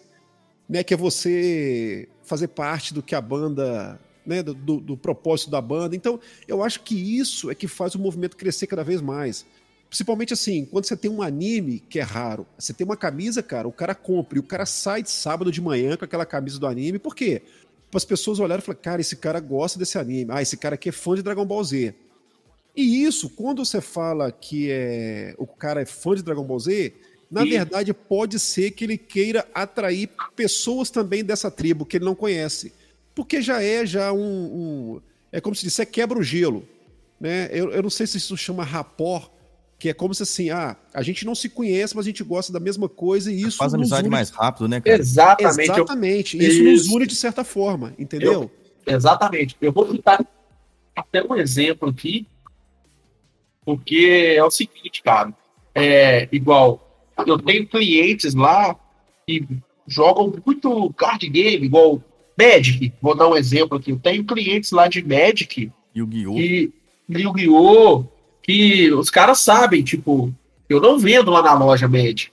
Né? 0.68 0.82
Que 0.82 0.92
é 0.92 0.96
você 0.96 2.08
fazer 2.22 2.48
parte 2.48 2.92
do 2.92 3.02
que 3.02 3.14
a 3.14 3.20
banda 3.20 3.98
né, 4.26 4.42
do, 4.42 4.52
do, 4.52 4.78
do, 4.78 4.96
propósito 4.96 5.50
da 5.50 5.60
banda. 5.60 5.96
Então, 5.96 6.20
eu 6.46 6.62
acho 6.62 6.82
que 6.82 6.94
isso 7.18 7.50
é 7.50 7.54
que 7.54 7.66
faz 7.66 7.94
o 7.94 7.98
movimento 7.98 8.36
crescer 8.36 8.66
cada 8.66 8.84
vez 8.84 9.00
mais. 9.00 9.46
Principalmente 9.88 10.34
assim, 10.34 10.66
quando 10.66 10.84
você 10.84 10.96
tem 10.96 11.10
um 11.10 11.22
anime 11.22 11.80
que 11.80 11.98
é 11.98 12.02
raro, 12.02 12.46
você 12.58 12.74
tem 12.74 12.84
uma 12.84 12.96
camisa, 12.96 13.42
cara, 13.42 13.66
o 13.66 13.72
cara 13.72 13.94
compra 13.94 14.38
e 14.38 14.40
o 14.40 14.44
cara 14.44 14.66
sai 14.66 15.02
de 15.02 15.10
sábado 15.10 15.50
de 15.50 15.60
manhã 15.60 15.96
com 15.96 16.04
aquela 16.04 16.26
camisa 16.26 16.58
do 16.58 16.66
anime, 16.66 16.98
por 16.98 17.14
quê? 17.14 17.42
Para 17.90 17.96
as 17.96 18.04
pessoas 18.04 18.38
olharem 18.38 18.62
e 18.62 18.66
falar, 18.66 18.76
cara, 18.76 19.00
esse 19.00 19.16
cara 19.16 19.40
gosta 19.40 19.78
desse 19.78 19.98
anime, 19.98 20.30
ah, 20.30 20.42
esse 20.42 20.58
cara 20.58 20.74
aqui 20.74 20.90
é 20.90 20.92
fã 20.92 21.14
de 21.14 21.22
Dragon 21.22 21.44
Ball 21.46 21.64
Z. 21.64 21.94
E 22.76 23.02
isso, 23.02 23.30
quando 23.30 23.64
você 23.64 23.80
fala 23.80 24.30
que 24.30 24.70
é, 24.70 25.34
o 25.38 25.46
cara 25.46 25.80
é 25.80 25.86
fã 25.86 26.14
de 26.14 26.22
Dragon 26.22 26.44
Ball 26.44 26.60
Z, 26.60 26.92
na 27.30 27.44
e... 27.44 27.50
verdade 27.50 27.94
pode 27.94 28.38
ser 28.38 28.72
que 28.72 28.84
ele 28.84 28.98
queira 28.98 29.48
atrair 29.54 30.10
pessoas 30.36 30.90
também 30.90 31.24
dessa 31.24 31.50
tribo 31.50 31.86
que 31.86 31.96
ele 31.96 32.04
não 32.04 32.14
conhece. 32.14 32.72
Porque 33.14 33.40
já 33.42 33.62
é 33.62 33.84
já 33.84 34.12
um, 34.12 34.20
um 34.20 35.00
é 35.32 35.40
como 35.40 35.56
se 35.56 35.64
disse, 35.64 35.82
é 35.82 35.86
quebra 35.86 36.18
o 36.18 36.22
gelo. 36.22 36.66
né? 37.20 37.48
Eu, 37.52 37.70
eu 37.70 37.82
não 37.82 37.90
sei 37.90 38.06
se 38.06 38.16
isso 38.16 38.36
chama 38.36 38.64
rapport, 38.64 39.30
que 39.78 39.88
é 39.88 39.94
como 39.94 40.12
se 40.12 40.22
assim, 40.24 40.50
ah, 40.50 40.76
a 40.92 41.02
gente 41.02 41.24
não 41.24 41.34
se 41.34 41.48
conhece, 41.48 41.94
mas 41.94 42.04
a 42.04 42.08
gente 42.08 42.24
gosta 42.24 42.52
da 42.52 42.58
mesma 42.58 42.88
coisa 42.88 43.30
e 43.32 43.42
isso 43.42 43.58
Faz 43.58 43.72
amizade 43.72 44.02
une... 44.02 44.10
mais 44.10 44.28
rápido, 44.30 44.66
né, 44.66 44.80
cara? 44.80 44.98
Exatamente. 44.98 45.70
Exatamente. 45.70 46.36
Eu... 46.36 46.48
Isso, 46.48 46.62
isso, 46.62 46.64
nos 46.64 46.86
une 46.88 47.06
de 47.06 47.14
certa 47.14 47.44
forma, 47.44 47.94
entendeu? 47.98 48.32
Eu... 48.32 48.50
Exatamente. 48.94 49.56
Eu 49.60 49.72
vou 49.72 49.88
citar 49.90 50.26
até 50.96 51.22
um 51.22 51.36
exemplo 51.36 51.88
aqui, 51.88 52.26
porque 53.64 54.34
é 54.36 54.42
o 54.42 54.50
seguinte, 54.50 55.02
cara. 55.02 55.32
É 55.74 56.28
igual, 56.32 57.06
eu 57.24 57.38
tenho 57.38 57.68
clientes 57.68 58.34
lá 58.34 58.74
que 59.26 59.46
jogam 59.86 60.32
muito 60.44 60.92
card 60.94 61.28
game, 61.28 61.64
igual 61.64 62.02
Magic. 62.36 62.92
Vou 63.00 63.14
dar 63.14 63.28
um 63.28 63.36
exemplo 63.36 63.78
aqui. 63.78 63.92
Eu 63.92 63.98
tenho 63.98 64.24
clientes 64.24 64.72
lá 64.72 64.88
de 64.88 65.04
Magic. 65.04 65.70
Yu-Gi-Oh! 65.94 66.38
E 66.38 66.72
Yu-Gi-Oh! 67.08 68.17
Que 68.48 68.90
os 68.94 69.10
caras 69.10 69.40
sabem, 69.40 69.82
tipo, 69.82 70.32
eu 70.70 70.80
não 70.80 70.98
vendo 70.98 71.30
lá 71.30 71.42
na 71.42 71.52
loja 71.52 71.86
Magic. 71.86 72.30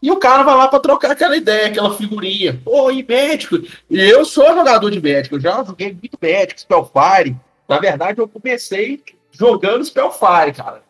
E 0.00 0.08
o 0.12 0.16
cara 0.16 0.44
vai 0.44 0.54
lá 0.54 0.68
para 0.68 0.78
trocar 0.78 1.10
aquela 1.10 1.36
ideia, 1.36 1.66
aquela 1.66 1.92
figurinha. 1.92 2.60
Pô, 2.64 2.88
e 2.88 3.02
médico? 3.02 3.56
E 3.90 3.98
eu 3.98 4.24
sou 4.24 4.46
jogador 4.54 4.88
de 4.92 5.00
médico, 5.00 5.34
eu 5.34 5.40
já 5.40 5.64
joguei 5.64 5.90
muito 5.90 6.16
médico, 6.22 6.60
Spellfire. 6.60 7.34
Na 7.68 7.80
verdade, 7.80 8.20
eu 8.20 8.28
comecei 8.28 9.02
jogando 9.32 9.84
Spellfire, 9.84 10.52
cara. 10.54 10.84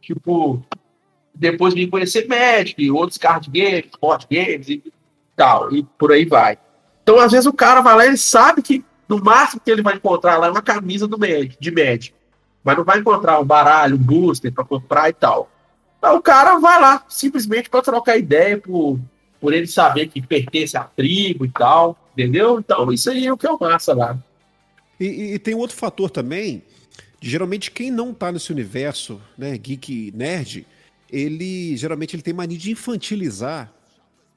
Tipo, 0.00 0.64
depois 1.34 1.74
de 1.74 1.86
conhecer 1.88 2.26
Magic, 2.26 2.90
outros 2.90 3.18
card 3.18 3.50
games, 3.50 3.90
board 4.00 4.26
games 4.30 4.66
e 4.70 4.82
tal, 5.36 5.70
e 5.74 5.82
por 5.98 6.10
aí 6.10 6.24
vai. 6.24 6.56
Então, 7.02 7.20
às 7.20 7.32
vezes, 7.32 7.46
o 7.46 7.52
cara 7.52 7.82
vai 7.82 7.94
lá, 7.94 8.06
ele 8.06 8.16
sabe 8.16 8.62
que 8.62 8.82
no 9.06 9.22
máximo 9.22 9.60
que 9.62 9.70
ele 9.70 9.82
vai 9.82 9.96
encontrar 9.96 10.38
lá 10.38 10.46
é 10.46 10.50
uma 10.50 10.62
camisa 10.62 11.06
do 11.06 11.18
Magic, 11.18 11.58
de 11.60 11.70
Magic. 11.70 12.14
Mas 12.64 12.76
não 12.76 12.84
vai 12.84 12.98
encontrar 12.98 13.40
um 13.40 13.44
baralho, 13.44 13.96
um 13.96 13.98
booster 13.98 14.52
para 14.52 14.64
comprar 14.64 15.08
e 15.08 15.12
tal. 15.12 15.50
Então, 15.98 16.16
o 16.16 16.22
cara 16.22 16.58
vai 16.58 16.80
lá, 16.80 17.04
simplesmente 17.08 17.70
para 17.70 17.82
trocar 17.82 18.16
ideia, 18.16 18.58
por, 18.58 18.98
por 19.40 19.52
ele 19.52 19.66
saber 19.66 20.08
que 20.08 20.20
pertence 20.20 20.76
à 20.76 20.84
tribo 20.84 21.44
e 21.44 21.50
tal, 21.50 21.96
entendeu? 22.12 22.58
Então, 22.58 22.92
isso 22.92 23.10
aí 23.10 23.26
é 23.26 23.32
o 23.32 23.36
que 23.36 23.46
é 23.46 23.50
o 23.50 23.58
massa 23.58 23.94
lá. 23.94 24.18
E, 24.98 25.34
e, 25.34 25.38
tem 25.38 25.54
um 25.54 25.58
outro 25.58 25.76
fator 25.76 26.10
também, 26.10 26.62
geralmente 27.20 27.70
quem 27.70 27.90
não 27.90 28.14
tá 28.14 28.30
nesse 28.30 28.52
universo, 28.52 29.20
né, 29.36 29.56
geek 29.58 30.12
nerd, 30.14 30.66
ele 31.10 31.76
geralmente 31.76 32.14
ele 32.14 32.22
tem 32.22 32.32
mania 32.32 32.56
de 32.56 32.70
infantilizar 32.70 33.72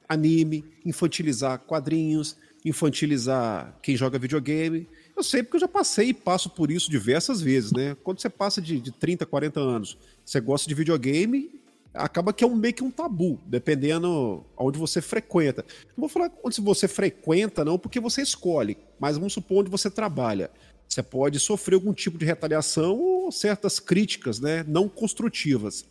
anime, 0.08 0.64
infantilizar 0.84 1.58
quadrinhos, 1.60 2.36
infantilizar 2.64 3.74
quem 3.82 3.96
joga 3.96 4.18
videogame. 4.18 4.88
Eu 5.16 5.22
sei 5.22 5.42
porque 5.42 5.56
eu 5.56 5.60
já 5.60 5.68
passei 5.68 6.08
e 6.08 6.14
passo 6.14 6.50
por 6.50 6.70
isso 6.70 6.90
diversas 6.90 7.40
vezes, 7.40 7.72
né? 7.72 7.96
Quando 8.04 8.20
você 8.20 8.28
passa 8.28 8.60
de, 8.60 8.78
de 8.78 8.92
30, 8.92 9.24
40 9.24 9.58
anos, 9.58 9.96
você 10.22 10.38
gosta 10.40 10.68
de 10.68 10.74
videogame, 10.74 11.58
acaba 11.94 12.34
que 12.34 12.44
é 12.44 12.46
um, 12.46 12.54
meio 12.54 12.74
que 12.74 12.84
um 12.84 12.90
tabu, 12.90 13.40
dependendo 13.46 14.44
onde 14.58 14.78
você 14.78 15.00
frequenta. 15.00 15.64
Não 15.96 16.02
vou 16.02 16.08
falar 16.10 16.30
onde 16.44 16.60
você 16.60 16.86
frequenta, 16.86 17.64
não, 17.64 17.78
porque 17.78 17.98
você 17.98 18.20
escolhe, 18.20 18.76
mas 19.00 19.16
vamos 19.16 19.32
supor 19.32 19.60
onde 19.60 19.70
você 19.70 19.90
trabalha. 19.90 20.50
Você 20.86 21.02
pode 21.02 21.40
sofrer 21.40 21.76
algum 21.76 21.94
tipo 21.94 22.18
de 22.18 22.26
retaliação 22.26 22.98
ou 22.98 23.32
certas 23.32 23.80
críticas, 23.80 24.38
né, 24.38 24.64
não 24.68 24.86
construtivas. 24.86 25.86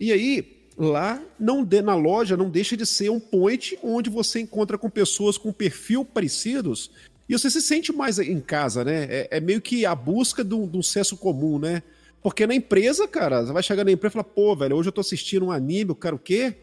E 0.00 0.10
aí, 0.10 0.68
lá 0.76 1.22
não 1.38 1.62
de, 1.62 1.82
na 1.82 1.94
loja 1.94 2.36
não 2.36 2.50
deixa 2.50 2.76
de 2.76 2.86
ser 2.86 3.10
um 3.10 3.20
point 3.20 3.78
onde 3.82 4.10
você 4.10 4.40
encontra 4.40 4.76
com 4.76 4.90
pessoas 4.90 5.38
com 5.38 5.52
perfil 5.52 6.04
parecidos 6.04 6.90
e 7.28 7.38
você 7.38 7.50
se 7.50 7.62
sente 7.62 7.92
mais 7.92 8.18
em 8.18 8.40
casa, 8.40 8.84
né? 8.84 9.04
É, 9.08 9.28
é 9.32 9.40
meio 9.40 9.60
que 9.60 9.86
a 9.86 9.94
busca 9.94 10.44
de 10.44 10.54
um, 10.54 10.66
de 10.66 10.76
um 10.76 10.82
senso 10.82 11.16
comum, 11.16 11.58
né? 11.58 11.82
Porque 12.22 12.46
na 12.46 12.54
empresa, 12.54 13.06
cara, 13.06 13.44
você 13.44 13.52
vai 13.52 13.62
chegar 13.62 13.84
na 13.84 13.92
empresa 13.92 14.12
e 14.12 14.14
falar, 14.14 14.24
pô, 14.24 14.56
velho, 14.56 14.76
hoje 14.76 14.88
eu 14.88 14.92
tô 14.92 15.00
assistindo 15.00 15.46
um 15.46 15.52
anime, 15.52 15.90
o 15.90 15.94
cara 15.94 16.14
o 16.14 16.18
quê? 16.18 16.56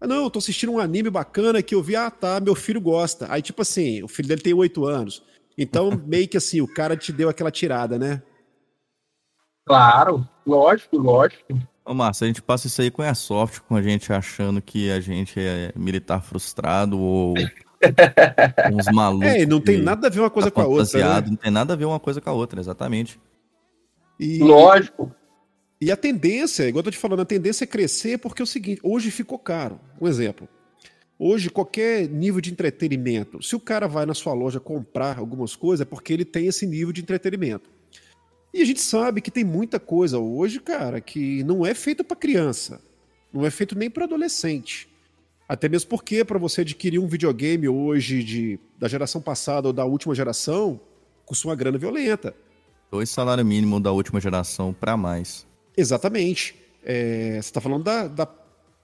Ah, 0.00 0.06
não, 0.06 0.24
eu 0.24 0.30
tô 0.30 0.38
assistindo 0.38 0.72
um 0.72 0.78
anime 0.78 1.10
bacana 1.10 1.62
que 1.62 1.74
eu 1.74 1.82
vi, 1.82 1.96
ah, 1.96 2.10
tá, 2.10 2.40
meu 2.40 2.54
filho 2.54 2.80
gosta. 2.80 3.26
Aí, 3.30 3.42
tipo 3.42 3.60
assim, 3.60 4.02
o 4.02 4.08
filho 4.08 4.28
dele 4.28 4.40
tem 4.40 4.54
oito 4.54 4.86
anos. 4.86 5.22
Então, 5.56 5.90
meio 6.06 6.26
que 6.26 6.36
assim, 6.36 6.60
o 6.60 6.68
cara 6.68 6.96
te 6.96 7.12
deu 7.12 7.28
aquela 7.28 7.50
tirada, 7.50 7.98
né? 7.98 8.22
Claro, 9.66 10.26
lógico, 10.46 10.96
lógico. 10.96 11.58
Ô, 11.84 11.92
Márcio, 11.94 12.24
a 12.24 12.26
gente 12.28 12.40
passa 12.40 12.66
isso 12.66 12.80
aí 12.80 12.90
com 12.90 13.02
a 13.02 13.06
Airsoft, 13.06 13.60
com 13.60 13.76
a 13.76 13.82
gente 13.82 14.12
achando 14.12 14.62
que 14.62 14.90
a 14.90 15.00
gente 15.00 15.38
é 15.38 15.72
militar 15.76 16.22
frustrado 16.22 16.98
ou 16.98 17.34
uns 18.72 18.86
malucos. 18.92 19.28
É, 19.28 19.46
não 19.46 19.60
tem 19.60 19.80
nada 19.80 20.06
a 20.06 20.10
ver 20.10 20.20
uma 20.20 20.30
coisa 20.30 20.50
tá 20.50 20.54
com 20.54 20.60
a 20.60 20.66
outra. 20.66 21.20
Né? 21.20 21.26
Não 21.28 21.36
tem 21.36 21.50
nada 21.50 21.72
a 21.72 21.76
ver 21.76 21.84
uma 21.84 22.00
coisa 22.00 22.20
com 22.20 22.30
a 22.30 22.32
outra, 22.32 22.60
exatamente. 22.60 23.20
E... 24.18 24.38
Lógico. 24.38 25.14
E 25.80 25.90
a 25.90 25.96
tendência, 25.96 26.68
igual 26.68 26.80
eu 26.80 26.84
tô 26.84 26.90
te 26.90 26.98
falando, 26.98 27.20
a 27.20 27.24
tendência 27.24 27.64
é 27.64 27.66
crescer 27.66 28.18
porque 28.18 28.42
é 28.42 28.44
o 28.44 28.46
seguinte, 28.46 28.80
hoje 28.84 29.10
ficou 29.10 29.38
caro. 29.38 29.80
Um 29.98 30.06
exemplo. 30.06 30.46
Hoje, 31.18 31.50
qualquer 31.50 32.08
nível 32.08 32.40
de 32.40 32.50
entretenimento, 32.50 33.42
se 33.42 33.56
o 33.56 33.60
cara 33.60 33.86
vai 33.86 34.04
na 34.04 34.14
sua 34.14 34.32
loja 34.32 34.60
comprar 34.60 35.18
algumas 35.18 35.56
coisas, 35.56 35.86
é 35.86 35.88
porque 35.88 36.12
ele 36.12 36.24
tem 36.24 36.46
esse 36.46 36.66
nível 36.66 36.92
de 36.92 37.00
entretenimento. 37.00 37.70
E 38.52 38.60
a 38.60 38.64
gente 38.64 38.80
sabe 38.80 39.20
que 39.20 39.30
tem 39.30 39.44
muita 39.44 39.78
coisa 39.78 40.18
hoje, 40.18 40.60
cara, 40.60 41.00
que 41.00 41.44
não 41.44 41.64
é 41.64 41.72
feita 41.72 42.02
para 42.02 42.16
criança, 42.16 42.82
não 43.32 43.46
é 43.46 43.50
feito 43.50 43.78
nem 43.78 43.88
para 43.88 44.04
adolescente. 44.04 44.89
Até 45.50 45.68
mesmo 45.68 45.90
porque 45.90 46.24
para 46.24 46.38
você 46.38 46.60
adquirir 46.60 47.00
um 47.00 47.08
videogame 47.08 47.68
hoje 47.68 48.22
de, 48.22 48.60
da 48.78 48.86
geração 48.86 49.20
passada 49.20 49.66
ou 49.66 49.72
da 49.72 49.84
última 49.84 50.14
geração, 50.14 50.80
custa 51.26 51.48
uma 51.48 51.56
grana 51.56 51.76
violenta. 51.76 52.32
Dois 52.88 53.10
salários 53.10 53.44
mínimos 53.44 53.82
da 53.82 53.90
última 53.90 54.20
geração 54.20 54.72
para 54.72 54.96
mais. 54.96 55.44
Exatamente. 55.76 56.54
É, 56.84 57.32
você 57.32 57.38
está 57.38 57.60
falando 57.60 57.82
da, 57.82 58.06
da, 58.06 58.28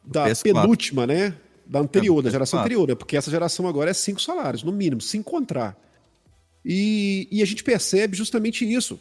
da 0.03 0.25
penúltima, 0.43 1.07
né? 1.07 1.37
Da 1.65 1.79
anterior, 1.79 2.19
é, 2.19 2.23
da 2.25 2.31
geração 2.31 2.59
anterior, 2.59 2.89
né? 2.89 2.97
Porque 2.97 3.17
essa 3.17 3.31
geração 3.31 3.69
agora 3.69 3.93
é 3.93 3.95
cinco 3.95 4.21
salários, 4.21 4.65
no 4.65 4.73
mínimo, 4.73 5.01
se 5.01 5.17
encontrar. 5.17 5.79
E, 6.65 7.29
e 7.31 7.45
a 7.45 7.47
gente 7.47 7.63
percebe 7.63 8.17
justamente 8.17 8.69
isso 8.69 8.99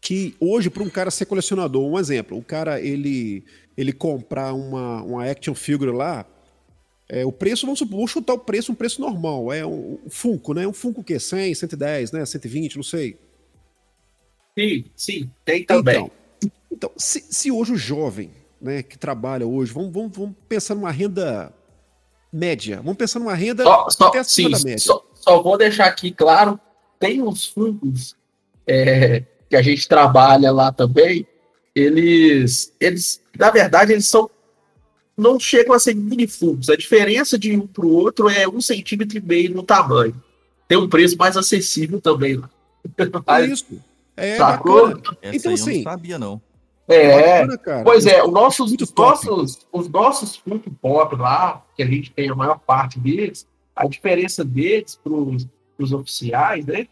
que 0.00 0.34
hoje 0.40 0.70
para 0.70 0.82
um 0.82 0.88
cara 0.88 1.10
ser 1.10 1.26
colecionador, 1.26 1.86
um 1.86 1.98
exemplo, 1.98 2.38
o 2.38 2.42
cara 2.42 2.80
ele 2.80 3.44
ele 3.76 3.92
comprar 3.92 4.54
uma, 4.54 5.02
uma 5.02 5.26
action 5.26 5.54
figure 5.54 5.90
lá, 5.90 6.24
é, 7.12 7.26
o 7.26 7.32
preço, 7.32 7.66
vamos, 7.66 7.80
supor, 7.80 7.96
vamos 7.96 8.10
chutar 8.12 8.34
o 8.34 8.38
preço, 8.38 8.70
um 8.70 8.74
preço 8.74 9.00
normal, 9.00 9.52
é 9.52 9.66
um, 9.66 9.98
um 10.06 10.10
Funko, 10.10 10.54
né? 10.54 10.64
Um 10.64 10.72
Funko 10.72 11.02
que 11.02 11.18
100, 11.18 11.56
110, 11.56 12.12
né? 12.12 12.24
120, 12.24 12.76
não 12.76 12.84
sei. 12.84 13.18
Sim, 14.56 14.84
sim, 14.94 15.30
tem 15.44 15.64
também. 15.64 15.96
Então, 15.96 16.10
então 16.70 16.92
se, 16.96 17.24
se 17.28 17.50
hoje 17.50 17.72
o 17.72 17.76
jovem, 17.76 18.30
né, 18.60 18.84
que 18.84 18.96
trabalha 18.96 19.44
hoje, 19.44 19.72
vamos, 19.72 19.92
vamos, 19.92 20.16
vamos 20.16 20.36
pensar 20.48 20.76
numa 20.76 20.92
renda 20.92 21.52
média, 22.32 22.76
vamos 22.76 22.96
pensar 22.96 23.18
numa 23.18 23.34
renda 23.34 23.64
só, 23.64 23.90
só, 23.90 24.06
até 24.06 24.22
sim, 24.22 24.48
da 24.48 24.58
média. 24.58 24.78
Só, 24.78 25.04
só, 25.12 25.42
vou 25.42 25.58
deixar 25.58 25.86
aqui 25.86 26.12
claro, 26.12 26.60
tem 27.00 27.20
uns 27.20 27.44
fundos 27.44 28.14
é, 28.64 29.24
que 29.48 29.56
a 29.56 29.62
gente 29.62 29.88
trabalha 29.88 30.52
lá 30.52 30.70
também, 30.70 31.26
eles, 31.74 32.72
eles 32.78 33.20
na 33.36 33.50
verdade, 33.50 33.92
eles 33.92 34.06
são 34.06 34.30
não 35.20 35.38
chegam 35.38 35.74
a 35.74 35.78
ser 35.78 35.94
minifungos. 35.94 36.68
A 36.68 36.76
diferença 36.76 37.38
de 37.38 37.56
um 37.56 37.66
para 37.66 37.84
o 37.84 37.92
outro 37.92 38.28
é 38.28 38.48
um 38.48 38.60
centímetro 38.60 39.18
e 39.18 39.20
meio 39.20 39.54
no 39.54 39.62
tamanho. 39.62 40.14
Tem 40.66 40.78
um 40.78 40.88
preço 40.88 41.16
mais 41.16 41.36
acessível 41.36 42.00
também 42.00 42.36
lá. 42.36 42.50
É 43.26 43.44
isso. 43.46 43.66
É 44.16 44.36
Sacou? 44.36 44.90
Então, 45.22 45.52
assim, 45.52 45.76
não 45.76 45.92
sabia, 45.92 46.18
não. 46.18 46.40
É, 46.88 47.46
bacana, 47.46 47.84
pois 47.84 48.04
é, 48.04 48.20
os 48.22 48.32
nossos, 48.32 48.72
os 48.72 48.92
nossos, 48.92 49.66
os 49.72 49.88
nossos 49.88 50.36
Funko 50.36 50.70
Pop 50.72 51.14
lá, 51.14 51.64
que 51.76 51.84
a 51.84 51.86
gente 51.86 52.10
tem 52.10 52.28
a 52.28 52.34
maior 52.34 52.58
parte 52.58 52.98
deles, 52.98 53.46
a 53.76 53.86
diferença 53.86 54.44
deles 54.44 54.98
para 55.02 55.12
os 55.12 55.92
oficiais, 55.92 56.66
né? 56.66 56.88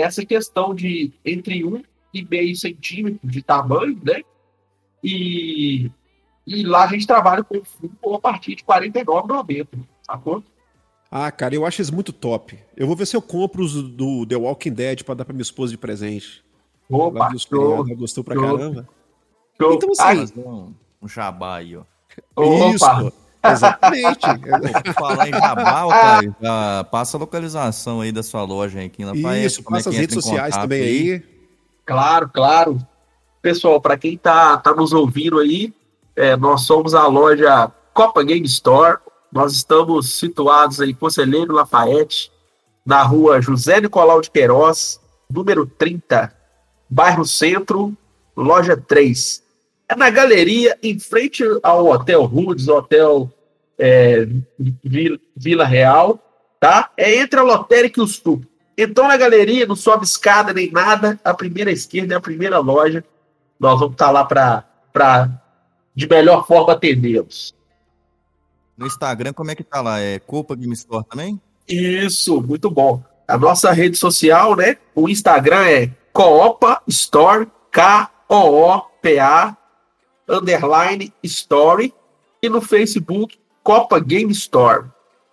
essa 0.00 0.24
questão 0.24 0.74
de 0.74 1.12
entre 1.24 1.64
um 1.64 1.82
e 2.12 2.24
meio 2.24 2.54
centímetro 2.56 3.26
de 3.26 3.42
tamanho, 3.42 3.98
né? 4.02 4.22
E, 5.02 5.90
e 6.46 6.62
lá 6.62 6.84
a 6.84 6.88
gente 6.88 7.06
trabalha 7.06 7.42
com 7.42 7.62
fundo 7.64 8.14
a 8.14 8.18
partir 8.18 8.54
de 8.54 8.64
R$ 8.66 8.90
49,90, 8.90 9.66
sacou? 10.02 10.42
Ah, 11.10 11.30
cara, 11.30 11.54
eu 11.54 11.64
acho 11.64 11.80
isso 11.80 11.94
muito 11.94 12.12
top. 12.12 12.58
Eu 12.76 12.86
vou 12.86 12.96
ver 12.96 13.06
se 13.06 13.16
eu 13.16 13.22
compro 13.22 13.62
os 13.62 13.80
do 13.82 14.26
The 14.26 14.36
Walking 14.36 14.72
Dead 14.72 15.04
para 15.04 15.14
dar 15.14 15.24
para 15.24 15.32
minha 15.32 15.42
esposa 15.42 15.70
de 15.70 15.78
presente. 15.78 16.44
Opa, 16.90 17.30
show, 17.38 17.74
ela 17.74 17.94
gostou 17.94 18.24
pra 18.24 18.34
show, 18.34 18.42
caramba. 18.58 18.88
Show. 19.60 19.74
Então, 19.74 19.90
assim, 19.92 20.40
um, 20.40 20.74
um 21.00 21.08
jabá 21.08 21.56
aí, 21.56 21.76
ó. 21.76 21.84
Isso. 22.72 23.12
Exatamente. 23.44 24.26
falar 24.94 25.28
em 25.28 25.30
cara, 25.30 26.22
já 26.40 26.84
passa 26.84 27.16
a 27.16 27.20
localização 27.20 28.00
aí 28.00 28.10
da 28.10 28.22
sua 28.22 28.42
loja 28.42 28.82
aqui 28.82 29.04
na 29.04 29.12
Isso, 29.36 29.62
passa 29.62 29.90
é 29.90 29.92
as 29.92 29.96
redes 29.96 30.14
sociais 30.14 30.56
também 30.56 30.82
aí. 30.82 31.12
aí. 31.12 31.22
Claro, 31.84 32.28
claro. 32.28 32.78
Pessoal, 33.42 33.80
para 33.80 33.98
quem 33.98 34.16
tá, 34.16 34.56
tá 34.56 34.74
nos 34.74 34.92
ouvindo 34.92 35.38
aí, 35.38 35.72
é, 36.16 36.36
nós 36.36 36.62
somos 36.62 36.94
a 36.94 37.06
loja 37.06 37.70
Copa 37.92 38.22
Game 38.22 38.46
Store. 38.46 38.98
Nós 39.32 39.52
estamos 39.52 40.14
situados 40.14 40.80
em 40.80 40.94
Conselheiro 40.94 41.52
Lafayette, 41.52 42.30
na 42.84 43.02
rua 43.02 43.40
José 43.40 43.80
Nicolau 43.80 44.20
de 44.20 44.30
Queiroz, 44.30 45.00
número 45.30 45.66
30, 45.66 46.32
bairro 46.88 47.24
Centro. 47.24 47.96
loja 48.36 48.76
3. 48.76 49.42
É 49.88 49.96
na 49.96 50.08
galeria, 50.10 50.78
em 50.82 50.98
frente 50.98 51.44
ao 51.62 51.86
Hotel 51.86 52.24
Rudes, 52.24 52.68
Hotel 52.68 53.30
é, 53.78 54.26
Vila 55.34 55.64
Real, 55.64 56.18
tá? 56.60 56.90
É 56.96 57.16
entre 57.16 57.40
a 57.40 57.42
Lotérica 57.42 58.00
e 58.00 58.04
o 58.04 58.06
Sul. 58.06 58.42
Então 58.76 59.06
na 59.06 59.16
galeria, 59.16 59.66
não 59.66 59.76
sobe 59.76 60.04
escada 60.04 60.52
nem 60.52 60.70
nada, 60.70 61.18
a 61.24 61.34
primeira 61.34 61.70
esquerda 61.70 62.14
é 62.14 62.16
a 62.16 62.20
primeira 62.20 62.58
loja. 62.58 63.04
Nós 63.58 63.78
vamos 63.78 63.94
estar 63.94 64.06
tá 64.06 64.10
lá 64.10 64.24
para, 64.24 64.64
de 65.94 66.08
melhor 66.08 66.46
forma, 66.46 66.72
atendê-los. 66.72 67.54
No 68.76 68.86
Instagram, 68.86 69.32
como 69.32 69.50
é 69.50 69.54
que 69.54 69.62
tá 69.62 69.80
lá? 69.80 70.00
É 70.00 70.18
Copa 70.18 70.56
Game 70.56 70.72
Store 70.74 71.04
também? 71.08 71.40
Isso, 71.68 72.42
muito 72.42 72.70
bom. 72.70 73.02
A 73.26 73.38
nossa 73.38 73.72
rede 73.72 73.96
social, 73.96 74.56
né? 74.56 74.76
O 74.94 75.08
Instagram 75.08 75.66
é 75.66 75.90
Coopa 76.12 76.82
Store, 76.88 77.46
K-O-O-P-A, 77.70 79.56
underline 80.28 81.12
Story. 81.22 81.94
E 82.42 82.48
no 82.48 82.60
Facebook, 82.60 83.38
Copa 83.62 83.98
Game 83.98 84.30
Store. 84.32 84.86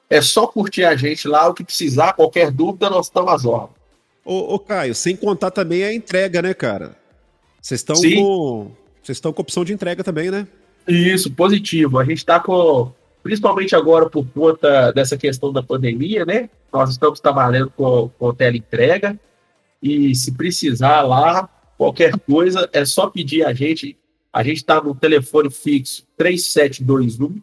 É 0.09 0.21
só 0.21 0.47
curtir 0.47 0.85
a 0.85 0.95
gente 0.95 1.27
lá, 1.27 1.47
o 1.47 1.53
que 1.53 1.63
precisar, 1.63 2.13
qualquer 2.13 2.51
dúvida, 2.51 2.89
nós 2.89 3.07
estamos 3.07 3.33
às 3.33 3.45
ordens. 3.45 3.75
Ô, 4.23 4.55
ô, 4.55 4.59
Caio, 4.59 4.93
sem 4.93 5.15
contar 5.15 5.51
também 5.51 5.83
a 5.83 5.93
entrega, 5.93 6.41
né, 6.41 6.53
cara? 6.53 6.95
Vocês 7.61 7.79
estão 7.79 7.95
com. 7.95 8.71
Vocês 9.01 9.17
estão 9.17 9.33
com 9.33 9.41
opção 9.41 9.65
de 9.65 9.73
entrega 9.73 10.03
também, 10.03 10.29
né? 10.29 10.47
Isso, 10.87 11.31
positivo. 11.31 11.99
A 11.99 12.03
gente 12.03 12.19
está 12.19 12.39
com 12.39 12.93
principalmente 13.23 13.75
agora 13.75 14.09
por 14.09 14.25
conta 14.27 14.91
dessa 14.91 15.15
questão 15.15 15.53
da 15.53 15.61
pandemia, 15.61 16.25
né? 16.25 16.49
Nós 16.71 16.91
estamos 16.91 17.19
trabalhando 17.19 17.71
com, 17.75 18.09
com 18.17 18.33
teleentrega 18.33 19.19
e 19.81 20.15
se 20.15 20.31
precisar 20.31 21.01
lá, 21.01 21.49
qualquer 21.77 22.17
coisa, 22.19 22.69
é 22.73 22.85
só 22.85 23.07
pedir 23.07 23.45
a 23.45 23.53
gente. 23.53 23.97
A 24.33 24.43
gente 24.43 24.57
está 24.57 24.81
no 24.81 24.95
telefone 24.95 25.49
fixo 25.49 26.03
3721 26.17 27.41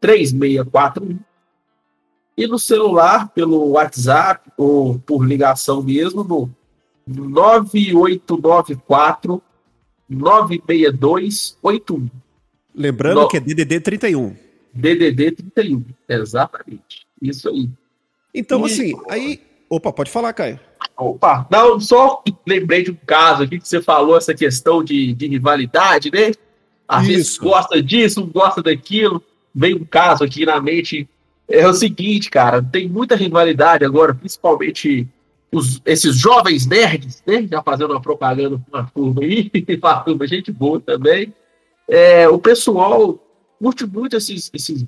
3641 0.00 1.18
e 2.36 2.46
no 2.46 2.58
celular, 2.58 3.28
pelo 3.28 3.70
WhatsApp 3.70 4.50
ou 4.56 4.98
por 4.98 5.24
ligação 5.24 5.82
mesmo, 5.82 6.24
no 6.24 6.50
9894 7.06 9.42
96281. 10.08 12.08
Lembrando 12.74 13.22
no... 13.22 13.28
que 13.28 13.36
é 13.36 13.40
DDD 13.40 13.80
31. 13.80 14.36
DDD 14.72 15.32
31, 15.32 15.84
exatamente. 16.08 17.06
Isso 17.22 17.48
aí. 17.48 17.70
Então, 18.34 18.64
assim, 18.64 18.94
aí. 19.08 19.40
Opa, 19.70 19.92
pode 19.92 20.10
falar, 20.10 20.32
Caio. 20.32 20.58
Opa, 20.96 21.46
não, 21.50 21.80
só 21.80 22.22
lembrei 22.46 22.84
de 22.84 22.90
um 22.90 22.96
caso 23.06 23.42
aqui 23.42 23.58
que 23.58 23.66
você 23.66 23.80
falou, 23.80 24.16
essa 24.16 24.34
questão 24.34 24.84
de, 24.84 25.12
de 25.12 25.26
rivalidade, 25.26 26.10
né? 26.10 26.32
Às 26.86 27.04
Isso. 27.04 27.12
vezes 27.12 27.38
gosta 27.38 27.82
disso, 27.82 28.26
gosta 28.26 28.62
daquilo. 28.62 29.22
Vem 29.54 29.74
um 29.74 29.84
caso 29.84 30.24
aqui 30.24 30.44
na 30.44 30.60
mente. 30.60 31.08
É 31.48 31.66
o 31.66 31.74
seguinte, 31.74 32.30
cara, 32.30 32.62
tem 32.62 32.88
muita 32.88 33.16
rivalidade 33.16 33.84
agora, 33.84 34.14
principalmente 34.14 35.06
os, 35.54 35.80
esses 35.84 36.16
jovens 36.16 36.66
nerds, 36.66 37.22
né? 37.26 37.46
Já 37.50 37.62
fazendo 37.62 37.92
uma 37.92 38.00
propaganda 38.00 38.58
com 38.58 38.76
uma 38.76 38.90
turma 38.92 39.22
aí, 39.22 39.50
uma 39.82 40.00
turma, 40.00 40.26
gente 40.26 40.50
boa 40.50 40.80
também. 40.80 41.32
É, 41.88 42.28
o 42.28 42.38
pessoal 42.38 43.18
curte 43.58 43.86
muito 43.86 44.16
esses, 44.16 44.50
esses 44.52 44.84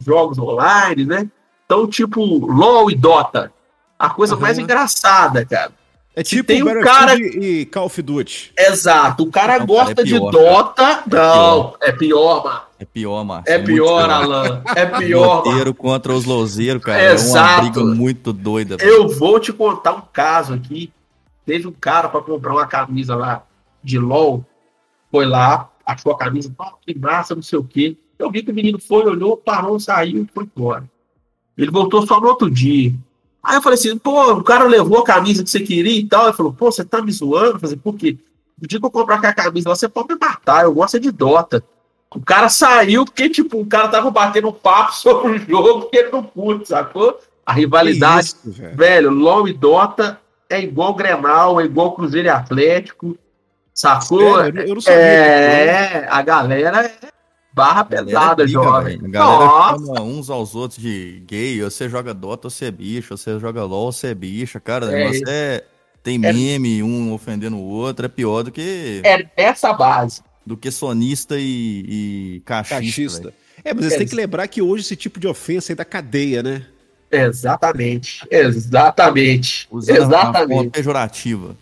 jogos 0.00 0.38
online, 0.38 1.04
né? 1.04 1.30
Então, 1.64 1.86
tipo, 1.86 2.22
LOL 2.22 2.90
e 2.90 2.94
Dota. 2.94 3.52
A 3.98 4.10
coisa 4.10 4.34
uhum. 4.34 4.40
mais 4.40 4.58
engraçada, 4.58 5.44
cara. 5.44 5.72
É 6.18 6.22
tipo 6.24 6.48
tem 6.48 6.64
um 6.64 6.80
cara 6.82 7.14
e 7.14 7.64
Call 7.66 7.86
of 7.86 8.02
Duty. 8.02 8.52
Exato. 8.58 9.22
O 9.22 9.30
cara 9.30 9.60
não, 9.60 9.66
gosta 9.66 9.94
cara, 9.94 10.00
é 10.00 10.10
pior, 10.10 10.30
de 10.32 10.36
Dota. 10.36 10.82
É 10.82 11.14
não, 11.14 11.76
é 11.80 11.92
pior, 11.92 12.42
mano. 12.42 12.60
É 12.76 12.84
pior, 12.84 13.24
mano. 13.24 13.44
É, 13.46 13.52
é 13.52 13.58
pior, 13.60 14.10
Alan. 14.10 14.62
É 14.74 14.86
pior. 14.98 15.46
Loteiro 15.46 15.72
contra 15.72 16.12
os 16.12 16.24
lozeiros, 16.24 16.82
cara. 16.82 17.12
Exato. 17.12 17.38
É 17.38 17.52
uma 17.52 17.70
briga 17.70 17.84
muito 17.94 18.32
doida. 18.32 18.76
Eu 18.80 19.08
vou 19.08 19.38
te 19.38 19.52
contar 19.52 19.92
um 19.92 20.02
caso 20.12 20.54
aqui. 20.54 20.92
Teve 21.46 21.68
um 21.68 21.72
cara 21.72 22.08
para 22.08 22.20
comprar 22.20 22.52
uma 22.52 22.66
camisa 22.66 23.14
lá 23.14 23.44
de 23.80 23.96
LOL. 23.96 24.44
Foi 25.12 25.24
lá, 25.24 25.70
achou 25.86 26.10
a 26.10 26.18
camisa, 26.18 26.52
oh, 26.58 26.72
que 26.84 26.98
massa, 26.98 27.36
não 27.36 27.42
sei 27.42 27.60
o 27.60 27.64
quê. 27.64 27.96
Eu 28.18 28.28
vi 28.28 28.42
que 28.42 28.50
o 28.50 28.54
menino 28.54 28.80
foi, 28.80 29.04
olhou, 29.04 29.36
parou, 29.36 29.78
saiu 29.78 30.24
e 30.24 30.28
foi 30.34 30.48
embora. 30.52 30.82
Ele 31.56 31.70
voltou 31.70 32.04
só 32.04 32.20
no 32.20 32.26
outro 32.26 32.50
dia. 32.50 32.92
Aí 33.42 33.56
eu 33.56 33.62
falei 33.62 33.78
assim, 33.78 33.96
pô, 33.96 34.32
o 34.32 34.42
cara 34.42 34.64
levou 34.64 34.98
a 34.98 35.04
camisa 35.04 35.42
que 35.42 35.50
você 35.50 35.60
queria 35.60 35.98
e 35.98 36.06
tal. 36.06 36.26
Ele 36.26 36.36
falou, 36.36 36.52
pô, 36.52 36.70
você 36.70 36.84
tá 36.84 37.00
me 37.00 37.12
zoando? 37.12 37.56
Eu 37.56 37.60
falei, 37.60 37.76
por 37.76 37.96
quê? 37.96 38.18
No 38.60 38.66
dia 38.66 38.80
que 38.80 38.84
eu 38.84 38.90
comprar 38.90 39.16
aquela 39.16 39.32
camisa, 39.32 39.68
você 39.68 39.88
pode 39.88 40.12
me 40.12 40.18
matar, 40.20 40.64
eu 40.64 40.74
gosto 40.74 40.98
de 40.98 41.12
Dota. 41.12 41.62
O 42.14 42.20
cara 42.20 42.48
saiu 42.48 43.04
porque, 43.04 43.28
tipo, 43.28 43.60
o 43.60 43.66
cara 43.66 43.88
tava 43.88 44.10
batendo 44.10 44.52
papo 44.52 44.92
sobre 44.96 45.32
o 45.32 45.38
jogo 45.38 45.88
que 45.88 45.96
ele 45.96 46.10
não 46.10 46.22
curte, 46.22 46.68
sacou? 46.68 47.18
A 47.46 47.52
rivalidade, 47.52 48.26
isso, 48.26 48.38
velho. 48.44 48.76
velho, 48.76 49.10
LOL 49.10 49.48
e 49.48 49.52
Dota 49.52 50.20
é 50.50 50.60
igual 50.60 50.94
Grenal, 50.94 51.60
é 51.60 51.64
igual 51.64 51.94
Cruzeiro 51.94 52.28
e 52.28 52.30
Atlético, 52.30 53.16
sacou? 53.72 54.40
eu, 54.44 54.54
eu 54.54 54.74
não 54.74 54.80
sabia. 54.80 54.98
É, 54.98 56.06
a 56.10 56.20
galera 56.22 56.86
é 56.86 57.08
Barra 57.52 57.84
pesada, 57.84 58.46
jovem. 58.46 59.00
A 59.04 59.08
galera 59.08 59.78
chama 59.78 60.02
uns 60.02 60.30
aos 60.30 60.54
outros 60.54 60.80
de 60.80 61.22
gay, 61.26 61.60
você 61.60 61.88
joga 61.88 62.14
Dota, 62.14 62.48
você 62.48 62.66
é 62.66 62.70
bicho, 62.70 63.16
você 63.16 63.38
joga 63.38 63.64
LOL, 63.64 63.90
você 63.90 64.08
é 64.08 64.14
bicha, 64.14 64.60
cara, 64.60 64.86
é, 64.92 65.08
você 65.08 65.24
é, 65.26 65.64
tem 66.02 66.16
é, 66.24 66.32
meme, 66.32 66.82
um 66.82 67.12
ofendendo 67.12 67.56
o 67.56 67.64
outro, 67.64 68.06
é 68.06 68.08
pior 68.08 68.42
do 68.42 68.52
que... 68.52 69.02
É 69.04 69.26
essa 69.36 69.72
base. 69.72 70.22
Do 70.46 70.56
que 70.56 70.70
sonista 70.70 71.36
e, 71.38 71.84
e 72.36 72.42
cachista. 72.44 72.76
cachista. 72.76 73.34
É, 73.64 73.74
mas 73.74 73.86
você 73.86 73.94
é. 73.94 73.98
tem 73.98 74.06
que 74.06 74.14
lembrar 74.14 74.46
que 74.48 74.62
hoje 74.62 74.82
esse 74.84 74.96
tipo 74.96 75.18
de 75.18 75.26
ofensa 75.26 75.72
é 75.72 75.74
da 75.74 75.84
cadeia, 75.84 76.42
né? 76.42 76.64
Exatamente, 77.10 78.26
exatamente, 78.30 79.66
Usando 79.70 79.96
exatamente. 79.96 80.52
Uma 80.52 80.70
pejorativa. 80.70 81.56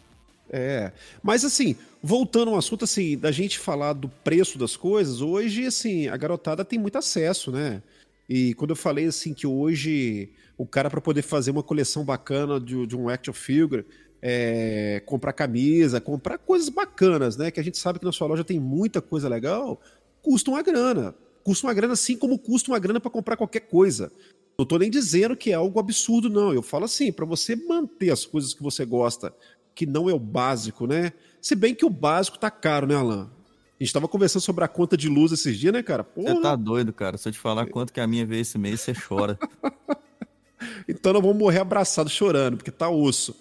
É, 0.51 0.93
mas 1.23 1.45
assim, 1.45 1.77
voltando 2.07 2.53
ao 2.53 2.57
assunto, 2.57 2.85
assim, 2.85 3.19
da 3.19 3.33
gente 3.33 3.59
falar 3.59 3.93
do 3.93 4.09
preço 4.09 4.57
das 4.57 4.77
coisas, 4.77 5.21
hoje, 5.21 5.67
assim, 5.67 6.07
a 6.07 6.17
garotada 6.17 6.65
tem 6.65 6.79
muito 6.79 6.97
acesso, 6.97 7.51
né? 7.51 7.83
E 8.29 8.55
quando 8.55 8.71
eu 8.71 8.77
falei, 8.77 9.07
assim, 9.07 9.35
que 9.35 9.47
hoje 9.47 10.31
o 10.57 10.65
cara, 10.65 10.89
para 10.89 11.01
poder 11.01 11.23
fazer 11.23 11.51
uma 11.51 11.65
coleção 11.65 12.05
bacana 12.05 12.61
de, 12.61 12.87
de 12.87 12.97
um 12.97 13.09
action 13.09 13.35
figure, 13.35 13.85
é, 14.23 15.03
comprar 15.05 15.33
camisa, 15.33 16.01
comprar 16.01 16.39
coisas 16.39 16.69
bacanas, 16.69 17.37
né? 17.37 17.51
Que 17.51 17.59
a 17.59 17.63
gente 17.63 17.77
sabe 17.77 17.99
que 17.99 18.05
na 18.05 18.13
sua 18.13 18.29
loja 18.29 18.45
tem 18.45 18.61
muita 18.61 19.03
coisa 19.03 19.29
legal, 19.29 19.81
custa 20.23 20.51
uma 20.51 20.63
grana. 20.63 21.13
Custa 21.43 21.67
uma 21.67 21.75
grana, 21.75 21.95
assim 21.95 22.17
como 22.17 22.39
custa 22.39 22.71
uma 22.71 22.79
grana 22.79 23.01
para 23.01 23.11
comprar 23.11 23.37
qualquer 23.37 23.61
coisa. 23.61 24.13
Não 24.57 24.65
tô 24.65 24.79
nem 24.79 24.91
dizendo 24.91 25.37
que 25.37 25.51
é 25.51 25.55
algo 25.55 25.79
absurdo, 25.81 26.31
não. 26.31 26.53
Eu 26.55 26.63
falo 26.63 26.85
assim, 26.85 27.13
para 27.13 27.27
você 27.27 27.57
manter 27.57 28.11
as 28.11 28.25
coisas 28.25 28.55
que 28.55 28.63
você 28.63 28.85
gosta, 28.85 29.35
que 29.75 29.85
não 29.85 30.09
é 30.09 30.15
o 30.15 30.19
básico, 30.19 30.87
né? 30.87 31.13
Se 31.47 31.55
bem 31.55 31.77
que 31.77 31.85
o 31.85 31.89
básico 31.89 32.37
tá 32.37 32.51
caro, 32.51 32.89
né, 32.89 32.97
Alan? 32.97 33.31
A 33.79 33.85
gente 33.85 33.93
tava 33.93 34.09
conversando 34.09 34.43
sobre 34.43 34.65
a 34.65 34.69
conta 34.69 34.97
de 34.97 35.09
luz 35.09 35.31
esses 35.31 35.57
dias, 35.57 35.73
né, 35.73 35.81
cara? 35.81 36.05
Você 36.17 36.41
tá 36.41 36.57
doido, 36.57 36.93
cara. 36.93 37.17
Se 37.17 37.29
eu 37.29 37.33
te 37.33 37.39
falar 37.39 37.67
quanto 37.67 37.93
que 37.93 38.01
a 38.01 38.07
minha 38.09 38.27
veio 38.27 38.41
esse 38.41 38.59
mês, 38.59 38.81
você 38.81 38.93
chora. 38.93 39.39
então 40.89 41.13
nós 41.13 41.23
vamos 41.23 41.37
morrer 41.37 41.61
abraçado 41.61 42.11
chorando, 42.11 42.57
porque 42.57 42.73
tá 42.73 42.91
osso. 42.91 43.37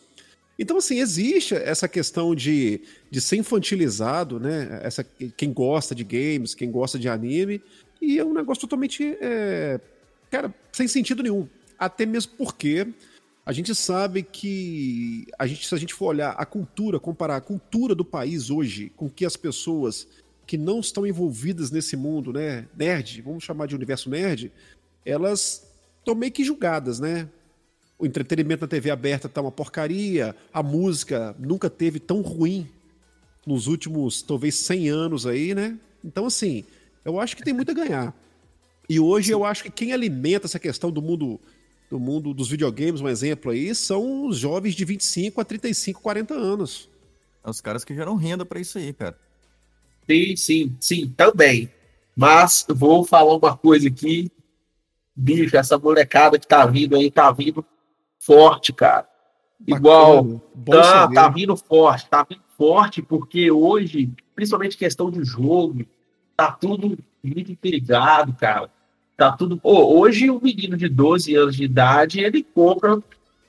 Então, 0.59 0.77
assim, 0.77 0.99
existe 0.99 1.55
essa 1.55 1.87
questão 1.87 2.35
de, 2.35 2.79
de 3.09 3.19
ser 3.19 3.37
infantilizado, 3.37 4.39
né? 4.39 4.81
Essa, 4.83 5.03
quem 5.03 5.51
gosta 5.51 5.95
de 5.95 6.03
games, 6.03 6.53
quem 6.53 6.69
gosta 6.69 6.99
de 6.99 7.09
anime, 7.09 7.59
e 7.99 8.19
é 8.19 8.23
um 8.23 8.35
negócio 8.35 8.61
totalmente, 8.61 9.17
é, 9.19 9.79
cara, 10.29 10.53
sem 10.71 10.87
sentido 10.87 11.23
nenhum. 11.23 11.47
Até 11.75 12.05
mesmo 12.05 12.33
porque 12.37 12.87
a 13.45 13.53
gente 13.53 13.75
sabe 13.75 14.23
que 14.23 15.27
a 15.37 15.45
gente, 15.45 15.67
se 15.67 15.75
a 15.75 15.77
gente 15.77 15.93
for 15.93 16.07
olhar 16.07 16.31
a 16.31 16.45
cultura, 16.45 16.99
comparar 16.99 17.35
a 17.35 17.41
cultura 17.41 17.93
do 17.93 18.03
país 18.03 18.49
hoje 18.49 18.91
com 18.95 19.07
que 19.07 19.23
as 19.23 19.37
pessoas 19.37 20.07
que 20.47 20.57
não 20.57 20.79
estão 20.79 21.05
envolvidas 21.05 21.69
nesse 21.69 21.95
mundo, 21.95 22.33
né, 22.33 22.67
nerd, 22.75 23.21
vamos 23.21 23.43
chamar 23.43 23.67
de 23.67 23.75
universo 23.75 24.09
nerd, 24.09 24.51
elas 25.05 25.67
estão 25.99 26.15
meio 26.15 26.31
que 26.31 26.43
julgadas, 26.43 26.99
né? 26.99 27.29
O 27.97 28.05
entretenimento 28.05 28.61
na 28.61 28.67
TV 28.67 28.89
aberta 28.89 29.29
tá 29.29 29.41
uma 29.41 29.51
porcaria, 29.51 30.35
a 30.51 30.61
música 30.61 31.35
nunca 31.39 31.69
teve 31.69 31.99
tão 31.99 32.21
ruim 32.21 32.67
nos 33.45 33.67
últimos, 33.67 34.21
talvez, 34.21 34.55
100 34.55 34.89
anos 34.89 35.27
aí, 35.27 35.53
né? 35.53 35.77
Então, 36.03 36.25
assim, 36.25 36.65
eu 37.03 37.19
acho 37.19 37.37
que 37.37 37.43
tem 37.43 37.53
muito 37.53 37.71
a 37.71 37.75
ganhar. 37.75 38.13
E 38.89 38.99
hoje 38.99 39.31
eu 39.31 39.45
acho 39.45 39.63
que 39.63 39.71
quem 39.71 39.93
alimenta 39.93 40.47
essa 40.47 40.59
questão 40.59 40.91
do 40.91 41.01
mundo 41.01 41.39
do 41.95 41.99
mundo 41.99 42.33
dos 42.33 42.49
videogames, 42.49 42.99
um 42.99 43.07
exemplo 43.07 43.51
aí, 43.51 43.73
são 43.73 44.27
os 44.27 44.37
jovens 44.37 44.75
de 44.75 44.83
25 44.83 45.39
a 45.39 45.45
35, 45.45 46.01
40 46.01 46.33
anos. 46.33 46.89
É 47.41 47.49
os 47.49 47.61
caras 47.61 47.85
que 47.85 47.95
geram 47.95 48.15
renda 48.15 48.45
para 48.45 48.59
isso 48.59 48.77
aí, 48.77 48.91
cara. 48.91 49.17
Sim, 50.09 50.35
sim, 50.35 50.77
sim, 50.79 51.13
também. 51.15 51.71
Mas 52.13 52.65
vou 52.67 53.05
falar 53.05 53.33
uma 53.33 53.55
coisa 53.55 53.87
aqui. 53.87 54.29
Bicho, 55.15 55.55
essa 55.55 55.77
molecada 55.77 56.37
que 56.37 56.45
tá 56.45 56.65
vindo 56.65 56.97
aí, 56.97 57.09
tá 57.09 57.31
vindo 57.31 57.65
forte, 58.19 58.73
cara. 58.73 59.07
Igual. 59.65 60.41
Bacana, 60.53 61.07
tá, 61.07 61.13
tá 61.13 61.29
vindo 61.29 61.55
forte, 61.55 62.09
tá 62.09 62.25
vindo 62.29 62.43
forte, 62.57 63.01
porque 63.01 63.49
hoje, 63.49 64.11
principalmente 64.35 64.75
questão 64.75 65.09
de 65.09 65.23
jogo, 65.23 65.85
tá 66.35 66.51
tudo 66.51 66.97
muito 67.23 67.53
interligado, 67.53 68.33
cara. 68.33 68.69
Tá 69.17 69.31
tudo. 69.31 69.59
Hoje, 69.63 70.29
um 70.29 70.39
menino 70.41 70.75
de 70.75 70.89
12 70.89 71.35
anos 71.35 71.55
de 71.55 71.63
idade, 71.63 72.19
ele 72.19 72.43
compra 72.43 73.01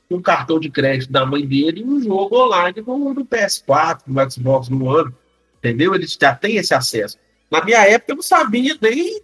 um 0.09 0.22
cartão 0.22 0.61
de 0.61 0.70
crédito 0.70 1.11
da 1.11 1.26
mãe 1.26 1.44
dele 1.44 1.81
e 1.81 1.85
um 1.85 2.00
jogo 2.00 2.37
online 2.44 2.83
no, 2.87 3.12
no 3.12 3.24
PS4, 3.24 4.02
no 4.07 4.31
Xbox 4.31 4.68
no 4.68 4.88
ano. 4.90 5.14
Entendeu? 5.59 5.94
Ele 5.94 6.07
já 6.07 6.35
tem 6.35 6.57
esse 6.57 6.72
acesso. 6.72 7.18
Na 7.50 7.64
minha 7.64 7.85
época, 7.85 8.12
eu 8.12 8.16
não 8.16 8.22
sabia 8.22 8.76
nem 8.81 9.20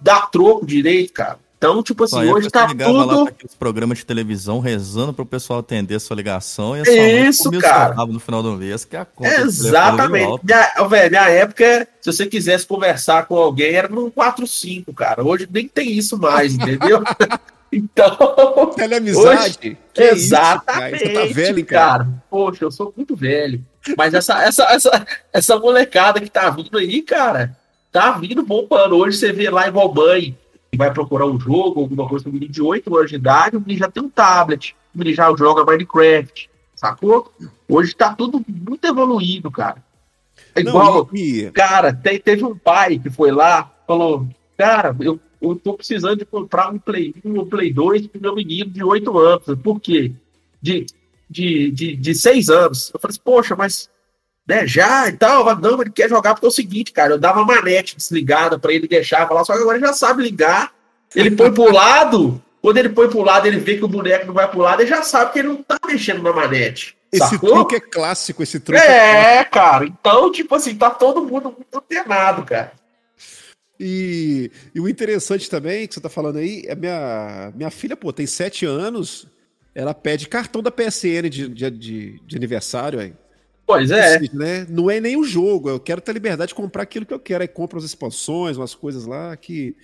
dar 0.00 0.30
troco 0.30 0.64
direito, 0.64 1.12
cara. 1.12 1.40
Então, 1.58 1.82
tipo 1.82 2.04
assim, 2.04 2.30
hoje 2.30 2.50
tá 2.50 2.66
tudo... 2.68 2.92
lá 2.92 3.24
pra 3.24 3.34
programas 3.58 3.98
de 3.98 4.06
televisão 4.06 4.60
rezando 4.60 5.12
pro 5.14 5.24
pessoal 5.24 5.60
atender 5.60 5.94
a 5.94 6.00
sua 6.00 6.14
ligação 6.14 6.76
e 6.76 6.80
a 6.80 7.28
Isso, 7.28 7.50
cara. 7.52 7.94
no 8.06 8.20
final 8.20 8.42
do 8.42 8.52
mês, 8.52 8.84
que 8.84 8.94
é 8.94 9.00
a 9.00 9.04
conta. 9.06 9.40
Exatamente. 9.40 10.38
Minha, 10.44 10.86
velho, 10.86 11.10
minha 11.10 11.28
época, 11.30 11.88
se 12.00 12.12
você 12.12 12.26
quisesse 12.26 12.66
conversar 12.66 13.26
com 13.26 13.36
alguém, 13.36 13.74
era 13.74 13.88
no 13.88 14.10
45, 14.10 14.92
cara. 14.92 15.24
Hoje 15.24 15.48
nem 15.50 15.66
tem 15.66 15.92
isso 15.92 16.18
mais, 16.18 16.52
entendeu? 16.54 17.02
então... 17.72 18.72
Teleamizade? 18.76 19.78
Hoje, 19.96 20.12
exatamente, 20.12 21.04
isso, 21.04 21.14
cara? 21.14 21.26
Tá 21.26 21.34
velho, 21.34 21.66
cara. 21.66 22.04
cara. 22.04 22.08
Poxa, 22.28 22.64
eu 22.64 22.70
sou 22.70 22.92
muito 22.94 23.16
velho. 23.16 23.64
Mas 23.96 24.12
essa, 24.12 24.42
essa, 24.42 24.64
essa, 24.64 25.06
essa 25.32 25.58
molecada 25.58 26.20
que 26.20 26.30
tá 26.30 26.50
vindo 26.50 26.76
aí, 26.76 27.00
cara, 27.00 27.56
tá 27.90 28.12
vindo 28.12 28.42
bombando. 28.42 28.96
Hoje 28.96 29.16
você 29.16 29.32
vê 29.32 29.48
lá 29.48 29.66
em 29.66 29.72
Valbanha 30.76 30.90
vai 30.90 30.92
procurar 30.92 31.26
um 31.26 31.38
jogo, 31.38 31.80
alguma 31.80 32.08
coisa, 32.08 32.28
um 32.28 32.32
menino 32.32 32.52
de 32.52 32.62
8 32.62 32.96
anos 32.96 33.10
de 33.10 33.16
idade, 33.16 33.56
o 33.56 33.60
menino 33.60 33.78
já 33.78 33.90
tem 33.90 34.02
um 34.02 34.08
tablet, 34.08 34.76
o 34.94 34.98
menino 34.98 35.16
já 35.16 35.34
joga 35.36 35.64
Minecraft, 35.64 36.50
sacou? 36.74 37.32
Hoje 37.68 37.94
tá 37.94 38.14
tudo 38.14 38.44
muito 38.46 38.86
evoluído, 38.86 39.50
cara. 39.50 39.84
É 40.54 40.60
igual, 40.60 41.08
Não, 41.10 41.18
e... 41.18 41.50
cara, 41.50 41.92
te, 41.92 42.18
teve 42.18 42.44
um 42.44 42.56
pai 42.56 42.98
que 42.98 43.10
foi 43.10 43.30
lá, 43.30 43.72
falou, 43.86 44.26
cara, 44.56 44.94
eu, 45.00 45.18
eu 45.40 45.56
tô 45.56 45.74
precisando 45.74 46.18
de 46.18 46.24
comprar 46.24 46.72
um 46.72 46.78
Play 46.78 47.14
1 47.24 47.40
um 47.40 47.46
Play 47.46 47.72
2 47.72 48.06
pro 48.08 48.20
meu 48.20 48.34
menino 48.34 48.70
de 48.70 48.84
8 48.84 49.18
anos. 49.18 49.44
Por 49.62 49.80
quê? 49.80 50.12
De, 50.60 50.86
de, 51.28 51.70
de, 51.70 51.96
de 51.96 52.14
6 52.14 52.48
anos. 52.48 52.90
Eu 52.92 53.00
falei 53.00 53.12
assim, 53.12 53.20
poxa, 53.24 53.56
mas 53.56 53.90
né, 54.46 54.66
já 54.66 55.08
e 55.08 55.12
tal. 55.12 55.56
Não, 55.56 55.80
ele 55.80 55.90
quer 55.90 56.08
jogar 56.08 56.34
porque 56.34 56.46
é 56.46 56.48
o 56.48 56.52
seguinte, 56.52 56.92
cara, 56.92 57.14
eu 57.14 57.18
dava 57.18 57.44
manete 57.44 57.96
desligada 57.96 58.58
para 58.58 58.72
ele 58.72 58.86
deixar, 58.86 59.26
falar, 59.26 59.44
só 59.44 59.54
que 59.54 59.60
agora 59.60 59.78
ele 59.78 59.86
já 59.86 59.92
sabe 59.92 60.22
ligar. 60.22 60.72
Ele 61.14 61.30
põe 61.30 61.52
pro 61.52 61.70
lado, 61.72 62.42
quando 62.62 62.78
ele 62.78 62.88
põe 62.90 63.08
pro 63.08 63.22
lado, 63.22 63.46
ele 63.46 63.58
vê 63.58 63.76
que 63.76 63.84
o 63.84 63.88
boneco 63.88 64.26
não 64.26 64.34
vai 64.34 64.48
pro 64.48 64.60
lado, 64.60 64.82
ele 64.82 64.90
já 64.90 65.02
sabe 65.02 65.32
que 65.32 65.38
ele 65.40 65.48
não 65.48 65.62
tá 65.62 65.78
mexendo 65.86 66.22
na 66.22 66.32
manete. 66.32 66.96
Esse 67.12 67.30
sacou? 67.30 67.50
truque 67.50 67.76
é 67.76 67.80
clássico, 67.80 68.42
esse 68.42 68.60
truque. 68.60 68.82
É, 68.82 69.38
é 69.38 69.44
cara. 69.44 69.84
Então, 69.84 70.30
tipo 70.30 70.54
assim, 70.54 70.74
tá 70.74 70.90
todo 70.90 71.24
mundo 71.24 71.54
muito 71.56 71.76
antenado, 71.76 72.44
cara. 72.44 72.72
E, 73.78 74.50
e, 74.74 74.80
o 74.80 74.88
interessante 74.88 75.50
também 75.50 75.86
que 75.86 75.94
você 75.94 76.00
tá 76.00 76.08
falando 76.08 76.38
aí 76.38 76.64
é 76.66 76.74
minha, 76.74 77.52
minha 77.54 77.70
filha, 77.70 77.94
pô, 77.94 78.10
tem 78.10 78.26
sete 78.26 78.64
anos, 78.64 79.26
ela 79.74 79.92
pede 79.92 80.28
cartão 80.28 80.62
da 80.62 80.70
PSN 80.70 81.28
de, 81.28 81.48
de, 81.48 81.70
de, 81.70 82.20
de 82.24 82.36
aniversário, 82.36 82.98
aí. 82.98 83.12
Pois 83.66 83.90
é. 83.90 84.20
né? 84.32 84.64
Não 84.68 84.88
é 84.88 85.00
nem 85.00 85.16
o 85.16 85.24
jogo, 85.24 85.68
eu 85.68 85.80
quero 85.80 86.00
ter 86.00 86.12
liberdade 86.12 86.50
de 86.50 86.54
comprar 86.54 86.84
aquilo 86.84 87.04
que 87.04 87.12
eu 87.12 87.18
quero. 87.18 87.42
Aí 87.42 87.48
compra 87.48 87.78
as 87.78 87.84
expansões, 87.84 88.56
umas 88.56 88.74
coisas 88.74 89.04
lá 89.06 89.36
que. 89.36 89.74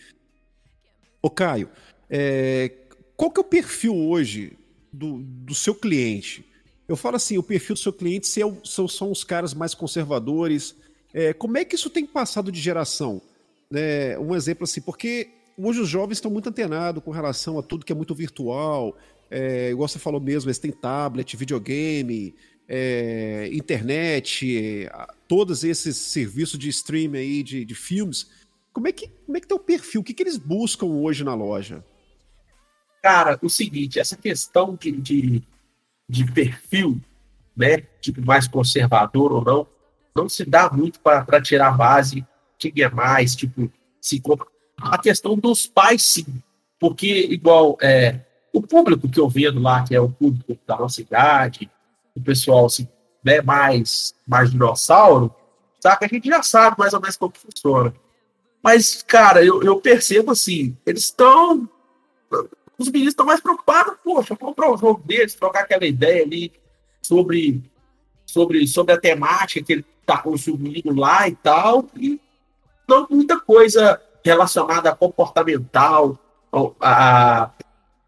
Ô, 1.21 1.29
Caio, 1.29 1.69
é... 2.09 2.71
qual 3.17 3.31
que 3.31 3.41
é 3.41 3.43
o 3.43 3.45
perfil 3.45 3.97
hoje 3.97 4.57
do, 4.93 5.19
do 5.19 5.55
seu 5.55 5.75
cliente? 5.75 6.45
Eu 6.87 6.97
falo 6.97 7.17
assim, 7.17 7.39
o 7.39 7.43
perfil 7.43 7.75
do 7.75 7.81
seu 7.81 7.93
cliente 7.93 8.27
são, 8.29 8.89
são 8.89 9.11
os 9.11 9.25
caras 9.25 9.55
mais 9.55 9.75
conservadores. 9.75 10.77
É, 11.15 11.33
como 11.33 11.59
é 11.59 11.65
que 11.65 11.75
isso 11.75 11.91
tem 11.91 12.07
passado 12.07 12.53
de 12.53 12.61
geração? 12.61 13.21
É, 13.73 14.19
um 14.19 14.35
exemplo 14.35 14.65
assim, 14.65 14.81
porque 14.81 15.31
hoje 15.57 15.81
os 15.81 15.89
jovens 15.89 16.19
estão 16.19 16.31
muito 16.31 16.49
antenados 16.49 17.03
com 17.03 17.11
relação 17.11 17.59
a 17.59 17.63
tudo 17.63 17.85
que 17.85 17.93
é 17.93 17.95
muito 17.95 18.15
virtual. 18.15 18.97
É, 19.31 19.71
igual 19.71 19.89
você 19.89 19.99
falou 19.99 20.21
mesmo, 20.21 20.49
eles 20.49 20.59
têm 20.59 20.71
tablet, 20.71 21.37
videogame, 21.37 22.35
é, 22.69 23.49
internet, 23.53 24.89
todos 25.29 25.65
esses 25.65 25.97
serviços 25.97 26.59
de 26.59 26.69
streaming 26.69 27.19
aí 27.19 27.43
de, 27.43 27.65
de 27.65 27.75
filmes, 27.75 28.31
como 28.73 28.89
é 28.89 28.93
que 28.93 29.09
como 29.27 29.37
é 29.37 29.41
que 29.41 29.47
tá 29.47 29.55
o 29.55 29.59
perfil? 29.59 30.01
O 30.01 30.05
que, 30.05 30.15
que 30.15 30.23
eles 30.23 30.39
buscam 30.39 30.87
hoje 30.87 31.25
na 31.25 31.35
loja? 31.35 31.85
Cara, 33.03 33.39
o 33.43 33.49
seguinte, 33.49 33.99
essa 33.99 34.17
questão 34.17 34.77
de, 34.81 34.93
de, 34.93 35.43
de 36.09 36.33
perfil, 36.33 37.01
né, 37.57 37.79
tipo 38.01 38.25
mais 38.25 38.47
conservador 38.47 39.33
ou 39.33 39.45
não, 39.45 39.67
não 40.15 40.29
se 40.29 40.45
dá 40.45 40.71
muito 40.71 41.01
para 41.01 41.43
tirar 41.43 41.69
a 41.69 41.73
base 41.73 42.25
quem 42.59 42.85
é 42.85 42.89
mais, 42.89 43.35
tipo, 43.35 43.71
se 44.01 44.21
compra. 44.21 44.47
A 44.79 44.99
questão 44.99 45.37
dos 45.37 45.67
pais, 45.67 46.03
sim, 46.03 46.27
porque 46.79 47.27
igual 47.27 47.77
é, 47.81 48.21
o 48.53 48.63
público 48.63 49.09
que 49.09 49.19
eu 49.19 49.29
vendo 49.29 49.61
lá, 49.61 49.83
que 49.85 49.95
é 49.95 50.01
o 50.01 50.09
público 50.09 50.57
da 50.67 50.77
nossa 50.77 51.01
idade, 51.01 51.71
o 52.15 52.21
pessoal 52.21 52.67
assim, 52.67 52.89
né, 53.25 53.41
mais, 53.41 54.15
mais 54.27 54.51
dinossauro, 54.51 55.35
saca? 55.81 56.07
A 56.07 56.09
gente 56.09 56.29
já 56.29 56.43
sabe 56.43 56.77
mais 56.79 56.93
ou 56.93 57.01
menos 57.01 57.17
como 57.17 57.33
funciona. 57.37 57.95
Mas, 58.63 59.03
cara, 59.03 59.45
eu, 59.45 59.63
eu 59.63 59.81
percebo 59.81 60.31
assim, 60.31 60.77
eles 60.87 61.05
estão. 61.05 61.69
Os 62.79 62.89
meninos 62.89 63.13
estão 63.13 63.27
mais 63.27 63.41
preocupados, 63.41 63.97
poxa, 64.03 64.37
comprar 64.37 64.71
o 64.71 64.75
um 64.75 64.79
jogo 64.79 65.03
deles, 65.05 65.35
trocar 65.35 65.61
aquela 65.61 65.85
ideia 65.85 66.25
ali 66.25 66.53
sobre, 67.01 67.63
sobre, 68.25 68.67
sobre 68.67 68.95
a 68.95 69.01
temática 69.01 69.65
que 69.65 69.73
ele 69.73 69.85
está 70.01 70.19
consumindo 70.19 70.95
lá 70.95 71.29
e 71.29 71.35
tal. 71.35 71.87
E 71.97 72.21
não 72.89 73.07
muita 73.11 73.39
coisa 73.41 74.01
relacionada 74.25 74.91
a 74.91 74.97
comportamental, 74.97 76.19
a, 76.81 77.43
a 77.43 77.51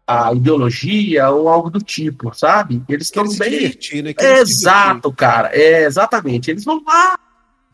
a 0.07 0.33
ideologia 0.33 1.29
ou 1.29 1.49
algo 1.49 1.69
do 1.69 1.79
tipo, 1.79 2.33
sabe? 2.33 2.83
Eles 2.87 3.07
estão 3.07 3.25
bem. 3.37 3.75
Né? 4.03 4.13
Exato, 4.39 5.11
cara. 5.11 5.49
É, 5.53 5.83
exatamente. 5.83 6.51
Eles 6.51 6.63
vão 6.63 6.83
lá, 6.85 7.17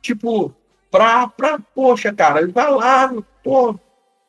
tipo, 0.01 0.53
pra, 0.89 1.27
pra. 1.27 1.59
Poxa, 1.59 2.13
cara, 2.13 2.41
ele 2.41 2.51
vai 2.51 2.71
lá, 2.71 3.13
pô, 3.43 3.77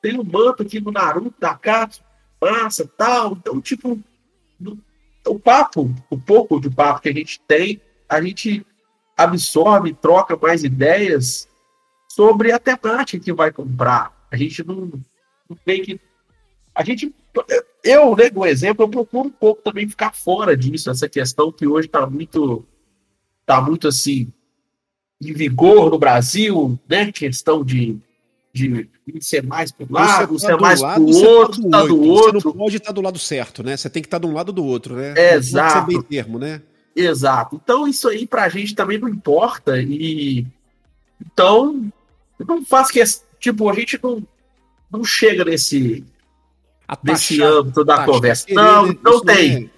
tem 0.00 0.18
um 0.18 0.24
manto 0.24 0.62
aqui 0.62 0.80
no 0.80 0.90
Naruto 0.90 1.34
da 1.38 1.54
Katsu, 1.54 2.02
massa 2.40 2.90
tal. 2.96 3.32
Então, 3.32 3.60
tipo, 3.60 3.98
o 5.26 5.38
papo, 5.38 5.94
o 6.10 6.18
pouco 6.18 6.60
de 6.60 6.68
papo 6.68 7.02
que 7.02 7.08
a 7.08 7.14
gente 7.14 7.40
tem, 7.46 7.80
a 8.08 8.20
gente 8.20 8.66
absorve, 9.16 9.94
troca 9.94 10.36
mais 10.36 10.64
ideias 10.64 11.48
sobre 12.08 12.50
a 12.50 12.58
temática 12.58 13.22
que 13.22 13.32
vai 13.32 13.52
comprar. 13.52 14.12
A 14.30 14.36
gente 14.36 14.66
não, 14.66 14.90
não 15.48 15.56
tem 15.64 15.82
que. 15.82 16.00
A 16.74 16.82
gente 16.82 17.14
eu, 17.82 18.16
né, 18.16 18.30
um 18.34 18.44
exemplo, 18.44 18.84
eu 18.84 18.88
procuro 18.88 19.28
um 19.28 19.32
pouco 19.32 19.62
também 19.62 19.88
ficar 19.88 20.12
fora 20.12 20.56
disso, 20.56 20.90
essa 20.90 21.08
questão 21.08 21.50
que 21.50 21.66
hoje 21.66 21.86
está 21.86 22.06
muito, 22.06 22.64
tá 23.46 23.60
muito 23.60 23.88
assim, 23.88 24.32
em 25.20 25.32
vigor 25.32 25.90
no 25.90 25.98
Brasil, 25.98 26.78
né? 26.88 27.12
Questão 27.12 27.64
de, 27.64 27.96
de 28.52 28.88
ser 29.20 29.42
mais 29.42 29.70
para 29.70 29.86
um 29.86 29.92
lado, 29.92 30.34
tá 30.34 30.38
ser 30.38 30.56
mais 30.56 30.80
para 30.80 31.00
o 31.00 31.24
outro, 31.24 31.70
tá 31.70 31.84
do 31.84 32.00
outro. 32.02 32.40
Você 32.40 32.48
não 32.48 32.54
pode 32.54 32.76
estar 32.76 32.92
do 32.92 33.00
lado 33.00 33.18
certo, 33.18 33.62
né? 33.62 33.76
Você 33.76 33.88
tem 33.88 34.02
que 34.02 34.08
estar 34.08 34.18
de 34.18 34.26
um 34.26 34.32
lado 34.32 34.52
do 34.52 34.64
outro, 34.64 34.96
né? 34.96 35.14
Exato. 35.34 35.72
Ser 35.72 35.86
bem 35.86 36.02
termo, 36.02 36.38
né? 36.38 36.60
Exato. 36.94 37.60
Então 37.62 37.88
isso 37.88 38.08
aí 38.08 38.26
para 38.26 38.44
a 38.44 38.48
gente 38.48 38.74
também 38.74 38.98
não 38.98 39.08
importa 39.08 39.80
e 39.80 40.46
então 41.24 41.90
não 42.46 42.64
faz 42.64 42.90
que 42.90 43.02
tipo 43.38 43.70
a 43.70 43.74
gente 43.74 43.98
não 44.02 44.26
não 44.90 45.04
chega 45.04 45.44
nesse 45.44 46.04
desse 47.02 47.42
âmbito 47.42 47.84
da 47.84 48.04
conversa. 48.04 48.46
Não, 48.50 48.86
não 49.02 49.20
tem. 49.20 49.70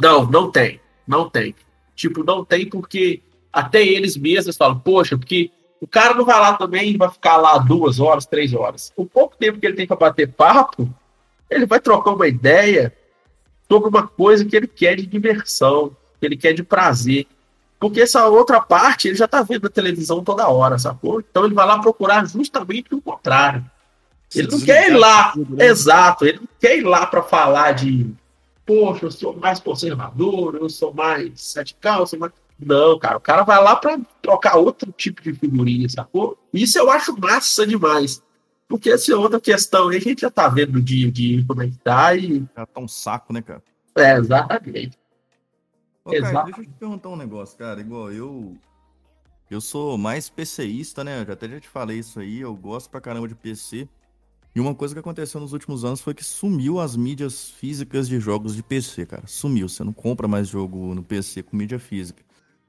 Não, 0.00 0.26
não 0.26 0.50
tem. 0.50 0.80
Não 1.06 1.30
tem. 1.30 1.54
Tipo, 1.94 2.22
não 2.22 2.44
tem 2.44 2.68
porque 2.68 3.22
até 3.52 3.82
eles 3.82 4.16
mesmos 4.16 4.56
falam, 4.56 4.78
poxa, 4.78 5.16
porque 5.16 5.50
o 5.80 5.86
cara 5.86 6.14
não 6.14 6.24
vai 6.24 6.38
lá 6.38 6.54
também 6.54 6.90
e 6.90 6.96
vai 6.96 7.10
ficar 7.10 7.36
lá 7.36 7.58
duas 7.58 8.00
horas, 8.00 8.26
três 8.26 8.52
horas. 8.52 8.92
O 8.96 9.06
pouco 9.06 9.36
tempo 9.36 9.58
que 9.58 9.66
ele 9.66 9.76
tem 9.76 9.86
para 9.86 9.96
bater 9.96 10.32
papo, 10.32 10.88
ele 11.50 11.66
vai 11.66 11.80
trocar 11.80 12.12
uma 12.12 12.28
ideia 12.28 12.94
sobre 13.70 13.88
uma 13.88 14.06
coisa 14.06 14.44
que 14.44 14.56
ele 14.56 14.66
quer 14.66 14.96
de 14.96 15.06
diversão, 15.06 15.96
que 16.20 16.26
ele 16.26 16.36
quer 16.36 16.52
de 16.52 16.62
prazer. 16.62 17.26
Porque 17.78 18.00
essa 18.00 18.26
outra 18.26 18.60
parte 18.60 19.08
ele 19.08 19.16
já 19.16 19.28
tá 19.28 19.42
vendo 19.42 19.64
na 19.64 19.68
televisão 19.68 20.24
toda 20.24 20.48
hora, 20.48 20.78
sacou? 20.78 21.20
Então 21.20 21.44
ele 21.44 21.54
vai 21.54 21.66
lá 21.66 21.78
procurar 21.78 22.26
justamente 22.26 22.94
o 22.94 23.00
contrário. 23.00 23.64
Ele 24.34 24.48
não 24.48 24.60
quer 24.60 24.90
ir 24.90 24.96
lá, 24.96 25.32
né? 25.36 25.66
exato, 25.66 26.26
ele 26.26 26.38
não 26.38 26.48
quer 26.58 26.78
ir 26.78 26.82
lá 26.82 27.06
para 27.06 27.22
falar 27.22 27.72
de, 27.72 28.12
poxa, 28.64 29.06
eu 29.06 29.10
sou 29.10 29.36
mais 29.36 29.60
conservador, 29.60 30.56
eu 30.56 30.68
sou 30.68 30.92
mais 30.92 31.54
radical, 31.56 32.00
eu 32.00 32.06
sou 32.06 32.18
mais. 32.18 32.32
Não, 32.58 32.98
cara, 32.98 33.18
o 33.18 33.20
cara 33.20 33.42
vai 33.42 33.62
lá 33.62 33.76
para 33.76 34.00
trocar 34.20 34.56
outro 34.56 34.90
tipo 34.92 35.22
de 35.22 35.32
figurinha, 35.32 35.88
sacou? 35.88 36.38
Isso 36.52 36.78
eu 36.78 36.90
acho 36.90 37.18
massa 37.18 37.66
demais. 37.66 38.22
Porque 38.68 38.90
essa 38.90 39.12
é 39.12 39.16
outra 39.16 39.40
questão 39.40 39.88
aí, 39.88 39.98
a 39.98 40.00
gente 40.00 40.22
já 40.22 40.30
tá 40.30 40.48
vendo 40.48 40.72
no 40.72 40.82
dia 40.82 41.08
a 41.08 41.10
dia 41.10 41.44
como 41.46 41.62
é 41.62 41.68
que 41.68 41.78
tá 41.78 42.14
e. 42.14 42.44
Já 42.56 42.66
tá 42.66 42.80
um 42.80 42.88
saco, 42.88 43.32
né, 43.32 43.40
cara? 43.40 43.62
É, 43.94 44.16
exatamente. 44.16 44.98
Ô, 46.04 46.10
Caio, 46.10 46.44
deixa 46.44 46.60
eu 46.60 46.64
te 46.64 46.70
perguntar 46.78 47.08
um 47.08 47.16
negócio, 47.16 47.56
cara. 47.56 47.80
Igual 47.80 48.12
eu. 48.12 48.56
Eu 49.48 49.60
sou 49.60 49.96
mais 49.96 50.28
PCista, 50.28 51.04
né? 51.04 51.24
Eu 51.26 51.32
até 51.32 51.48
já 51.48 51.60
te 51.60 51.68
falei 51.68 51.98
isso 51.98 52.18
aí. 52.18 52.40
Eu 52.40 52.54
gosto 52.54 52.90
pra 52.90 53.00
caramba 53.00 53.28
de 53.28 53.34
PC. 53.34 53.88
E 54.56 54.60
uma 54.60 54.74
coisa 54.74 54.94
que 54.94 55.00
aconteceu 55.00 55.38
nos 55.38 55.52
últimos 55.52 55.84
anos 55.84 56.00
foi 56.00 56.14
que 56.14 56.24
sumiu 56.24 56.80
as 56.80 56.96
mídias 56.96 57.50
físicas 57.50 58.08
de 58.08 58.18
jogos 58.18 58.56
de 58.56 58.62
PC, 58.62 59.04
cara. 59.04 59.24
Sumiu. 59.26 59.68
Você 59.68 59.84
não 59.84 59.92
compra 59.92 60.26
mais 60.26 60.48
jogo 60.48 60.94
no 60.94 61.02
PC 61.02 61.42
com 61.42 61.54
mídia 61.54 61.78
física. 61.78 62.22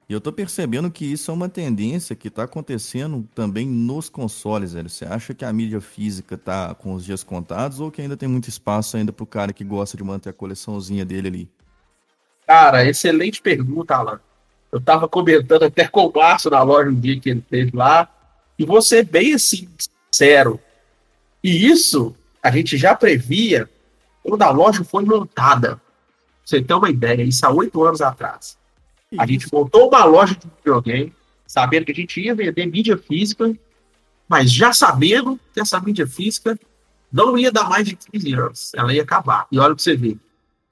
E 0.09 0.11
eu 0.11 0.19
tô 0.19 0.33
percebendo 0.33 0.91
que 0.91 1.05
isso 1.05 1.31
é 1.31 1.33
uma 1.33 1.47
tendência 1.47 2.13
que 2.13 2.29
tá 2.29 2.43
acontecendo 2.43 3.25
também 3.33 3.65
nos 3.65 4.09
consoles, 4.09 4.73
velho. 4.73 4.89
Você 4.89 5.05
acha 5.05 5.33
que 5.33 5.45
a 5.45 5.53
mídia 5.53 5.79
física 5.79 6.37
tá 6.37 6.75
com 6.75 6.93
os 6.93 7.05
dias 7.05 7.23
contados 7.23 7.79
ou 7.79 7.89
que 7.89 8.01
ainda 8.01 8.17
tem 8.17 8.27
muito 8.27 8.49
espaço 8.49 8.97
ainda 8.97 9.13
pro 9.13 9.25
cara 9.25 9.53
que 9.53 9.63
gosta 9.63 9.95
de 9.95 10.03
manter 10.03 10.31
a 10.31 10.33
coleçãozinha 10.33 11.05
dele 11.05 11.29
ali? 11.29 11.51
Cara, 12.45 12.85
excelente 12.85 13.41
pergunta, 13.41 13.95
Alan. 13.95 14.19
Eu 14.73 14.81
tava 14.81 15.07
comentando 15.07 15.63
até 15.63 15.87
com 15.87 16.07
o 16.07 16.13
Márcio 16.13 16.51
na 16.51 16.61
loja 16.63 16.89
um 16.89 16.99
dia 16.99 17.17
que 17.17 17.29
ele 17.29 17.45
teve 17.49 17.71
lá. 17.73 18.09
E 18.59 18.65
você 18.65 19.03
bem 19.03 19.33
assim, 19.33 19.69
sincero. 20.11 20.59
E 21.47 21.65
isso 21.65 22.13
a 22.43 22.51
gente 22.51 22.75
já 22.75 22.93
previa 22.93 23.69
quando 24.21 24.41
a 24.41 24.49
loja 24.49 24.83
foi 24.83 25.05
montada. 25.05 25.77
Pra 25.77 25.81
você 26.43 26.61
ter 26.61 26.73
uma 26.73 26.89
ideia, 26.89 27.23
isso 27.23 27.45
há 27.45 27.49
oito 27.49 27.81
anos 27.85 28.01
atrás. 28.01 28.57
A 29.17 29.25
gente 29.25 29.47
montou 29.49 29.87
uma 29.87 30.03
loja 30.03 30.35
de 30.35 30.45
videogame, 30.57 31.13
sabendo 31.45 31.85
que 31.85 31.93
a 31.93 31.95
gente 31.95 32.19
ia 32.19 32.35
vender 32.35 32.65
mídia 32.65 32.97
física, 32.97 33.57
mas 34.27 34.51
já 34.51 34.73
sabendo 34.73 35.39
que 35.53 35.61
essa 35.61 35.79
mídia 35.79 36.05
física 36.05 36.59
não 37.09 37.37
ia 37.37 37.49
dar 37.49 37.69
mais 37.69 37.87
de 37.87 37.95
15 37.95 38.33
anos, 38.33 38.71
ela 38.75 38.93
ia 38.93 39.03
acabar. 39.03 39.47
E 39.49 39.57
olha 39.57 39.73
para 39.73 39.81
você 39.81 39.95
ver, 39.95 40.19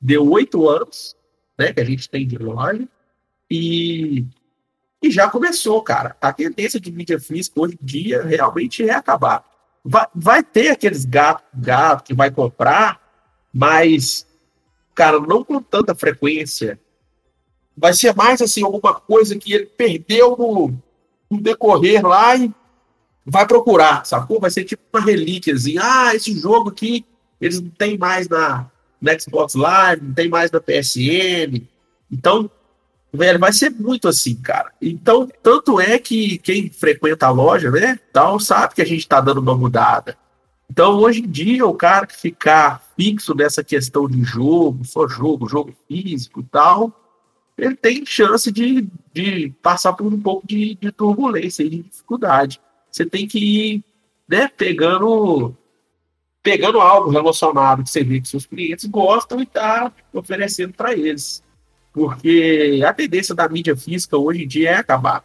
deu 0.01 0.29
oito 0.29 0.67
anos, 0.67 1.15
né, 1.57 1.71
que 1.71 1.79
a 1.79 1.85
gente 1.85 2.09
tem 2.09 2.27
de 2.27 2.37
loja, 2.37 2.85
e, 3.49 4.25
e 5.01 5.09
já 5.09 5.29
começou, 5.29 5.81
cara. 5.81 6.17
A 6.19 6.33
tendência 6.33 6.81
de 6.81 6.91
mídia 6.91 7.17
física 7.17 7.61
hoje 7.61 7.77
em 7.81 7.85
dia 7.85 8.23
realmente 8.23 8.83
é 8.83 8.93
acabar. 8.93 9.54
Vai, 9.87 10.07
vai 10.15 10.43
ter 10.43 10.69
aqueles 10.69 11.05
gatos 11.05 11.45
gato 11.53 12.03
que 12.03 12.13
vai 12.13 12.31
comprar, 12.31 12.99
mas, 13.53 14.25
cara, 14.95 15.19
não 15.19 15.43
com 15.43 15.61
tanta 15.61 15.93
frequência 15.93 16.79
vai 17.77 17.93
ser 17.93 18.15
mais 18.15 18.41
assim 18.41 18.63
alguma 18.63 18.93
coisa 18.93 19.37
que 19.37 19.53
ele 19.53 19.65
perdeu 19.65 20.35
no, 20.37 20.73
no 21.29 21.41
decorrer 21.41 22.05
lá 22.05 22.35
e 22.35 22.51
vai 23.25 23.45
procurar, 23.45 24.05
sacou? 24.05 24.39
Vai 24.39 24.49
ser 24.49 24.63
tipo 24.63 24.81
uma 24.93 25.03
relíquia, 25.03 25.53
assim, 25.53 25.77
ah, 25.77 26.15
esse 26.15 26.39
jogo 26.39 26.69
aqui 26.69 27.05
eles 27.39 27.59
não 27.59 27.69
tem 27.69 27.97
mais 27.97 28.29
na, 28.29 28.69
na 29.01 29.19
Xbox 29.19 29.55
Live, 29.55 30.03
não 30.03 30.13
tem 30.13 30.29
mais 30.29 30.49
na 30.51 30.59
PSN. 30.59 31.61
Então, 32.11 32.49
velho, 33.15 33.39
vai 33.39 33.53
ser 33.53 33.69
muito 33.69 34.07
assim, 34.07 34.35
cara. 34.35 34.71
Então, 34.81 35.29
tanto 35.41 35.79
é 35.79 35.97
que 35.97 36.37
quem 36.39 36.69
frequenta 36.69 37.27
a 37.27 37.31
loja, 37.31 37.71
né, 37.71 37.99
tal, 38.11 38.39
sabe 38.39 38.75
que 38.75 38.81
a 38.81 38.85
gente 38.85 39.07
tá 39.07 39.21
dando 39.21 39.39
uma 39.39 39.55
mudada. 39.55 40.17
Então, 40.69 40.97
hoje 40.97 41.21
em 41.21 41.29
dia, 41.29 41.65
o 41.65 41.73
cara 41.73 42.07
que 42.07 42.15
ficar 42.15 42.83
fixo 42.97 43.35
nessa 43.35 43.63
questão 43.63 44.07
de 44.07 44.23
jogo, 44.23 44.83
só 44.83 45.07
jogo, 45.07 45.47
jogo 45.47 45.73
físico 45.87 46.41
e 46.41 46.43
tal, 46.43 46.91
ele 47.57 47.75
tem 47.75 48.05
chance 48.05 48.51
de, 48.51 48.87
de 49.13 49.53
passar 49.61 49.93
por 49.93 50.11
um 50.11 50.19
pouco 50.19 50.45
de, 50.45 50.75
de 50.75 50.91
turbulência, 50.91 51.67
de 51.69 51.83
dificuldade. 51.83 52.59
Você 52.91 53.05
tem 53.05 53.27
que 53.27 53.39
ir 53.39 53.83
né, 54.27 54.47
pegando, 54.47 55.55
pegando 56.41 56.81
algo 56.81 57.09
relacionado 57.09 57.83
que 57.83 57.89
você 57.89 58.03
vê 58.03 58.19
que 58.19 58.27
seus 58.27 58.45
clientes 58.45 58.85
gostam 58.85 59.39
e 59.39 59.45
tá 59.45 59.91
oferecendo 60.11 60.73
para 60.73 60.93
eles. 60.93 61.43
Porque 61.95 62.83
a 62.85 62.93
tendência 62.93 63.33
da 63.33 63.47
mídia 63.47 63.73
física 63.73 64.17
hoje 64.17 64.43
em 64.43 64.47
dia 64.47 64.71
é 64.71 64.75
acabar. 64.75 65.23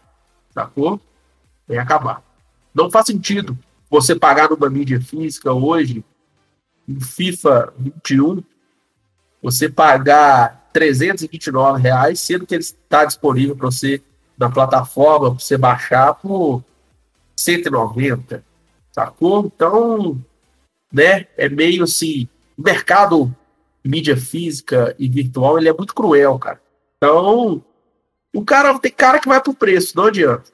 Sacou? 0.54 1.00
É 1.68 1.76
acabar. 1.76 2.22
Não 2.72 2.88
faz 2.88 3.06
sentido 3.06 3.59
você 3.90 4.14
pagar 4.14 4.48
numa 4.48 4.70
mídia 4.70 5.00
física 5.00 5.52
hoje, 5.52 6.04
em 6.88 7.00
FIFA 7.00 7.74
21, 7.76 8.40
você 9.42 9.68
pagar 9.68 10.70
329 10.72 11.83
reais, 11.83 12.20
sendo 12.20 12.46
que 12.46 12.54
ele 12.54 12.62
está 12.62 13.04
disponível 13.04 13.56
para 13.56 13.66
você 13.66 14.00
na 14.38 14.48
plataforma, 14.48 15.30
para 15.30 15.40
você 15.40 15.59
baixar 15.59 16.14
por 16.14 16.62
190, 17.37 18.44
sacou? 18.92 19.46
Então, 19.46 20.24
né, 20.92 21.26
é 21.37 21.48
meio 21.48 21.83
assim, 21.83 22.28
o 22.56 22.62
mercado 22.62 23.35
mídia 23.85 24.16
física 24.16 24.95
e 24.99 25.09
virtual, 25.09 25.59
ele 25.59 25.69
é 25.69 25.73
muito 25.73 25.95
cruel, 25.95 26.38
cara. 26.38 26.61
Então, 26.97 27.64
o 28.35 28.45
cara, 28.45 28.79
tem 28.79 28.93
cara 28.93 29.19
que 29.19 29.29
vai 29.29 29.43
pro 29.43 29.55
preço, 29.55 29.97
não 29.97 30.05
adianta. 30.05 30.51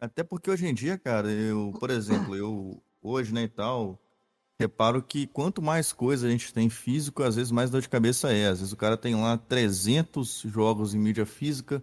Até 0.00 0.22
porque 0.22 0.50
hoje 0.50 0.66
em 0.66 0.74
dia, 0.74 0.98
cara, 0.98 1.30
eu, 1.30 1.72
por 1.78 1.90
exemplo, 1.90 2.36
eu 2.36 2.82
hoje, 3.02 3.32
né, 3.32 3.44
e 3.44 3.48
tal, 3.48 3.98
reparo 4.58 5.02
que 5.02 5.26
quanto 5.26 5.62
mais 5.62 5.92
coisa 5.92 6.26
a 6.26 6.30
gente 6.30 6.52
tem 6.52 6.68
físico, 6.68 7.22
às 7.22 7.36
vezes 7.36 7.52
mais 7.52 7.70
dor 7.70 7.80
de 7.80 7.88
cabeça 7.88 8.32
é. 8.32 8.46
Às 8.46 8.58
vezes 8.58 8.72
o 8.72 8.76
cara 8.76 8.96
tem 8.96 9.14
lá 9.14 9.36
300 9.36 10.42
jogos 10.46 10.94
em 10.94 10.98
mídia 10.98 11.26
física, 11.26 11.82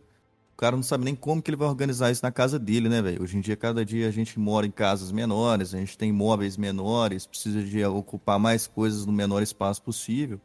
o 0.54 0.56
cara 0.56 0.76
não 0.76 0.84
sabe 0.84 1.04
nem 1.04 1.16
como 1.16 1.42
que 1.42 1.50
ele 1.50 1.58
vai 1.58 1.68
organizar 1.68 2.12
isso 2.12 2.24
na 2.24 2.32
casa 2.32 2.60
dele, 2.60 2.88
né, 2.88 3.02
velho? 3.02 3.24
Hoje 3.24 3.36
em 3.38 3.42
dia, 3.42 3.56
cada 3.56 3.84
dia 3.84 4.08
a 4.08 4.12
gente 4.12 4.40
mora 4.40 4.68
em 4.68 4.72
casas 4.72 5.12
menores, 5.12 5.74
a 5.74 5.80
gente 5.80 5.98
tem 5.98 6.12
móveis 6.12 6.58
menores, 6.58 7.26
precisa 7.26 7.64
de 7.64 7.84
ocupar 7.86 8.38
mais 8.38 8.68
coisas 8.68 9.06
no 9.06 9.12
menor 9.12 9.42
espaço 9.42 9.82
possível. 9.82 10.40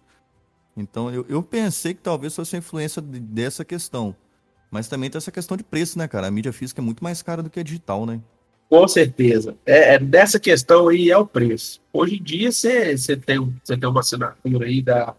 Então, 0.74 1.10
eu, 1.10 1.26
eu 1.28 1.42
pensei 1.42 1.92
que 1.92 2.00
talvez 2.00 2.34
fosse 2.34 2.56
a 2.56 2.58
influência 2.58 3.02
dessa 3.02 3.64
questão. 3.64 4.16
Mas 4.70 4.88
também 4.88 5.10
tem 5.10 5.18
essa 5.18 5.32
questão 5.32 5.56
de 5.56 5.64
preço, 5.64 5.98
né, 5.98 6.08
cara? 6.08 6.26
A 6.26 6.30
mídia 6.30 6.52
física 6.52 6.80
é 6.80 6.84
muito 6.84 7.04
mais 7.04 7.22
cara 7.22 7.42
do 7.42 7.50
que 7.50 7.60
a 7.60 7.62
digital, 7.62 8.06
né? 8.06 8.20
Com 8.68 8.86
certeza. 8.88 9.56
É, 9.64 9.94
é, 9.94 9.98
dessa 9.98 10.40
questão 10.40 10.88
aí 10.88 11.10
é 11.10 11.16
o 11.16 11.26
preço. 11.26 11.80
Hoje 11.92 12.16
em 12.16 12.22
dia 12.22 12.50
você 12.50 13.16
tem, 13.16 13.60
tem 13.64 13.88
uma 13.88 14.00
assinatura 14.00 14.66
aí 14.66 14.82
da. 14.82 15.14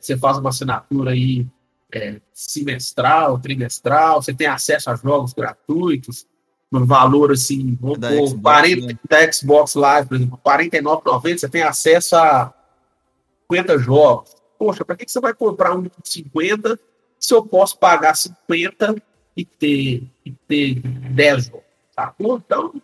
Você 0.00 0.12
é, 0.14 0.16
faz 0.16 0.38
uma 0.38 0.50
assinatura 0.50 1.12
aí 1.12 1.46
é, 1.92 2.20
semestral, 2.32 3.38
trimestral, 3.38 4.22
você 4.22 4.34
tem 4.34 4.46
acesso 4.46 4.90
a 4.90 4.96
jogos 4.96 5.32
gratuitos, 5.32 6.26
no 6.70 6.86
valor 6.86 7.32
assim, 7.32 7.76
vamos 7.80 7.98
da, 7.98 8.08
pôr, 8.08 8.28
Xbox, 8.28 8.42
40, 8.42 8.86
né? 8.86 8.98
da 9.08 9.32
Xbox 9.32 9.74
Live, 9.74 10.08
por 10.08 10.14
exemplo, 10.16 10.40
R$ 10.44 10.68
49,90, 10.68 11.38
você 11.38 11.48
tem 11.48 11.62
acesso 11.62 12.16
a 12.16 12.54
50 13.50 13.78
jogos. 13.78 14.36
Poxa, 14.58 14.84
para 14.84 14.96
que, 14.96 15.04
que 15.04 15.10
você 15.10 15.20
vai 15.20 15.34
comprar 15.34 15.74
um 15.74 15.82
de 15.82 15.90
50 16.04 16.78
se 17.18 17.34
eu 17.34 17.44
posso 17.44 17.76
pagar 17.78 18.14
50 18.14 19.02
e 19.36 19.44
ter, 19.44 20.04
e 20.24 20.32
ter 20.46 20.80
10 20.80 21.46
jogos? 21.46 21.62
Sacou? 21.94 22.36
Então, 22.36 22.74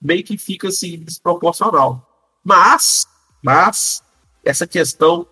meio 0.00 0.24
que 0.24 0.38
fica 0.38 0.68
assim, 0.68 0.98
desproporcional. 0.98 2.02
Mas, 2.42 3.06
mas, 3.42 4.02
essa 4.44 4.66
questão 4.66 5.26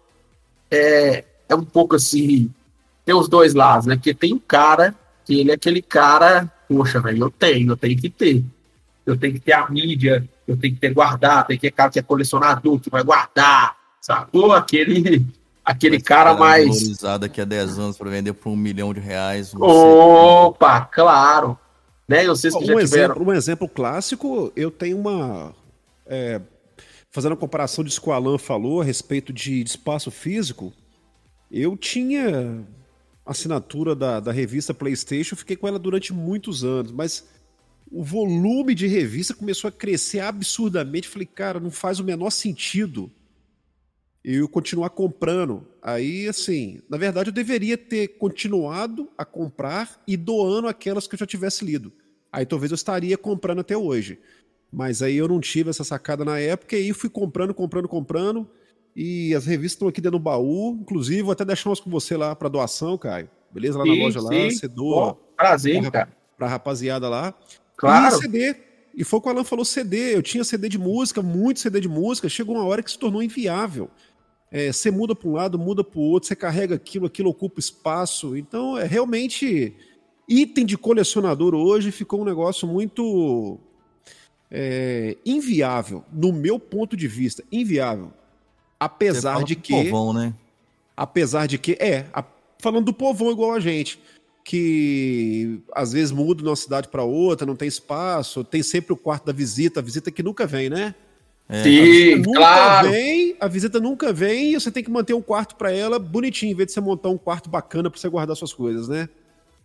é, 0.70 1.24
é 1.48 1.54
um 1.54 1.64
pouco 1.64 1.96
assim, 1.96 2.52
tem 3.04 3.14
os 3.14 3.28
dois 3.28 3.54
lados, 3.54 3.86
né? 3.86 3.96
Porque 3.96 4.14
tem 4.14 4.32
um 4.32 4.38
cara 4.38 4.94
que 5.24 5.40
ele 5.40 5.50
é 5.50 5.54
aquele 5.54 5.82
cara, 5.82 6.50
poxa, 6.68 7.00
velho, 7.00 7.24
eu 7.24 7.30
tenho, 7.30 7.72
eu 7.72 7.76
tenho 7.76 7.96
que 7.96 8.10
ter. 8.10 8.44
Eu 9.04 9.18
tenho 9.18 9.34
que 9.34 9.40
ter 9.40 9.52
a 9.52 9.68
mídia, 9.68 10.26
eu 10.48 10.56
tenho 10.56 10.74
que 10.74 10.80
ter 10.80 10.92
guardar, 10.92 11.46
tem 11.46 11.56
que 11.56 11.62
ter 11.62 11.70
cara 11.70 11.90
que 11.90 11.98
é 11.98 12.02
colecionador, 12.02 12.80
que 12.80 12.88
vai 12.88 13.02
guardar, 13.02 13.76
sacou? 14.00 14.52
Aquele, 14.52 15.26
aquele 15.64 16.00
cara 16.00 16.34
mais. 16.34 16.66
Valorizado 16.66 17.20
daqui 17.20 17.40
a 17.40 17.44
10 17.44 17.78
anos 17.78 17.98
para 17.98 18.10
vender 18.10 18.32
por 18.32 18.50
um 18.50 18.56
milhão 18.56 18.94
de 18.94 19.00
reais. 19.00 19.54
Opa, 19.54 20.82
claro. 20.82 21.58
Né? 22.08 22.26
Vocês 22.26 22.54
que 22.54 22.64
um, 22.64 22.66
já 22.66 22.74
exemplo, 22.74 23.26
um 23.26 23.32
exemplo 23.32 23.68
clássico, 23.68 24.52
eu 24.56 24.70
tenho 24.70 24.98
uma. 24.98 25.54
É, 26.06 26.40
fazendo 27.10 27.32
a 27.32 27.36
comparação 27.36 27.84
disso 27.84 28.00
que 28.00 28.08
o 28.08 28.12
Alan 28.12 28.38
falou 28.38 28.80
a 28.80 28.84
respeito 28.84 29.32
de, 29.32 29.62
de 29.62 29.70
espaço 29.70 30.10
físico, 30.10 30.72
eu 31.50 31.76
tinha 31.76 32.64
assinatura 33.24 33.94
da, 33.94 34.20
da 34.20 34.32
revista 34.32 34.74
PlayStation, 34.74 35.36
fiquei 35.36 35.56
com 35.56 35.66
ela 35.66 35.78
durante 35.78 36.12
muitos 36.12 36.64
anos, 36.64 36.92
mas 36.92 37.26
o 37.90 38.02
volume 38.02 38.74
de 38.74 38.86
revista 38.86 39.34
começou 39.34 39.68
a 39.68 39.72
crescer 39.72 40.20
absurdamente. 40.20 41.08
Falei, 41.08 41.26
cara, 41.26 41.60
não 41.60 41.70
faz 41.70 42.00
o 42.00 42.04
menor 42.04 42.30
sentido 42.30 43.10
eu 44.24 44.48
continuar 44.48 44.90
comprando. 44.90 45.66
Aí, 45.82 46.26
assim, 46.26 46.80
na 46.88 46.96
verdade, 46.96 47.28
eu 47.28 47.34
deveria 47.34 47.76
ter 47.76 48.08
continuado 48.08 49.10
a 49.18 49.24
comprar 49.24 50.02
e 50.08 50.16
doando 50.16 50.66
aquelas 50.66 51.06
que 51.06 51.14
eu 51.14 51.18
já 51.18 51.26
tivesse 51.26 51.62
lido. 51.64 51.92
Aí 52.32 52.46
talvez 52.46 52.72
eu 52.72 52.74
estaria 52.74 53.18
comprando 53.18 53.60
até 53.60 53.76
hoje. 53.76 54.18
Mas 54.72 55.02
aí 55.02 55.16
eu 55.16 55.28
não 55.28 55.40
tive 55.40 55.70
essa 55.70 55.84
sacada 55.84 56.24
na 56.24 56.40
época, 56.40 56.74
e 56.74 56.80
aí 56.80 56.92
fui 56.92 57.10
comprando, 57.10 57.54
comprando, 57.54 57.86
comprando. 57.86 58.50
E 58.96 59.34
as 59.34 59.46
revistas 59.46 59.72
estão 59.72 59.88
aqui 59.88 60.00
dentro 60.00 60.18
do 60.18 60.22
baú. 60.22 60.78
Inclusive, 60.80 61.22
vou 61.22 61.32
até 61.32 61.44
deixar 61.44 61.70
umas 61.70 61.80
com 61.80 61.90
você 61.90 62.16
lá 62.16 62.34
para 62.34 62.48
doação, 62.48 62.96
Caio. 62.96 63.28
Beleza? 63.50 63.78
Lá 63.78 63.84
sim, 63.84 63.98
na 63.98 64.04
loja 64.04 64.20
sim. 64.20 64.26
lá, 64.26 64.50
você 64.50 64.68
doa. 64.68 65.18
Prazer, 65.36 65.80
pra, 65.82 65.90
cara. 65.90 66.16
Pra 66.36 66.48
rapaziada 66.48 67.08
lá. 67.08 67.34
Claro. 67.76 68.16
E 68.16 68.20
CD. 68.20 68.56
E 68.96 69.02
foi 69.02 69.18
o 69.18 69.22
que 69.22 69.28
o 69.28 69.30
Alan 69.30 69.44
falou: 69.44 69.64
CD. 69.64 70.14
Eu 70.14 70.22
tinha 70.22 70.44
CD 70.44 70.68
de 70.68 70.78
música, 70.78 71.22
muito 71.22 71.60
CD 71.60 71.80
de 71.80 71.88
música. 71.88 72.28
Chegou 72.28 72.54
uma 72.54 72.64
hora 72.64 72.82
que 72.82 72.90
se 72.90 72.98
tornou 72.98 73.22
inviável. 73.22 73.90
É, 74.50 74.70
você 74.70 74.88
muda 74.88 75.16
para 75.16 75.28
um 75.28 75.32
lado, 75.32 75.58
muda 75.58 75.82
para 75.82 75.98
o 75.98 76.02
outro, 76.02 76.28
você 76.28 76.36
carrega 76.36 76.76
aquilo, 76.76 77.06
aquilo 77.06 77.30
ocupa 77.30 77.58
espaço. 77.58 78.36
Então, 78.36 78.78
é 78.78 78.84
realmente 78.84 79.74
item 80.28 80.64
de 80.64 80.78
colecionador 80.78 81.54
hoje 81.54 81.90
ficou 81.90 82.22
um 82.22 82.24
negócio 82.24 82.66
muito 82.66 83.58
é, 84.50 85.16
inviável, 85.26 86.04
no 86.12 86.32
meu 86.32 86.58
ponto 86.58 86.96
de 86.96 87.08
vista, 87.08 87.42
inviável. 87.50 88.12
Apesar 88.84 89.42
de 89.44 89.56
que. 89.56 89.72
Povão, 89.84 90.12
né? 90.12 90.34
Apesar 90.96 91.46
de 91.46 91.56
que. 91.56 91.72
É, 91.80 92.06
a, 92.12 92.22
falando 92.58 92.86
do 92.86 92.92
povão 92.92 93.30
igual 93.30 93.52
a 93.52 93.60
gente. 93.60 93.98
Que 94.44 95.62
às 95.72 95.92
vezes 95.92 96.12
muda 96.12 96.42
de 96.42 96.48
uma 96.48 96.56
cidade 96.56 96.88
para 96.88 97.02
outra, 97.02 97.46
não 97.46 97.56
tem 97.56 97.66
espaço, 97.66 98.44
tem 98.44 98.62
sempre 98.62 98.92
o 98.92 98.96
quarto 98.96 99.24
da 99.24 99.32
visita, 99.32 99.80
a 99.80 99.82
visita 99.82 100.10
que 100.10 100.22
nunca 100.22 100.46
vem, 100.46 100.68
né? 100.68 100.94
É, 101.48 101.62
Sim, 101.62 102.20
a 102.20 102.24
claro. 102.24 102.90
Vem, 102.90 103.36
a 103.40 103.48
visita 103.48 103.80
nunca 103.80 104.12
vem 104.12 104.52
e 104.52 104.60
você 104.60 104.70
tem 104.70 104.84
que 104.84 104.90
manter 104.90 105.14
um 105.14 105.22
quarto 105.22 105.56
para 105.56 105.72
ela 105.72 105.98
bonitinho, 105.98 106.52
em 106.52 106.54
vez 106.54 106.66
de 106.66 106.72
você 106.74 106.80
montar 106.82 107.08
um 107.08 107.16
quarto 107.16 107.48
bacana 107.48 107.90
para 107.90 107.98
você 107.98 108.08
guardar 108.08 108.36
suas 108.36 108.52
coisas, 108.52 108.86
né? 108.86 109.08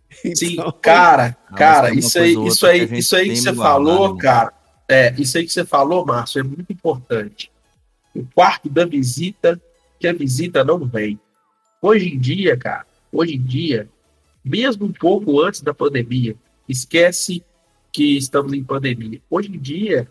Sim, 0.34 0.54
então, 0.54 0.74
cara, 0.80 1.36
cara, 1.54 1.94
isso 1.94 2.18
aí, 2.18 2.34
isso 2.46 2.66
aí, 2.66 2.98
isso 2.98 3.14
aí 3.14 3.28
que 3.28 3.36
você 3.36 3.54
falou, 3.54 4.14
né? 4.14 4.20
cara, 4.22 4.52
é, 4.88 5.14
isso 5.18 5.36
aí 5.36 5.44
que 5.44 5.52
você 5.52 5.64
falou, 5.64 6.06
Márcio, 6.06 6.40
é 6.40 6.42
muito 6.42 6.72
importante. 6.72 7.50
O 8.14 8.24
quarto 8.34 8.68
da 8.68 8.84
visita, 8.84 9.60
que 9.98 10.06
a 10.06 10.12
visita 10.12 10.64
não 10.64 10.78
vem. 10.84 11.18
Hoje 11.80 12.08
em 12.08 12.18
dia, 12.18 12.56
cara, 12.56 12.86
hoje 13.12 13.34
em 13.34 13.42
dia, 13.42 13.88
mesmo 14.44 14.86
um 14.86 14.92
pouco 14.92 15.40
antes 15.40 15.60
da 15.60 15.72
pandemia, 15.72 16.36
esquece 16.68 17.44
que 17.92 18.16
estamos 18.16 18.52
em 18.52 18.62
pandemia. 18.62 19.20
Hoje 19.28 19.48
em 19.48 19.58
dia, 19.58 20.08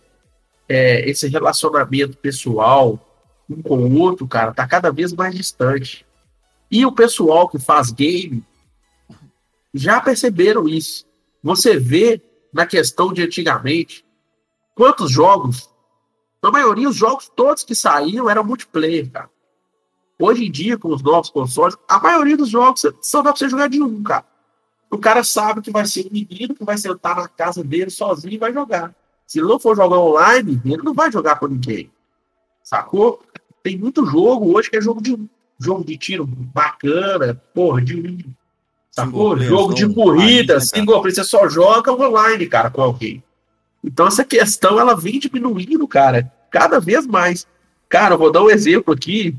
é, 0.68 1.10
esse 1.10 1.28
relacionamento 1.28 2.18
pessoal 2.18 3.06
um 3.50 3.62
com 3.62 3.78
o 3.80 4.00
outro, 4.00 4.28
cara, 4.28 4.54
tá 4.54 4.68
cada 4.68 4.92
vez 4.92 5.12
mais 5.12 5.34
distante. 5.34 6.06
E 6.70 6.86
o 6.86 6.92
pessoal 6.92 7.50
que 7.50 7.58
faz 7.58 7.92
game 7.92 8.44
já 9.74 10.00
perceberam 10.00 10.68
isso. 10.68 11.06
Você 11.42 11.80
vê 11.80 12.22
na 12.54 12.66
questão 12.66 13.12
de 13.12 13.24
antigamente 13.24 14.06
quantos 14.76 15.12
jogos, 15.12 15.68
na 16.42 16.52
maioria 16.52 16.90
os 16.90 16.96
jogos 16.96 17.32
todos 17.36 17.64
que 17.64 17.76
saíram 17.76 18.30
eram 18.30 18.44
multiplayer, 18.44 19.10
cara. 19.12 19.30
Hoje 20.22 20.46
em 20.46 20.52
dia, 20.52 20.78
com 20.78 20.90
os 20.90 21.02
novos 21.02 21.30
consoles, 21.30 21.78
a 21.88 22.00
maioria 22.00 22.36
dos 22.36 22.50
jogos 22.50 22.86
só 23.02 23.22
dá 23.22 23.32
pra 23.32 23.40
você 23.40 23.48
jogar 23.48 23.70
de 23.70 23.82
um, 23.82 24.04
cara. 24.04 24.26
O 24.92 24.98
cara 24.98 25.24
sabe 25.24 25.62
que 25.62 25.72
vai 25.72 25.86
ser 25.86 26.08
um 26.08 26.12
menino 26.12 26.56
que 26.56 26.64
vai 26.64 26.78
sentar 26.78 27.16
na 27.16 27.28
casa 27.28 27.64
dele 27.64 27.90
sozinho 27.90 28.34
e 28.34 28.38
vai 28.38 28.52
jogar. 28.52 28.94
Se 29.26 29.40
ele 29.40 29.48
não 29.48 29.60
for 29.60 29.76
jogar 29.76 29.98
online, 29.98 30.62
ele 30.66 30.84
não 30.84 30.94
vai 30.94 31.12
jogar 31.12 31.40
com 31.40 31.48
ninguém. 31.48 31.92
Sacou? 32.64 33.22
Tem 33.64 33.78
muito 33.78 34.06
jogo 34.06 34.58
hoje 34.58 34.70
que 34.70 34.78
é 34.78 34.82
jogo 34.82 35.02
de 35.02 35.18
jogo 35.60 35.84
de 35.84 35.98
tiro 35.98 36.26
bacana, 36.26 37.40
porra, 37.54 37.82
de 37.82 38.26
Sacou? 38.92 39.38
Jogo 39.38 39.74
de 39.74 39.94
corrida, 39.94 40.56
online, 40.56 40.68
single 40.68 41.02
player, 41.02 41.16
você 41.16 41.24
só 41.24 41.48
joga 41.48 41.94
online, 41.94 42.48
cara, 42.48 42.70
com 42.70 42.82
alguém. 42.82 43.24
Então 43.84 44.08
essa 44.08 44.24
questão 44.24 44.80
ela 44.80 44.96
vem 44.96 45.20
diminuindo, 45.20 45.88
cara, 45.88 46.32
cada 46.52 46.80
vez 46.80 47.06
mais. 47.08 47.48
Cara, 47.88 48.18
vou 48.18 48.32
dar 48.32 48.44
um 48.44 48.50
exemplo 48.50 48.94
aqui, 48.94 49.36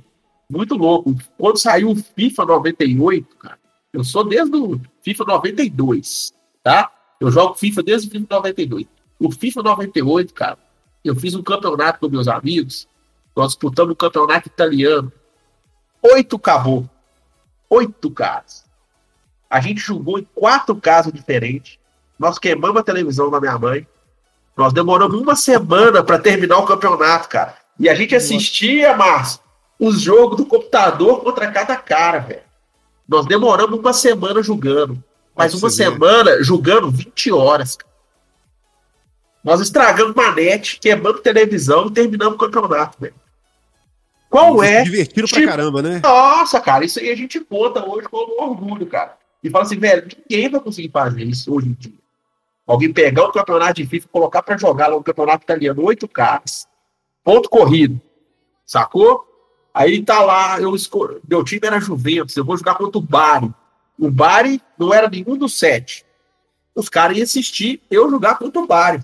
muito 0.51 0.74
louco. 0.74 1.14
Quando 1.38 1.59
saiu 1.59 1.91
o 1.91 1.97
FIFA 1.97 2.47
98, 2.47 3.36
cara, 3.36 3.59
eu 3.93 4.03
sou 4.03 4.24
desde 4.24 4.57
o 4.57 4.80
FIFA 5.03 5.24
92, 5.24 6.32
tá? 6.62 6.91
Eu 7.20 7.30
jogo 7.30 7.55
FIFA 7.55 7.82
desde 7.82 8.09
o 8.09 8.11
FIFA 8.11 8.26
92. 8.30 8.86
O 9.18 9.30
FIFA 9.30 9.62
98, 9.62 10.34
cara, 10.34 10.59
eu 11.05 11.14
fiz 11.14 11.34
um 11.34 11.43
campeonato 11.43 12.01
com 12.01 12.09
meus 12.09 12.28
amigos, 12.28 12.88
nós 13.36 13.49
disputamos 13.49 13.93
um 13.93 13.97
campeonato 13.97 14.49
italiano. 14.49 15.12
Oito 16.03 16.36
acabou. 16.36 16.88
Oito 17.68 18.11
caras. 18.11 18.64
A 19.49 19.61
gente 19.61 19.80
jogou 19.80 20.18
em 20.18 20.26
quatro 20.34 20.74
casas 20.76 21.12
diferentes. 21.12 21.78
Nós 22.18 22.38
queimamos 22.38 22.76
a 22.80 22.84
televisão 22.84 23.30
da 23.30 23.41
minha 23.41 23.59
mãe. 23.59 23.86
Nós 24.61 24.75
demoramos 24.75 25.19
uma 25.19 25.35
semana 25.35 26.05
para 26.05 26.19
terminar 26.19 26.59
o 26.59 26.67
campeonato, 26.67 27.31
cara. 27.31 27.57
E 27.79 27.89
a 27.89 27.95
gente 27.95 28.15
assistia, 28.15 28.95
Márcio, 28.95 29.41
os 29.79 30.03
jogos 30.03 30.37
do 30.37 30.45
computador 30.45 31.25
contra 31.25 31.51
cada 31.51 31.77
cara, 31.77 32.19
velho. 32.19 32.43
Nós 33.09 33.25
demoramos 33.25 33.79
uma 33.79 33.95
semana 33.95 34.43
jogando. 34.43 35.03
Mas 35.35 35.55
uma 35.55 35.71
semana 35.71 36.37
ver. 36.37 36.45
jogando 36.45 36.91
20 36.91 37.33
horas. 37.33 37.77
Cara. 37.77 37.91
Nós 39.43 39.63
estragamos 39.63 40.15
manete, 40.15 40.79
queimamos 40.79 41.23
televisão 41.23 41.87
e 41.87 41.93
terminamos 41.93 42.35
o 42.35 42.39
campeonato, 42.39 42.99
velho. 43.01 43.15
Qual 44.29 44.63
é? 44.63 44.83
Divertido 44.83 45.27
tipo... 45.27 45.41
pra 45.41 45.53
caramba, 45.53 45.81
né? 45.81 46.03
Nossa, 46.05 46.61
cara, 46.61 46.85
isso 46.85 47.01
aí 47.01 47.11
a 47.11 47.17
gente 47.17 47.41
conta 47.41 47.83
hoje 47.83 48.07
com 48.11 48.45
orgulho, 48.45 48.87
cara 48.87 49.19
e 49.43 49.49
fala 49.49 49.65
assim, 49.65 49.79
velho, 49.79 50.07
ninguém 50.29 50.51
vai 50.51 50.61
conseguir 50.61 50.91
fazer 50.91 51.25
isso 51.25 51.55
hoje 51.55 51.69
em 51.69 51.73
dia. 51.73 52.00
Alguém 52.71 52.93
pegar 52.93 53.25
o 53.25 53.33
campeonato 53.33 53.81
e 53.81 54.01
colocar 54.03 54.45
para 54.45 54.57
jogar 54.57 54.91
no 54.91 55.03
campeonato 55.03 55.43
italiano, 55.43 55.83
oito 55.83 56.07
caras, 56.07 56.68
ponto 57.25 57.51
corrido, 57.51 58.01
sacou? 58.64 59.27
Aí 59.75 60.01
tá 60.05 60.23
lá, 60.23 60.61
eu 60.61 60.73
meu 61.29 61.43
time 61.43 61.66
era 61.66 61.81
Juventus, 61.81 62.37
eu 62.37 62.45
vou 62.45 62.57
jogar 62.57 62.77
contra 62.77 62.97
o 62.97 63.03
Bari. 63.03 63.53
O 63.99 64.09
Bari 64.09 64.62
não 64.79 64.95
era 64.95 65.11
nenhum 65.11 65.37
dos 65.37 65.59
sete. 65.59 66.07
Os 66.73 66.89
caras 66.89 67.16
iam 67.16 67.25
assistir 67.25 67.83
eu 67.91 68.09
jogar 68.09 68.39
contra 68.39 68.62
o 68.62 68.68
Bari. 68.68 69.03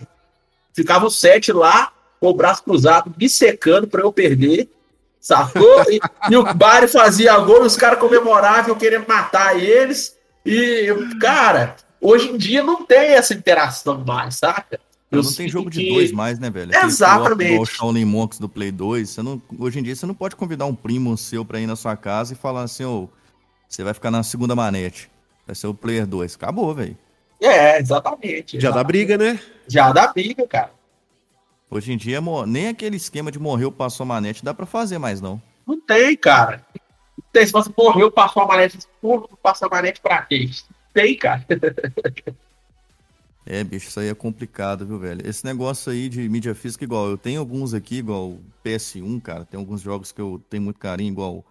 Ficava 0.72 1.06
o 1.06 1.10
sete 1.10 1.52
lá, 1.52 1.92
com 2.20 2.28
o 2.28 2.34
braço 2.34 2.62
cruzado, 2.62 3.12
me 3.18 3.28
secando 3.28 3.88
para 3.88 4.02
eu 4.02 4.12
perder, 4.12 4.70
sacou? 5.18 5.82
E, 5.90 5.98
e 6.30 6.36
o 6.36 6.54
Bari 6.54 6.86
fazia 6.86 7.36
gol 7.40 7.62
os 7.62 7.76
caras 7.76 7.98
comemoravam, 7.98 8.68
eu 8.68 8.76
querendo 8.76 9.08
matar 9.08 9.58
eles. 9.58 10.16
E, 10.44 10.86
cara, 11.20 11.74
hoje 12.00 12.28
em 12.28 12.36
dia 12.36 12.62
não 12.62 12.84
tem 12.84 13.14
essa 13.14 13.34
interação 13.34 14.04
mais, 14.04 14.36
saca? 14.36 14.80
Eu 15.10 15.22
não 15.22 15.32
tem 15.32 15.48
jogo 15.48 15.70
que... 15.70 15.78
de 15.78 15.88
dois 15.88 16.12
mais, 16.12 16.38
né, 16.38 16.50
velho? 16.50 16.74
Exatamente. 16.74 17.60
O 17.60 17.64
Shaolin 17.64 18.04
Monks 18.04 18.38
do 18.38 18.48
Play 18.48 18.72
2, 18.72 19.08
você 19.08 19.22
não, 19.22 19.40
hoje 19.58 19.78
em 19.78 19.82
dia 19.82 19.94
você 19.94 20.04
não 20.04 20.14
pode 20.14 20.34
convidar 20.34 20.66
um 20.66 20.74
primo 20.74 21.16
seu 21.16 21.44
pra 21.44 21.60
ir 21.60 21.66
na 21.66 21.76
sua 21.76 21.96
casa 21.96 22.32
e 22.32 22.36
falar 22.36 22.62
assim, 22.62 22.84
ô, 22.84 23.04
oh, 23.04 23.08
você 23.68 23.84
vai 23.84 23.94
ficar 23.94 24.10
na 24.10 24.22
segunda 24.22 24.56
manete. 24.56 25.10
Vai 25.46 25.54
ser 25.54 25.68
o 25.68 25.74
Player 25.74 26.06
2. 26.06 26.34
Acabou, 26.34 26.74
velho. 26.74 26.96
É, 27.40 27.78
exatamente. 27.78 28.58
Já 28.60 28.68
exatamente. 28.68 28.74
dá 28.74 28.84
briga, 28.84 29.18
né? 29.18 29.40
Já 29.68 29.92
dá 29.92 30.08
briga, 30.08 30.46
cara. 30.46 30.70
Hoje 31.70 31.92
em 31.92 31.96
dia, 31.96 32.20
nem 32.46 32.68
aquele 32.68 32.96
esquema 32.96 33.30
de 33.30 33.38
morreu, 33.38 33.70
passou 33.70 34.04
a 34.04 34.06
manete 34.06 34.44
dá 34.44 34.52
pra 34.52 34.66
fazer 34.66 34.98
mais, 34.98 35.20
não. 35.20 35.40
Não 35.66 35.80
tem, 35.80 36.16
cara 36.16 36.64
tem, 37.36 37.46
se 37.46 37.52
você 37.52 37.70
morreu, 37.76 38.10
passou 38.10 38.42
a 38.42 38.46
manete, 38.46 38.78
porra, 39.00 39.26
passa 39.42 39.66
a 39.66 39.68
manete 39.68 40.00
pra 40.00 40.22
quê? 40.22 40.48
Tem, 40.96 41.14
cara. 41.14 41.46
É, 43.44 43.62
bicho, 43.62 43.86
isso 43.86 44.00
aí 44.00 44.08
é 44.08 44.14
complicado, 44.14 44.86
viu, 44.86 44.98
velho? 44.98 45.24
Esse 45.24 45.44
negócio 45.44 45.92
aí 45.92 46.08
de 46.08 46.26
mídia 46.26 46.54
física, 46.54 46.82
igual, 46.82 47.10
eu 47.10 47.18
tenho 47.18 47.38
alguns 47.38 47.74
aqui, 47.74 47.98
igual 47.98 48.38
PS1, 48.64 49.20
cara, 49.20 49.44
tem 49.44 49.60
alguns 49.60 49.82
jogos 49.82 50.10
que 50.10 50.20
eu 50.20 50.42
tenho 50.50 50.62
muito 50.64 50.80
carinho, 50.80 51.12
igual 51.12 51.44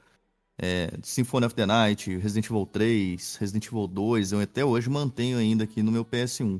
é, 0.57 0.91
Symphony 1.03 1.45
of 1.45 1.55
the 1.55 1.65
Night, 1.65 2.17
Resident 2.17 2.47
Evil 2.47 2.65
3, 2.65 3.37
Resident 3.39 3.67
Evil 3.67 3.87
2, 3.87 4.31
eu 4.31 4.41
até 4.41 4.65
hoje 4.65 4.89
mantenho 4.89 5.37
ainda 5.37 5.63
aqui 5.63 5.81
no 5.83 5.91
meu 5.91 6.03
PS1. 6.03 6.59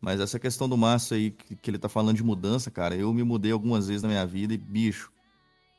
Mas 0.00 0.20
essa 0.20 0.38
questão 0.38 0.68
do 0.68 0.76
Márcio 0.76 1.16
aí, 1.16 1.30
que, 1.30 1.56
que 1.56 1.70
ele 1.70 1.78
tá 1.78 1.88
falando 1.88 2.16
de 2.16 2.22
mudança, 2.22 2.70
cara, 2.70 2.94
eu 2.94 3.12
me 3.14 3.24
mudei 3.24 3.50
algumas 3.50 3.88
vezes 3.88 4.02
na 4.02 4.08
minha 4.08 4.26
vida 4.26 4.54
e, 4.54 4.58
bicho, 4.58 5.10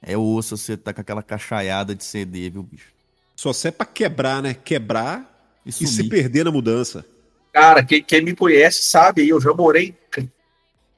é 0.02 0.18
osso 0.18 0.58
você 0.58 0.76
tá 0.76 0.92
com 0.92 1.02
aquela 1.02 1.24
cachaiada 1.24 1.96
de 1.96 2.04
CD, 2.04 2.50
viu, 2.50 2.64
bicho? 2.64 2.92
Só 3.36 3.54
serve 3.54 3.78
pra 3.78 3.86
quebrar, 3.86 4.42
né? 4.42 4.54
Quebrar 4.54 5.30
e, 5.66 5.70
e 5.70 5.88
se 5.88 6.09
perder 6.09 6.45
na 6.45 6.51
mudança. 6.51 7.05
Cara, 7.53 7.84
quem, 7.84 8.03
quem 8.03 8.22
me 8.22 8.36
conhece 8.36 8.84
sabe, 8.84 9.28
eu 9.28 9.39
já 9.41 9.53
morei 9.53 9.95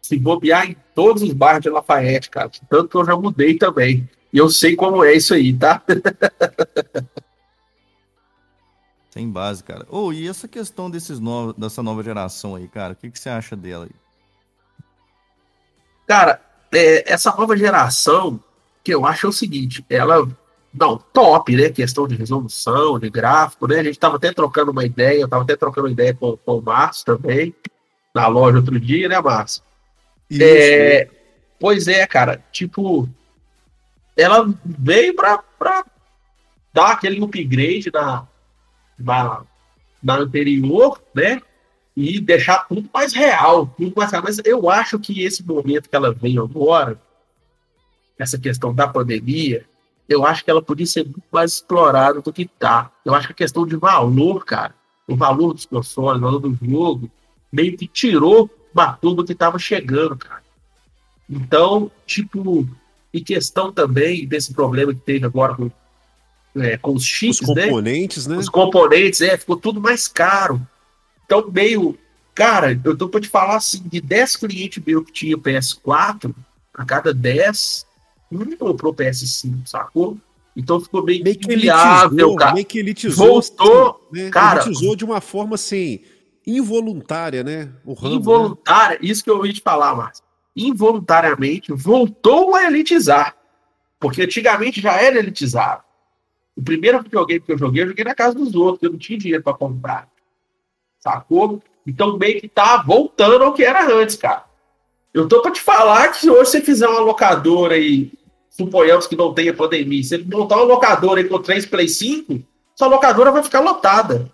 se 0.04 0.18
bobear 0.20 0.70
em 0.70 0.76
todos 0.94 1.24
os 1.24 1.32
bairros 1.32 1.64
de 1.64 1.70
Lafayette, 1.70 2.30
cara. 2.30 2.52
Tanto 2.70 2.90
que 2.90 2.98
eu 2.98 3.06
já 3.06 3.16
mudei 3.16 3.58
também. 3.58 4.08
E 4.34 4.38
eu 4.38 4.50
sei 4.50 4.76
como 4.76 5.04
é 5.04 5.14
isso 5.14 5.34
aí, 5.34 5.54
tá? 5.54 5.82
Sem 9.10 9.30
base, 9.30 9.64
cara. 9.64 9.86
Oh, 9.90 10.12
e 10.12 10.28
essa 10.28 10.48
questão 10.48 10.90
desses 10.90 11.20
novos, 11.20 11.56
dessa 11.56 11.82
nova 11.82 12.04
geração 12.04 12.56
aí, 12.56 12.68
cara, 12.68 12.94
o 12.94 12.96
que, 12.96 13.10
que 13.12 13.20
você 13.20 13.30
acha 13.30 13.56
dela 13.56 13.86
aí? 13.86 13.92
Cara, 16.06 16.42
é, 16.74 17.10
essa 17.12 17.32
nova 17.32 17.56
geração, 17.56 18.44
que 18.84 18.94
eu 18.94 19.06
acho 19.06 19.28
é 19.28 19.30
o 19.30 19.34
seguinte, 19.34 19.86
ela 19.90 20.28
não, 20.74 20.98
top, 20.98 21.56
né? 21.56 21.70
Questão 21.70 22.08
de 22.08 22.16
resolução, 22.16 22.98
de 22.98 23.10
gráfico, 23.10 23.68
né? 23.68 23.80
A 23.80 23.84
gente 23.84 23.94
estava 23.94 24.16
até 24.16 24.34
trocando 24.34 24.72
uma 24.72 24.84
ideia, 24.84 25.20
eu 25.20 25.26
estava 25.26 25.44
até 25.44 25.56
trocando 25.56 25.88
ideia 25.88 26.14
com, 26.14 26.36
com 26.36 26.58
o 26.58 26.62
Márcio 26.62 27.06
também, 27.06 27.54
na 28.14 28.28
loja 28.28 28.58
outro 28.58 28.80
dia, 28.80 29.08
né, 29.08 29.22
Márcio? 29.22 29.62
É, 30.42 31.08
pois 31.60 31.88
é, 31.88 32.08
cara, 32.08 32.44
tipo, 32.52 33.08
ela 34.18 34.52
veio 34.66 35.16
para 35.16 35.44
dar 36.74 36.94
aquele 36.94 37.24
upgrade 37.24 37.92
na, 37.94 38.28
na, 38.98 39.44
na 40.02 40.16
anterior, 40.16 41.00
né? 41.14 41.40
E 41.96 42.20
deixar 42.20 42.68
tudo 42.68 42.90
mais 42.92 43.14
real, 43.14 43.68
tudo 43.78 43.94
mais 43.96 44.12
real. 44.12 44.24
Mas 44.24 44.42
eu 44.44 44.68
acho 44.68 44.98
que 44.98 45.22
esse 45.22 45.46
momento 45.46 45.88
que 45.88 45.96
ela 45.96 46.12
veio 46.12 46.44
agora, 46.44 47.00
essa 48.18 48.40
questão 48.40 48.74
da 48.74 48.88
pandemia, 48.88 49.68
eu 50.08 50.26
acho 50.26 50.44
que 50.44 50.52
ela 50.52 50.62
podia 50.62 50.86
ser 50.86 51.04
muito 51.04 51.24
mais 51.32 51.54
explorada 51.54 52.22
do 52.22 52.34
que 52.34 52.46
tá. 52.46 52.92
Eu 53.06 53.14
acho 53.14 53.28
que 53.28 53.34
a 53.34 53.38
questão 53.38 53.66
de 53.66 53.76
valor, 53.76 54.44
cara, 54.46 54.76
o 55.08 55.16
valor 55.16 55.54
dos 55.54 55.66
consoles, 55.66 56.22
o 56.22 56.26
valor 56.26 56.40
do 56.40 56.58
jogo, 56.62 57.10
meio 57.52 57.78
que 57.78 57.88
tirou 57.88 58.50
matou 58.74 59.14
do 59.14 59.24
que 59.24 59.34
estava 59.34 59.60
chegando, 59.60 60.18
cara. 60.18 60.44
Então, 61.30 61.92
tipo, 62.06 62.68
e 63.14 63.22
questão 63.22 63.72
também 63.72 64.28
desse 64.28 64.54
problema 64.54 64.94
que 64.94 65.00
teve 65.00 65.26
agora 65.26 65.56
com, 65.56 65.72
é, 66.56 66.78
com 66.78 66.94
os 66.94 67.06
chips, 67.06 67.42
os 67.42 67.56
né? 67.56 67.68
componentes, 67.68 68.28
né? 68.28 68.36
né? 68.36 68.42
Os 68.42 68.50
componentes, 68.50 69.22
é, 69.22 69.38
ficou 69.38 69.56
tudo 69.56 69.80
mais 69.80 70.08
caro. 70.08 70.62
Então, 71.26 71.50
meio. 71.52 71.98
Cara, 72.36 72.80
eu 72.84 72.98
tô 72.98 73.08
pra 73.08 73.22
te 73.22 73.30
falar 73.30 73.58
assim: 73.58 73.84
de 73.86 74.02
10 74.02 74.38
clientes 74.38 74.84
meus 74.84 75.06
que 75.06 75.12
tinha 75.12 75.38
PS4, 75.38 76.34
a 76.74 76.84
cada 76.84 77.14
10, 77.14 77.86
um 78.38 78.58
comprou 78.58 78.94
PS5, 78.94 79.68
sacou? 79.68 80.18
Então 80.56 80.80
ficou 80.80 81.04
meio, 81.04 81.24
meio 81.24 81.38
que 81.38 81.56
viável, 81.56 82.36
cara. 82.36 82.54
Meio 82.54 82.66
que 82.66 82.80
elitizou. 82.80 83.28
Voltou, 83.28 84.08
né? 84.12 84.30
cara. 84.30 84.62
Elitizou 84.62 84.96
de 84.96 85.04
uma 85.04 85.20
forma 85.20 85.56
assim 85.56 86.02
involuntária, 86.46 87.44
né? 87.44 87.72
O 87.86 87.94
Rambo, 87.94 88.16
involuntária, 88.16 89.00
né? 89.00 89.06
isso 89.10 89.24
que 89.24 89.30
eu 89.30 89.46
ia 89.46 89.54
te 89.54 89.62
falar, 89.62 89.96
Márcio. 89.96 90.24
Involuntariamente 90.56 91.72
voltou 91.72 92.56
a 92.56 92.66
elitizar. 92.66 93.36
Porque 94.00 94.22
antigamente 94.22 94.82
já 94.82 94.94
era 94.94 95.18
elitizado. 95.18 95.82
O 96.56 96.62
primeiro 96.62 97.02
videogame 97.02 97.40
que 97.40 97.52
eu 97.52 97.58
joguei, 97.58 97.84
eu 97.84 97.88
joguei 97.88 98.04
na 98.04 98.14
casa 98.14 98.36
dos 98.36 98.54
outros, 98.54 98.84
eu 98.84 98.92
não 98.92 99.00
tinha 99.00 99.18
dinheiro 99.18 99.42
para 99.42 99.54
comprar. 99.54 100.08
Sacou? 101.00 101.62
Então 101.88 102.18
meio 102.18 102.40
que 102.40 102.48
tá 102.48 102.78
voltando 102.78 103.44
ao 103.44 103.54
que 103.54 103.64
era 103.64 103.92
antes, 103.92 104.16
cara. 104.16 104.46
Eu 105.14 105.28
tô 105.28 105.42
para 105.42 105.52
te 105.52 105.62
falar 105.62 106.10
que 106.10 106.18
se 106.18 106.30
hoje 106.30 106.52
você 106.52 106.62
fizer 106.62 106.88
uma 106.88 107.00
locadora 107.00 107.78
e 107.78 108.12
suponhamos 108.56 109.08
que 109.08 109.16
não 109.16 109.34
tenha 109.34 109.54
pandemia, 109.54 110.04
se 110.04 110.16
ele 110.16 110.26
montar 110.26 110.58
uma 110.58 110.66
locadora 110.66 111.20
aí 111.20 111.28
com 111.28 111.40
três 111.40 111.66
Play 111.66 111.88
5, 111.88 112.40
sua 112.76 112.88
locadora 112.88 113.32
vai 113.32 113.44
ficar 113.44 113.60
lotada. 113.60 114.32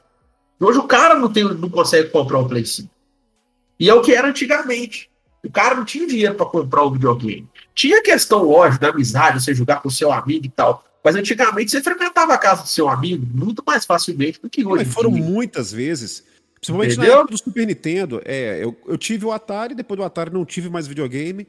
Hoje 0.60 0.78
o 0.78 0.84
cara 0.84 1.16
não, 1.16 1.32
tem, 1.32 1.44
não 1.44 1.70
consegue 1.70 2.10
comprar 2.10 2.40
um 2.40 2.48
Play 2.48 2.66
5. 2.66 2.90
E 3.80 3.90
é 3.90 3.94
o 3.94 4.02
que 4.02 4.14
era 4.14 4.28
antigamente. 4.28 5.10
O 5.44 5.50
cara 5.50 5.76
não 5.76 5.86
tinha 5.86 6.06
dinheiro 6.06 6.36
para 6.36 6.46
comprar 6.46 6.84
um 6.84 6.92
videogame. 6.92 7.48
Tinha 7.74 8.04
questão, 8.04 8.44
lógico, 8.44 8.82
da 8.82 8.90
amizade, 8.90 9.42
você 9.42 9.54
jogar 9.54 9.82
com 9.82 9.90
seu 9.90 10.12
amigo 10.12 10.46
e 10.46 10.50
tal. 10.50 10.84
Mas 11.02 11.16
antigamente 11.16 11.72
você 11.72 11.82
frequentava 11.82 12.34
a 12.34 12.38
casa 12.38 12.64
do 12.64 12.68
seu 12.68 12.90
amigo 12.90 13.26
muito 13.34 13.64
mais 13.66 13.86
facilmente 13.86 14.42
do 14.42 14.50
que 14.50 14.66
hoje. 14.66 14.84
Mas 14.84 14.94
foram 14.94 15.12
muitas 15.12 15.72
vezes. 15.72 16.26
Principalmente 16.56 16.94
Entendeu? 16.94 17.14
na 17.14 17.20
época 17.20 17.32
do 17.32 17.38
Super 17.38 17.66
Nintendo. 17.66 18.22
É, 18.26 18.62
eu, 18.62 18.76
eu 18.86 18.98
tive 18.98 19.26
o 19.26 19.32
Atari, 19.32 19.74
depois 19.74 19.98
do 19.98 20.04
Atari 20.04 20.34
não 20.34 20.44
tive 20.44 20.70
mais 20.70 20.88
videogame. 20.88 21.48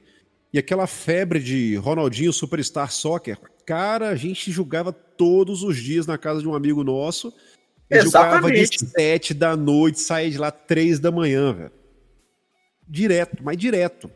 E 0.53 0.59
aquela 0.59 0.87
febre 0.87 1.39
de 1.39 1.77
Ronaldinho 1.77 2.33
Superstar 2.33 2.91
Soccer. 2.91 3.39
Cara, 3.65 4.09
a 4.09 4.17
gente 4.17 4.51
jogava 4.51 4.93
todos 4.93 5.63
os 5.63 5.77
dias 5.77 6.07
na 6.07 6.19
casa 6.19 6.41
de 6.41 6.49
um 6.49 6.55
amigo 6.55 6.83
nosso. 6.83 7.33
Eu 7.89 8.05
jogava 8.05 8.51
de 8.51 8.67
sete 8.67 9.33
da 9.33 9.57
noite, 9.57 10.01
saía 10.01 10.31
de 10.31 10.39
lá 10.39 10.51
três 10.51 10.99
da 10.99 11.11
manhã, 11.11 11.53
velho. 11.53 11.73
Direto, 12.89 13.43
mas 13.43 13.57
direto. 13.57 14.11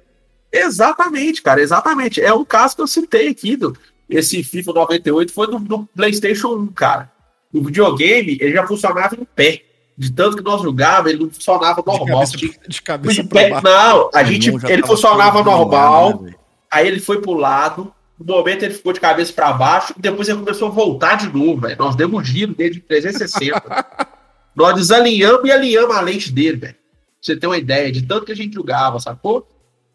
Exatamente, 0.53 1.43
cara, 1.43 1.61
exatamente. 1.61 2.21
É 2.21 2.33
um 2.33 2.45
caso 2.45 2.77
que 2.77 2.83
eu 2.83 2.87
citei 2.87 3.29
aqui 3.29 3.57
do 3.57 3.77
esse 4.09 4.43
FIFA 4.43 4.73
98 4.73 5.33
foi 5.33 5.47
do, 5.47 5.59
do 5.59 5.87
PlayStation 5.95 6.57
1, 6.57 6.67
cara. 6.69 7.11
O 7.53 7.63
videogame, 7.63 8.37
ele 8.41 8.53
já 8.53 8.67
funcionava 8.67 9.15
em 9.15 9.25
pé. 9.25 9.63
De 9.97 10.13
tanto 10.13 10.37
que 10.37 10.43
nós 10.43 10.61
jogávamos, 10.61 11.13
ele 11.13 11.23
não 11.23 11.31
funcionava 11.31 11.83
normal. 11.87 12.25
De 12.25 12.33
cabeça, 12.33 12.69
de 12.69 12.83
cabeça 12.83 13.25
pra 13.25 13.49
baixo. 13.49 13.65
Não, 13.65 14.11
a 14.13 14.25
gente, 14.25 14.51
ele 14.69 14.85
funcionava 14.85 15.43
normal. 15.43 16.23
Né, 16.23 16.35
aí 16.71 16.89
ele 16.89 16.99
foi 16.99 17.21
pro 17.21 17.35
lado, 17.35 17.93
no 18.19 18.35
momento 18.35 18.65
ele 18.65 18.75
ficou 18.75 18.93
de 18.93 19.01
cabeça 19.01 19.33
para 19.33 19.53
baixo 19.53 19.95
e 19.97 20.01
depois 20.01 20.29
ele 20.29 20.39
começou 20.39 20.69
a 20.69 20.71
voltar 20.71 21.17
de 21.17 21.33
novo, 21.33 21.61
velho. 21.61 21.77
Nós 21.79 21.95
demos 21.95 22.21
um 22.21 22.25
giro 22.25 22.55
dele 22.55 22.75
de 22.75 22.81
360. 22.81 23.63
Nós 24.55 24.75
desalinhamos 24.75 25.45
e 25.45 25.53
alinhamos 25.53 25.97
a 25.97 26.01
lente 26.01 26.33
dele, 26.33 26.57
velho. 26.57 26.77
Você 27.21 27.37
ter 27.37 27.47
uma 27.47 27.59
ideia 27.59 27.91
de 27.91 28.03
tanto 28.03 28.27
que 28.27 28.33
a 28.33 28.37
gente 28.37 28.55
jogava, 28.55 29.01
sacou? 29.01 29.47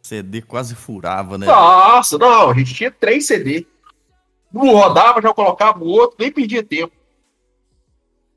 CD 0.02 0.41
quase 0.41 0.76
furava, 0.76 1.38
né? 1.38 1.45
Nossa, 1.45 2.18
não, 2.18 2.50
a 2.50 2.54
gente 2.54 2.74
tinha 2.74 2.89
três 2.89 3.28
CD. 3.28 3.66
Um 4.54 4.72
rodava, 4.72 5.22
já 5.22 5.34
colocava 5.34 5.80
o 5.80 5.88
outro, 5.88 6.18
nem 6.20 6.32
perdia 6.32 6.64
tempo. 6.64 6.91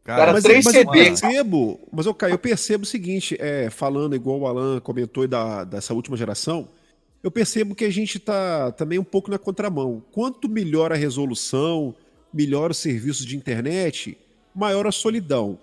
Cara, 0.05 0.23
Era 0.23 0.33
mas, 0.33 0.43
três 0.43 0.65
mas. 0.65 0.75
Eu 0.75 0.91
percebo, 0.91 1.81
mas 1.93 2.07
eu, 2.07 2.17
eu 2.29 2.39
percebo 2.39 2.83
o 2.83 2.87
seguinte, 2.87 3.37
é, 3.39 3.71
falando 3.71 4.17
igual 4.17 4.41
o 4.41 4.47
Alan 4.47 4.81
comentou 4.81 5.27
da, 5.29 5.63
dessa 5.65 5.95
última 5.95 6.17
geração, 6.17 6.69
eu 7.23 7.31
percebo 7.31 7.75
que 7.75 7.85
a 7.85 7.91
gente 7.91 8.19
está 8.19 8.73
também 8.73 8.99
um 8.99 9.05
pouco 9.05 9.31
na 9.31 9.39
contramão. 9.39 10.03
Quanto 10.11 10.49
melhor 10.49 10.93
a 10.93 10.97
resolução, 10.97 11.95
melhor 12.33 12.73
os 12.73 12.79
serviços 12.79 13.25
de 13.25 13.37
internet, 13.37 14.19
maior 14.53 14.87
a 14.87 14.93
solidão. 14.93 15.59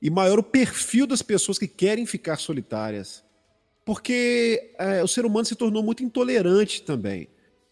E 0.00 0.08
maior 0.08 0.38
o 0.38 0.42
perfil 0.42 1.06
das 1.06 1.20
pessoas 1.20 1.58
que 1.58 1.68
querem 1.68 2.06
ficar 2.06 2.38
solitárias. 2.38 3.22
Porque 3.84 4.72
é, 4.78 5.02
o 5.02 5.08
ser 5.08 5.26
humano 5.26 5.44
se 5.44 5.54
tornou 5.54 5.82
muito 5.82 6.02
intolerante 6.02 6.82
também. 6.82 7.28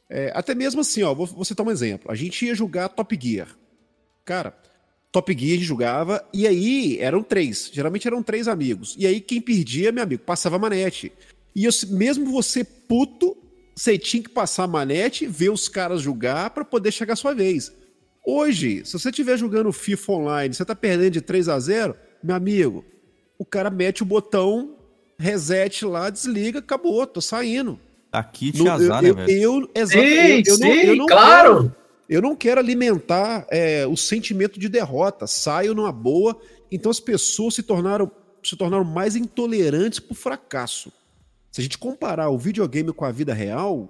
É, 0.09 0.31
até 0.35 0.55
mesmo 0.55 0.83
assim, 0.83 1.03
ó, 1.03 1.15
vou, 1.15 1.27
vou 1.27 1.45
citar 1.45 1.67
um 1.67 1.71
exemplo. 1.71 2.13
A 2.13 2.15
gente 2.15 2.45
ia 2.45 2.55
jogar 2.55 2.91
Top 2.91 3.19
Gear. 3.21 3.49
Cara, 4.25 4.57
Top 5.15 5.33
Gear 5.33 5.53
a 5.53 5.55
gente 5.55 5.65
jogava, 5.65 6.25
e 6.35 6.45
aí 6.45 6.99
eram 6.99 7.23
três. 7.23 7.71
Geralmente 7.73 8.05
eram 8.05 8.21
três 8.21 8.49
amigos. 8.49 8.97
E 8.99 9.07
aí 9.07 9.21
quem 9.21 9.41
perdia, 9.41 9.93
meu 9.93 10.03
amigo, 10.03 10.25
passava 10.25 10.59
manete. 10.59 11.13
E 11.55 11.65
eu, 11.65 11.71
mesmo 11.91 12.33
você 12.33 12.65
puto, 12.65 13.37
você 13.77 13.97
tinha 13.97 14.25
que 14.25 14.29
passar 14.29 14.65
a 14.65 14.67
manete, 14.67 15.25
ver 15.25 15.51
os 15.51 15.69
caras 15.69 16.03
jogar 16.03 16.51
para 16.51 16.65
poder 16.65 16.91
chegar 16.91 17.13
a 17.13 17.17
sua 17.17 17.33
vez. 17.33 17.73
Hoje, 18.27 18.85
se 18.85 18.93
você 18.99 19.11
estiver 19.11 19.39
jogando 19.39 19.73
FIFA 19.73 20.13
Online, 20.15 20.53
você 20.53 20.65
tá 20.65 20.75
perdendo 20.75 21.13
de 21.13 21.21
3 21.21 21.49
a 21.49 21.61
0 21.61 21.95
meu 22.21 22.35
amigo, 22.35 22.85
o 23.39 23.45
cara 23.45 23.71
mete 23.71 24.03
o 24.03 24.07
botão 24.07 24.75
reset 25.17 25.85
lá, 25.85 26.11
desliga, 26.11 26.59
acabou, 26.59 27.07
tô 27.07 27.21
saindo. 27.21 27.79
Aqui 28.11 28.51
te 28.51 28.69
azar, 28.69 29.01
né, 29.01 29.13
velho? 29.13 29.31
Eu, 29.31 29.71
exatamente, 29.77 30.49
eu, 30.49 30.55
eu, 30.55 30.57
sim, 30.57 30.87
eu 30.87 30.97
não 30.97 31.07
claro. 31.07 31.63
Quero, 31.63 31.84
eu 32.09 32.21
não 32.21 32.37
quero 32.37 32.61
alimentar 32.61 33.47
é, 33.51 33.87
o 33.87 33.97
sentimento 33.97 34.59
de 34.59 34.69
derrota. 34.69 35.27
Saio 35.27 35.75
numa 35.75 35.93
boa. 35.93 36.39
Então 36.71 36.91
as 36.91 37.01
pessoas 37.01 37.55
se 37.55 37.63
tornaram, 37.63 38.11
se 38.43 38.57
tornaram 38.57 38.85
mais 38.85 39.17
intolerantes 39.17 40.01
pro 40.01 40.15
fracasso. 40.15 40.93
Se 41.51 41.61
a 41.61 41.65
gente 41.65 41.79
comparar 41.79 42.31
o 42.31 42.39
videogame 42.39 42.93
com 42.93 43.05
a 43.05 43.13
vida 43.13 43.33
real, 43.33 43.89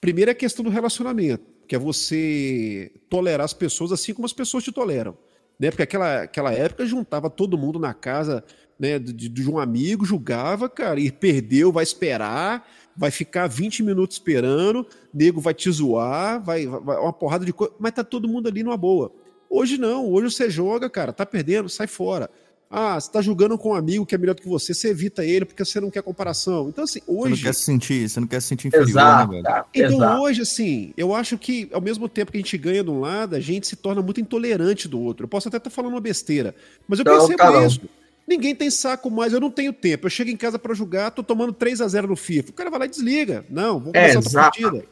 primeiro 0.00 0.30
é 0.30 0.32
a 0.32 0.34
questão 0.34 0.64
do 0.64 0.70
relacionamento, 0.70 1.44
que 1.68 1.76
é 1.76 1.78
você 1.78 2.90
tolerar 3.08 3.44
as 3.44 3.52
pessoas 3.52 3.92
assim 3.92 4.14
como 4.14 4.24
as 4.24 4.32
pessoas 4.32 4.64
te 4.64 4.72
toleram. 4.72 5.16
Né? 5.58 5.70
Porque 5.70 5.82
aquela, 5.82 6.22
aquela 6.22 6.52
época 6.52 6.86
juntava 6.86 7.28
todo 7.28 7.58
mundo 7.58 7.78
na 7.78 7.92
casa 7.92 8.42
né, 8.78 8.98
de, 8.98 9.28
de 9.28 9.50
um 9.50 9.58
amigo, 9.58 10.04
julgava, 10.04 10.68
cara, 10.68 10.98
e 10.98 11.12
perdeu, 11.12 11.70
vai 11.70 11.84
esperar, 11.84 12.66
vai 12.96 13.10
ficar 13.10 13.46
20 13.46 13.82
minutos 13.82 14.16
esperando, 14.16 14.86
nego 15.12 15.40
vai 15.40 15.54
te 15.54 15.70
zoar, 15.70 16.42
vai, 16.42 16.66
vai 16.66 16.98
uma 16.98 17.12
porrada 17.12 17.44
de 17.44 17.52
coisa, 17.52 17.72
mas 17.78 17.92
tá 17.92 18.04
todo 18.04 18.28
mundo 18.28 18.48
ali 18.48 18.62
numa 18.62 18.76
boa. 18.76 19.12
Hoje 19.48 19.76
não, 19.76 20.10
hoje 20.10 20.34
você 20.34 20.48
joga, 20.48 20.88
cara, 20.88 21.12
tá 21.12 21.26
perdendo, 21.26 21.68
sai 21.68 21.86
fora. 21.86 22.30
Ah, 22.74 22.98
você 22.98 23.12
tá 23.12 23.20
jogando 23.20 23.58
com 23.58 23.72
um 23.72 23.74
amigo 23.74 24.06
que 24.06 24.14
é 24.14 24.18
melhor 24.18 24.34
do 24.34 24.40
que 24.40 24.48
você, 24.48 24.72
você 24.72 24.88
evita 24.88 25.22
ele 25.22 25.44
porque 25.44 25.62
você 25.62 25.78
não 25.78 25.90
quer 25.90 26.02
comparação. 26.02 26.70
Então, 26.70 26.84
assim, 26.84 27.00
hoje. 27.06 27.34
Você 27.34 27.36
não 27.36 27.42
quer 27.42 27.54
se 27.54 27.64
sentir, 27.64 28.08
você 28.08 28.20
não 28.20 28.26
quer 28.26 28.40
se 28.40 28.48
sentir 28.48 28.68
inferior, 28.68 28.86
né, 28.86 28.90
exato, 28.90 29.32
né, 29.32 29.42
velho? 29.42 29.64
Então, 29.74 29.96
exato. 29.98 30.22
hoje, 30.22 30.40
assim, 30.40 30.94
eu 30.96 31.14
acho 31.14 31.36
que 31.36 31.68
ao 31.70 31.82
mesmo 31.82 32.08
tempo 32.08 32.32
que 32.32 32.38
a 32.38 32.40
gente 32.40 32.56
ganha 32.56 32.82
de 32.82 32.88
um 32.88 32.98
lado, 32.98 33.36
a 33.36 33.40
gente 33.40 33.66
se 33.66 33.76
torna 33.76 34.00
muito 34.00 34.22
intolerante 34.22 34.88
do 34.88 34.98
outro. 34.98 35.24
Eu 35.24 35.28
posso 35.28 35.48
até 35.48 35.58
estar 35.58 35.68
tá 35.68 35.74
falando 35.76 35.92
uma 35.92 36.00
besteira, 36.00 36.54
mas 36.88 36.98
eu 36.98 37.04
não, 37.04 37.18
percebo 37.18 37.66
isso. 37.66 37.80
Ninguém 38.26 38.54
tem 38.54 38.70
saco 38.70 39.10
mais, 39.10 39.32
eu 39.32 39.40
não 39.40 39.50
tenho 39.50 39.72
tempo. 39.72 40.06
Eu 40.06 40.10
chego 40.10 40.30
em 40.30 40.36
casa 40.36 40.58
para 40.58 40.74
jogar, 40.74 41.10
tô 41.10 41.22
tomando 41.22 41.52
3 41.52 41.80
a 41.80 41.88
0 41.88 42.08
no 42.08 42.16
FIFA. 42.16 42.50
O 42.50 42.52
cara 42.54 42.70
vai 42.70 42.80
lá 42.80 42.86
e 42.86 42.90
desliga. 42.90 43.44
Não, 43.50 43.80
vou 43.80 43.92
começar 43.92 44.14
é, 44.14 44.16
outra 44.16 44.40
partida. 44.40 44.86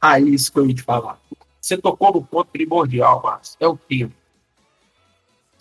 Aí, 0.00 0.24
ah, 0.24 0.34
isso 0.34 0.52
que 0.52 0.58
eu 0.58 0.66
ia 0.66 0.74
te 0.74 0.82
falar. 0.82 1.20
Você 1.60 1.76
tocou 1.76 2.14
no 2.14 2.22
ponto 2.22 2.50
primordial, 2.50 3.20
Márcio. 3.22 3.56
É 3.60 3.66
o 3.66 3.76
tempo 3.76 4.14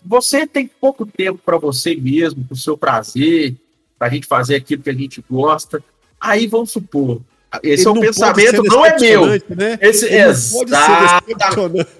você 0.03 0.47
tem 0.47 0.67
pouco 0.67 1.05
tempo 1.05 1.39
para 1.43 1.57
você 1.57 1.95
mesmo, 1.95 2.43
para 2.43 2.53
o 2.53 2.57
seu 2.57 2.77
prazer, 2.77 3.55
para 3.97 4.07
a 4.07 4.09
gente 4.09 4.27
fazer 4.27 4.55
aquilo 4.55 4.81
que 4.81 4.89
a 4.89 4.93
gente 4.93 5.23
gosta. 5.29 5.83
Aí 6.19 6.47
vamos 6.47 6.71
supor, 6.71 7.21
esse 7.63 7.83
Ele 7.83 7.89
é 7.89 7.91
um 7.91 8.01
pensamento, 8.01 8.63
não 8.63 8.85
é 8.85 8.99
meu. 8.99 9.25
Né? 9.27 9.77
Esse. 9.81 10.07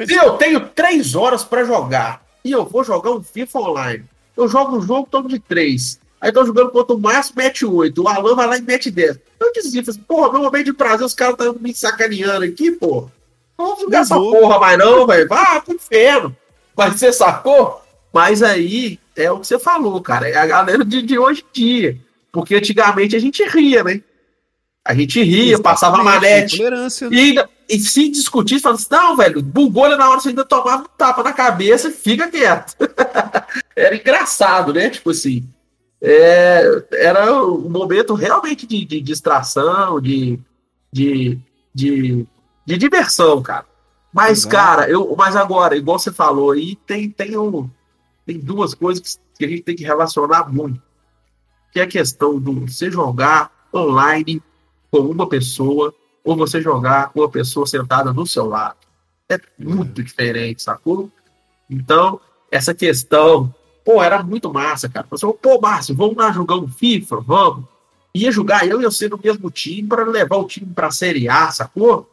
Se 0.05 0.16
eu 0.16 0.34
tenho 0.34 0.68
três 0.70 1.16
horas 1.16 1.43
para 1.43 1.64
jogar 1.64 2.26
e 2.43 2.51
eu 2.51 2.66
vou 2.66 2.84
jogar 2.84 3.12
um 3.12 3.24
FIFA 3.24 3.60
online, 3.60 4.05
eu 4.39 4.47
jogo 4.47 4.77
um 4.77 4.81
jogo 4.81 5.07
todo 5.09 5.27
de 5.27 5.39
três. 5.39 5.99
Aí 6.21 6.31
tô 6.31 6.45
jogando 6.45 6.71
contra 6.71 6.95
o 6.95 6.99
Márcio, 6.99 7.33
mete 7.35 7.65
8. 7.65 8.01
O 8.01 8.07
Alan 8.07 8.35
vai 8.35 8.47
lá 8.47 8.57
e 8.57 8.61
mete 8.61 8.91
10. 8.91 9.19
Eu 9.39 9.53
dizia, 9.53 9.81
assim, 9.81 9.99
porra, 10.01 10.31
meu 10.33 10.41
momento 10.41 10.65
de 10.65 10.73
prazer, 10.73 11.05
os 11.05 11.13
caras 11.13 11.33
estão 11.33 11.55
me 11.59 11.73
sacaneando 11.73 12.45
aqui, 12.45 12.71
porra. 12.71 13.11
Não 13.57 13.67
vou 13.67 13.79
jogar 13.81 13.99
essa 13.99 14.15
porra 14.15 14.59
mais 14.59 14.77
não, 14.77 15.07
velho. 15.07 15.27
Vá 15.27 15.61
pro 15.61 15.75
inferno. 15.75 16.35
Mas 16.75 16.99
você 16.99 17.11
sacou? 17.11 17.81
Mas 18.13 18.41
aí 18.41 18.99
é 19.15 19.31
o 19.31 19.39
que 19.39 19.47
você 19.47 19.59
falou, 19.59 20.01
cara. 20.01 20.27
É 20.27 20.37
a 20.37 20.45
galera 20.45 20.83
de, 20.83 21.01
de 21.01 21.17
hoje 21.17 21.43
em 21.43 21.53
dia. 21.53 21.97
Porque 22.31 22.55
antigamente 22.55 23.15
a 23.15 23.19
gente 23.19 23.43
ria, 23.43 23.83
né? 23.83 24.01
A 24.83 24.93
gente 24.93 25.21
ria, 25.21 25.53
Exatamente, 25.53 25.61
passava 25.61 26.03
manete. 26.03 26.63
Né? 26.63 26.87
E 27.11 27.19
ainda, 27.19 27.49
e 27.70 27.80
se 27.80 28.09
discutir, 28.09 28.59
falando 28.59 28.80
assim, 28.80 28.88
não, 28.89 29.15
velho, 29.15 29.43
bugou 29.43 29.88
na 29.95 30.09
hora 30.09 30.20
você 30.20 30.30
ainda 30.30 30.43
tomava 30.43 30.84
um 30.84 30.97
tapa 30.97 31.22
na 31.22 31.32
cabeça, 31.32 31.91
fica 31.91 32.28
quieto. 32.28 32.76
era 33.76 33.95
engraçado, 33.95 34.74
né? 34.74 34.89
Tipo 34.89 35.11
assim, 35.11 35.47
é, 36.01 36.63
era 36.93 37.32
um 37.43 37.70
momento 37.70 38.15
realmente 38.15 38.65
de, 38.65 38.84
de 38.84 38.99
distração, 38.99 40.01
de, 40.01 40.39
de, 40.91 41.38
de, 41.72 42.26
de, 42.65 42.78
diversão, 42.78 43.39
cara. 43.43 43.67
Mas, 44.11 44.39
Exato. 44.39 44.55
cara, 44.55 44.89
eu, 44.89 45.15
mas 45.15 45.36
agora, 45.36 45.78
igual 45.78 45.99
você 45.99 46.11
falou 46.11 46.51
aí, 46.51 46.76
tem, 46.88 47.07
tem, 47.11 47.38
um, 47.38 47.70
tem 48.26 48.39
duas 48.39 48.74
coisas 48.74 49.20
que 49.38 49.45
a 49.45 49.47
gente 49.47 49.61
tem 49.61 49.76
que 49.76 49.84
relacionar 49.84 50.51
muito. 50.51 50.82
Que 51.72 51.80
é 51.80 51.84
a 51.84 51.88
questão 51.88 52.39
do 52.39 52.65
você 52.65 52.89
jogar 52.89 53.51
online 53.72 54.41
com 54.89 55.01
uma 55.01 55.30
pessoa 55.30 55.93
ou 56.30 56.38
você 56.38 56.61
jogar 56.61 57.09
com 57.09 57.21
uma 57.21 57.30
pessoa 57.30 57.65
sentada 57.65 58.13
do 58.13 58.23
seu 58.23 58.45
lado. 58.45 58.75
É 59.27 59.39
muito 59.57 60.03
diferente, 60.03 60.61
sacou? 60.61 61.09
Então, 61.67 62.19
essa 62.51 62.71
questão, 62.71 63.53
pô, 63.84 64.01
era 64.03 64.21
muito 64.21 64.53
massa, 64.53 64.88
cara. 64.88 65.07
Você 65.09 65.21
falou, 65.21 65.36
pô, 65.41 65.59
Márcio, 65.59 65.95
vamos 65.95 66.15
lá 66.15 66.32
jogar 66.32 66.57
um 66.57 66.67
FIFA? 66.67 67.19
Vamos. 67.21 67.65
Ia 68.13 68.32
jogar 68.32 68.67
eu 68.67 68.80
e 68.80 68.86
você 68.86 69.09
no 69.09 69.19
mesmo 69.23 69.49
time 69.49 69.88
para 69.88 70.03
levar 70.03 70.38
o 70.38 70.45
time 70.45 70.71
para 70.71 70.88
a 70.88 70.91
Série 70.91 71.27
A, 71.27 71.49
sacou? 71.49 72.07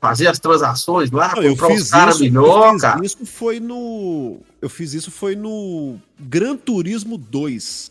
Fazer 0.00 0.28
as 0.28 0.38
transações 0.38 1.10
lá, 1.10 1.34
Não, 1.36 1.50
comprar 1.50 1.74
os 1.74 1.90
caras 1.90 2.20
melhor, 2.20 2.72
eu 2.72 2.78
cara. 2.78 3.04
Isso 3.04 3.26
foi 3.26 3.60
no. 3.60 4.40
Eu 4.62 4.70
fiz 4.70 4.94
isso 4.94 5.10
foi 5.10 5.36
no 5.36 5.98
Gran 6.18 6.56
Turismo 6.56 7.18
2. 7.18 7.90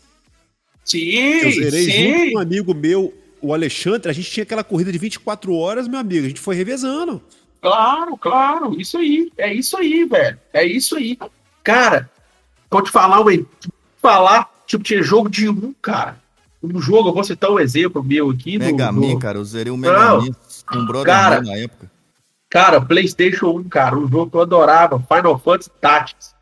Sim, 0.84 0.98
eu 0.98 1.52
zerei 1.52 1.84
sim. 1.84 2.12
junto 2.12 2.32
com 2.32 2.38
um 2.38 2.40
amigo 2.40 2.74
meu, 2.74 3.14
o 3.40 3.54
Alexandre, 3.54 4.10
a 4.10 4.12
gente 4.12 4.30
tinha 4.30 4.44
aquela 4.44 4.64
corrida 4.64 4.92
de 4.92 4.98
24 4.98 5.54
horas, 5.54 5.88
meu 5.88 5.98
amigo, 5.98 6.26
a 6.26 6.28
gente 6.28 6.40
foi 6.40 6.54
revezando. 6.54 7.22
Claro, 7.60 8.16
claro, 8.16 8.80
isso 8.80 8.98
aí, 8.98 9.30
é 9.36 9.52
isso 9.52 9.76
aí, 9.76 10.04
velho, 10.04 10.38
é 10.52 10.64
isso 10.64 10.96
aí. 10.96 11.18
Cara, 11.62 12.08
pode 12.70 12.90
falar, 12.90 13.20
ué, 13.22 13.44
falar, 14.00 14.48
tipo, 14.66 14.84
tinha 14.84 15.02
jogo 15.02 15.28
de 15.28 15.48
um, 15.48 15.74
cara. 15.82 16.16
Um 16.62 16.80
jogo, 16.80 17.10
eu 17.10 17.14
vou 17.14 17.24
citar 17.24 17.50
um 17.50 17.58
exemplo 17.58 18.02
meu 18.02 18.30
aqui. 18.30 18.58
Mega 18.58 18.90
no, 18.90 19.00
Man, 19.00 19.18
cara, 19.18 19.38
eu 19.38 19.44
zerei 19.44 19.72
o 19.72 19.76
Mega 19.76 20.16
Man 20.16 20.30
com 20.66 20.78
um 20.78 20.86
brother 20.86 21.06
cara, 21.06 21.40
na 21.40 21.56
época. 21.56 21.90
Cara, 22.50 22.80
PlayStation 22.80 23.58
1, 23.58 23.64
cara, 23.64 23.96
um 23.96 24.08
jogo 24.08 24.30
que 24.30 24.36
eu 24.36 24.40
adorava, 24.40 24.98
Final 24.98 25.38
Fantasy 25.38 25.70
Tactics. 25.80 26.34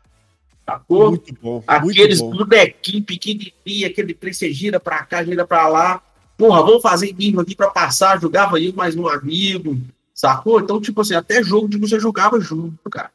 Sacou? 0.65 1.11
Muito 1.11 1.33
bom. 1.41 1.63
Aqueles 1.65 2.19
bonequinhos 2.19 3.05
pequenininhos, 3.05 3.83
aquele 3.85 4.13
trem 4.13 4.33
você 4.33 4.51
gira 4.51 4.79
pra 4.79 5.03
cá, 5.03 5.23
gira 5.23 5.47
pra 5.47 5.67
lá. 5.67 6.01
Porra, 6.37 6.61
vamos 6.61 6.83
fazer 6.83 7.13
nível 7.13 7.41
aqui 7.41 7.55
para 7.55 7.71
passar, 7.71 8.21
jogava 8.21 8.61
eu 8.61 8.71
mais 8.73 8.95
um 8.95 9.07
amigo, 9.07 9.75
sacou? 10.13 10.59
Então, 10.59 10.79
tipo 10.79 11.01
assim, 11.01 11.15
até 11.15 11.41
jogo 11.41 11.67
de 11.67 11.77
você 11.79 11.99
jogava 11.99 12.39
junto, 12.39 12.77
cara. 12.91 13.11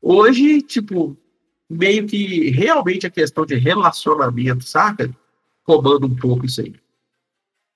Hoje, 0.00 0.62
tipo, 0.62 1.14
meio 1.68 2.06
que 2.06 2.48
realmente 2.50 3.06
a 3.06 3.10
questão 3.10 3.44
de 3.44 3.56
relacionamento, 3.56 4.64
saca? 4.64 5.14
Comanda 5.64 6.06
um 6.06 6.16
pouco 6.16 6.46
isso 6.46 6.62
aí. 6.62 6.74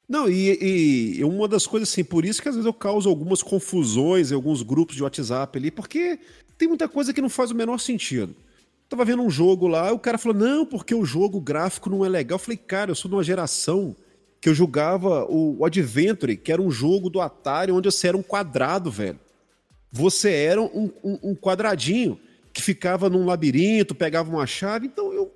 Não, 0.08 0.28
e, 0.28 1.18
e, 1.18 1.24
uma 1.24 1.46
das 1.46 1.66
coisas 1.66 1.88
assim, 1.90 2.02
por 2.02 2.24
isso 2.24 2.40
que 2.40 2.48
às 2.48 2.54
vezes 2.54 2.66
eu 2.66 2.72
causo 2.72 3.08
algumas 3.08 3.42
confusões 3.42 4.32
em 4.32 4.34
alguns 4.34 4.62
grupos 4.62 4.96
de 4.96 5.02
WhatsApp 5.02 5.58
ali, 5.58 5.70
porque 5.70 6.18
tem 6.56 6.66
muita 6.66 6.88
coisa 6.88 7.12
que 7.12 7.20
não 7.20 7.28
faz 7.28 7.50
o 7.50 7.54
menor 7.54 7.78
sentido. 7.78 8.34
tava 8.88 9.04
vendo 9.04 9.22
um 9.22 9.30
jogo 9.30 9.68
lá, 9.68 9.92
o 9.92 9.98
cara 9.98 10.18
falou, 10.18 10.36
não, 10.36 10.64
porque 10.64 10.94
o 10.94 11.04
jogo 11.04 11.38
gráfico 11.38 11.90
não 11.90 12.04
é 12.04 12.08
legal. 12.08 12.36
Eu 12.36 12.42
falei, 12.42 12.56
cara, 12.56 12.90
eu 12.90 12.94
sou 12.94 13.08
de 13.08 13.14
uma 13.14 13.22
geração 13.22 13.94
que 14.40 14.48
eu 14.48 14.54
jogava 14.54 15.26
o 15.28 15.64
Adventure, 15.64 16.36
que 16.36 16.50
era 16.50 16.62
um 16.62 16.70
jogo 16.70 17.10
do 17.10 17.20
Atari 17.20 17.72
onde 17.72 17.90
você 17.90 18.08
era 18.08 18.16
um 18.16 18.22
quadrado, 18.22 18.90
velho. 18.90 19.20
Você 19.92 20.30
era 20.32 20.62
um, 20.62 20.90
um, 21.04 21.18
um 21.22 21.34
quadradinho 21.34 22.18
que 22.52 22.62
ficava 22.62 23.10
num 23.10 23.26
labirinto, 23.26 23.94
pegava 23.94 24.30
uma 24.30 24.46
chave. 24.46 24.86
Então 24.86 25.12
eu, 25.12 25.34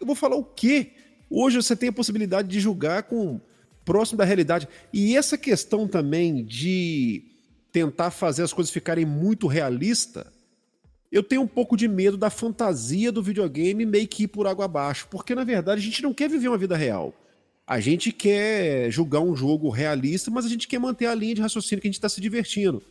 eu 0.00 0.06
vou 0.06 0.16
falar 0.16 0.36
o 0.36 0.44
quê? 0.44 0.92
Hoje 1.30 1.56
você 1.56 1.76
tem 1.76 1.90
a 1.90 1.92
possibilidade 1.92 2.48
de 2.48 2.58
jogar 2.58 3.04
com 3.04 3.40
próximo 3.84 4.18
da 4.18 4.24
realidade. 4.24 4.68
E 4.92 5.16
essa 5.16 5.38
questão 5.38 5.86
também 5.86 6.44
de 6.44 7.22
tentar 7.70 8.10
fazer 8.10 8.42
as 8.42 8.52
coisas 8.52 8.72
ficarem 8.72 9.04
muito 9.04 9.46
realista, 9.46 10.32
eu 11.10 11.22
tenho 11.22 11.42
um 11.42 11.46
pouco 11.46 11.76
de 11.76 11.86
medo 11.86 12.16
da 12.16 12.30
fantasia 12.30 13.12
do 13.12 13.22
videogame 13.22 13.86
meio 13.86 14.08
que 14.08 14.24
ir 14.24 14.28
por 14.28 14.46
água 14.46 14.64
abaixo, 14.64 15.06
porque 15.10 15.34
na 15.34 15.44
verdade 15.44 15.80
a 15.80 15.84
gente 15.84 16.02
não 16.02 16.12
quer 16.12 16.28
viver 16.28 16.48
uma 16.48 16.58
vida 16.58 16.76
real. 16.76 17.14
A 17.66 17.80
gente 17.80 18.12
quer 18.12 18.90
julgar 18.90 19.20
um 19.20 19.34
jogo 19.34 19.70
realista, 19.70 20.30
mas 20.30 20.44
a 20.44 20.48
gente 20.48 20.68
quer 20.68 20.78
manter 20.78 21.06
a 21.06 21.14
linha 21.14 21.34
de 21.34 21.40
raciocínio 21.40 21.80
que 21.80 21.88
a 21.88 21.90
gente 21.90 21.98
está 21.98 22.08
se 22.08 22.20
divertindo. 22.20 22.82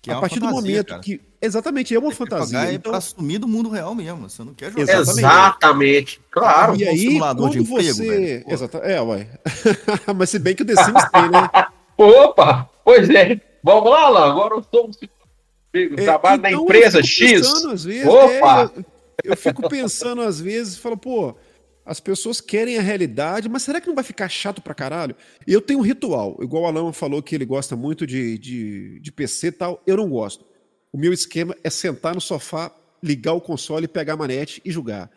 Que 0.00 0.10
a 0.10 0.18
é 0.18 0.20
partir 0.20 0.38
fantasia, 0.38 0.60
do 0.60 0.62
momento 0.62 0.86
cara. 0.86 1.00
que. 1.00 1.20
Exatamente, 1.40 1.94
é 1.94 1.98
uma 1.98 2.12
fantasia. 2.12 2.58
Jogar 2.58 2.72
então... 2.74 2.90
é 2.90 2.92
pra 2.92 2.98
assumir 2.98 3.38
do 3.38 3.48
mundo 3.48 3.70
real 3.70 3.94
mesmo. 3.94 4.28
Você 4.28 4.44
não 4.44 4.54
quer 4.54 4.70
jogar. 4.70 4.82
Exatamente. 4.82 5.20
Exatamente. 5.20 6.20
Claro. 6.30 6.76
E 6.76 6.86
aí, 6.86 7.18
quando 7.18 7.64
você. 7.64 8.44
Exato. 8.46 8.76
É, 8.78 9.00
ué. 9.00 9.28
mas 10.14 10.30
se 10.30 10.38
bem 10.38 10.54
que 10.54 10.62
o 10.62 10.66
The 10.66 10.76
Sims 10.76 11.10
tem, 11.10 11.30
né? 11.30 11.50
Opa! 11.96 12.68
Pois 12.84 13.08
é. 13.08 13.40
Vamos 13.62 13.90
lá, 13.90 14.10
lá. 14.10 14.30
Agora 14.30 14.56
eu 14.56 14.64
sou 14.70 14.90
um 14.90 15.96
trabalho 15.96 16.46
é, 16.46 16.50
então, 16.50 16.58
na 16.58 16.64
empresa 16.64 17.02
X. 17.02 17.62
Vezes, 17.82 18.06
Opa! 18.06 18.70
É, 18.74 18.80
eu, 18.80 18.84
eu, 19.30 19.36
fico 19.36 19.68
pensando 19.68 20.20
às 20.20 20.38
vezes, 20.38 20.76
falo, 20.76 20.98
pô, 20.98 21.34
as 21.84 22.00
pessoas 22.00 22.40
querem 22.40 22.78
a 22.78 22.82
realidade, 22.82 23.48
mas 23.48 23.62
será 23.62 23.80
que 23.80 23.86
não 23.86 23.94
vai 23.94 24.04
ficar 24.04 24.28
chato 24.28 24.62
pra 24.62 24.74
caralho? 24.74 25.14
Eu 25.46 25.60
tenho 25.60 25.80
um 25.80 25.82
ritual, 25.82 26.38
igual 26.40 26.62
o 26.62 26.66
Alan 26.66 26.92
falou 26.92 27.22
que 27.22 27.34
ele 27.34 27.44
gosta 27.44 27.76
muito 27.76 28.06
de, 28.06 28.38
de, 28.38 29.00
de 29.00 29.12
PC 29.12 29.48
e 29.48 29.52
tal, 29.52 29.82
eu 29.86 29.96
não 29.96 30.08
gosto. 30.08 30.44
O 30.92 30.98
meu 30.98 31.12
esquema 31.12 31.54
é 31.62 31.68
sentar 31.68 32.14
no 32.14 32.20
sofá, 32.20 32.74
ligar 33.02 33.34
o 33.34 33.40
console, 33.40 33.86
pegar 33.86 34.14
a 34.14 34.16
manete 34.16 34.62
e 34.64 34.70
jogar. 34.70 35.10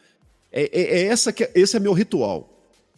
É, 0.52 0.64
é, 0.64 1.00
é 1.00 1.06
essa 1.06 1.32
que, 1.32 1.44
é, 1.44 1.52
esse 1.56 1.78
é 1.78 1.80
meu 1.80 1.94
ritual. 1.94 2.54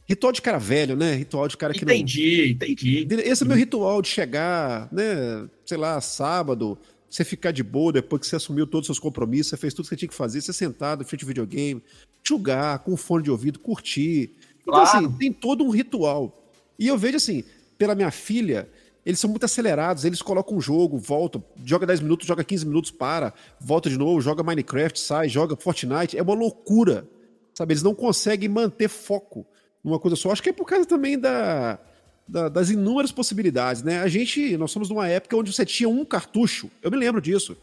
Ritual 0.08 0.34
de 0.34 0.42
cara 0.42 0.58
velho, 0.58 0.96
né? 0.96 1.14
Ritual 1.14 1.48
de 1.48 1.56
cara 1.56 1.72
que 1.72 1.84
entendi, 1.84 2.38
não. 2.38 2.66
Entendi, 2.68 3.04
entendi. 3.04 3.22
Esse 3.30 3.44
é 3.44 3.48
meu 3.48 3.56
ritual 3.56 4.02
de 4.02 4.08
chegar, 4.08 4.90
né? 4.92 5.48
Sei 5.64 5.78
lá, 5.78 6.02
sábado, 6.02 6.80
você 7.10 7.24
ficar 7.24 7.52
de 7.52 7.64
boa 7.64 7.92
depois 7.92 8.22
que 8.22 8.28
você 8.28 8.36
assumiu 8.36 8.68
todos 8.68 8.84
os 8.84 8.96
seus 8.96 9.00
compromissos, 9.00 9.50
você 9.50 9.58
fez 9.58 9.74
tudo 9.74 9.86
que 9.86 9.90
você 9.90 9.96
tinha 9.96 10.10
que 10.10 10.16
fazer, 10.16 10.42
você 10.42 10.54
sentado, 10.54 11.04
frente 11.04 11.24
ao 11.24 11.28
videogame, 11.28 11.82
jogar 12.24 12.80
com 12.80 12.96
fone 12.96 13.24
de 13.24 13.32
ouvido, 13.32 13.60
curtir. 13.60 14.36
Então, 14.62 14.76
assim, 14.76 14.92
claro. 14.92 15.08
assim, 15.08 15.18
tem 15.18 15.34
todo 15.34 15.64
um 15.64 15.70
ritual. 15.70 16.52
E 16.78 16.88
eu 16.88 16.98
vejo 16.98 17.18
assim, 17.18 17.44
pela 17.78 17.96
minha 17.96 18.12
filha, 18.12 18.70
eles 19.06 19.20
são 19.20 19.30
muito 19.30 19.44
acelerados, 19.44 20.06
eles 20.06 20.22
colocam 20.22 20.58
um 20.58 20.62
jogo, 20.62 20.98
voltam, 20.98 21.44
joga 21.66 21.88
10 21.88 22.02
minutos, 22.02 22.28
joga 22.28 22.44
15 22.44 22.66
minutos, 22.66 22.92
para, 22.92 23.34
volta 23.60 23.90
de 23.90 23.98
novo, 23.98 24.22
joga 24.22 24.44
Minecraft, 24.44 25.00
sai, 25.00 25.28
joga 25.28 25.56
Fortnite, 25.56 26.18
é 26.18 26.22
uma 26.22 26.36
loucura. 26.36 27.08
Sabe, 27.54 27.74
eles 27.74 27.84
não 27.84 27.96
conseguem 27.96 28.48
manter 28.48 28.88
foco 28.88 29.46
numa 29.84 30.00
coisa 30.00 30.16
só. 30.16 30.32
Acho 30.32 30.44
que 30.44 30.50
é 30.50 30.54
por 30.54 30.66
causa 30.66 30.86
também 30.86 31.20
da 31.20 31.80
da, 32.30 32.48
das 32.48 32.70
inúmeras 32.70 33.12
possibilidades, 33.12 33.82
né? 33.82 34.02
A 34.02 34.08
gente, 34.08 34.56
nós 34.56 34.72
somos 34.72 34.90
numa 34.90 35.08
época 35.08 35.36
onde 35.36 35.52
você 35.52 35.66
tinha 35.66 35.90
um 35.90 36.06
cartucho, 36.06 36.70
eu 36.82 36.92
me 36.92 36.98
lembro 36.98 37.20
disso. 37.20 37.58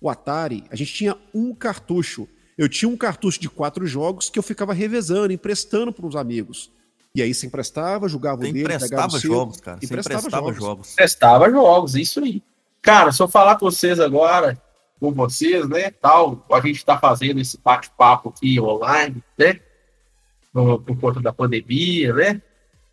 O 0.00 0.08
Atari, 0.08 0.64
a 0.70 0.76
gente 0.76 0.92
tinha 0.92 1.16
um 1.34 1.54
cartucho. 1.54 2.28
Eu 2.56 2.68
tinha 2.68 2.88
um 2.88 2.96
cartucho 2.96 3.40
de 3.40 3.48
quatro 3.48 3.86
jogos 3.86 4.28
que 4.28 4.38
eu 4.38 4.42
ficava 4.42 4.72
revezando, 4.72 5.32
emprestando 5.32 5.92
para 5.92 6.06
uns 6.06 6.16
amigos. 6.16 6.70
E 7.14 7.22
aí 7.22 7.34
se 7.34 7.46
emprestava, 7.46 8.08
jogava 8.08 8.36
o 8.36 8.40
dele, 8.40 8.60
emprestava 8.60 9.18
jogos, 9.18 9.60
cara. 9.60 9.78
Emprestava, 9.82 10.18
emprestava 10.18 10.46
jogos. 10.46 10.58
jogos. 10.58 10.92
Emprestava 10.92 11.50
jogos, 11.50 11.94
isso 11.94 12.20
aí. 12.20 12.42
Cara, 12.80 13.12
se 13.12 13.22
eu 13.22 13.28
falar 13.28 13.56
com 13.56 13.70
vocês 13.70 14.00
agora, 14.00 14.60
com 14.98 15.12
vocês, 15.12 15.68
né, 15.68 15.90
tal, 15.90 16.44
a 16.50 16.60
gente 16.60 16.76
está 16.76 16.98
fazendo 16.98 17.40
esse 17.40 17.58
bate-papo 17.58 18.30
aqui 18.30 18.60
online, 18.60 19.22
né, 19.38 19.60
por 20.52 20.98
conta 21.00 21.20
da 21.20 21.32
pandemia, 21.32 22.12
né, 22.12 22.42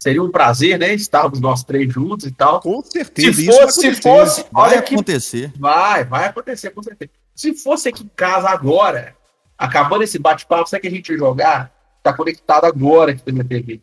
Seria 0.02 0.24
um 0.24 0.32
prazer, 0.32 0.80
né? 0.80 0.94
Estarmos 0.94 1.42
nós 1.42 1.62
três 1.62 1.92
juntos 1.92 2.26
e 2.26 2.32
tal. 2.32 2.62
Com 2.62 2.82
certeza. 2.82 3.34
Se 3.34 3.46
fosse, 3.46 3.82
se 3.82 4.02
fosse, 4.02 4.46
vai 4.50 4.70
olha 4.70 4.80
acontecer. 4.80 5.52
Que... 5.52 5.60
Vai, 5.60 6.06
vai 6.06 6.26
acontecer, 6.26 6.70
com 6.70 6.82
certeza. 6.82 7.12
Se 7.36 7.54
fosse 7.54 7.90
aqui 7.90 8.04
em 8.04 8.12
casa 8.16 8.50
agora, 8.50 9.14
acabando 9.58 10.04
esse 10.04 10.18
bate-papo, 10.18 10.70
sabe 10.70 10.82
que 10.82 10.88
a 10.88 10.92
gente 10.92 11.12
ia 11.12 11.18
jogar? 11.18 11.74
Tá 12.02 12.14
conectado 12.14 12.64
agora 12.64 13.12
aqui 13.12 13.22
na 13.28 13.34
minha 13.34 13.44
TV. 13.44 13.82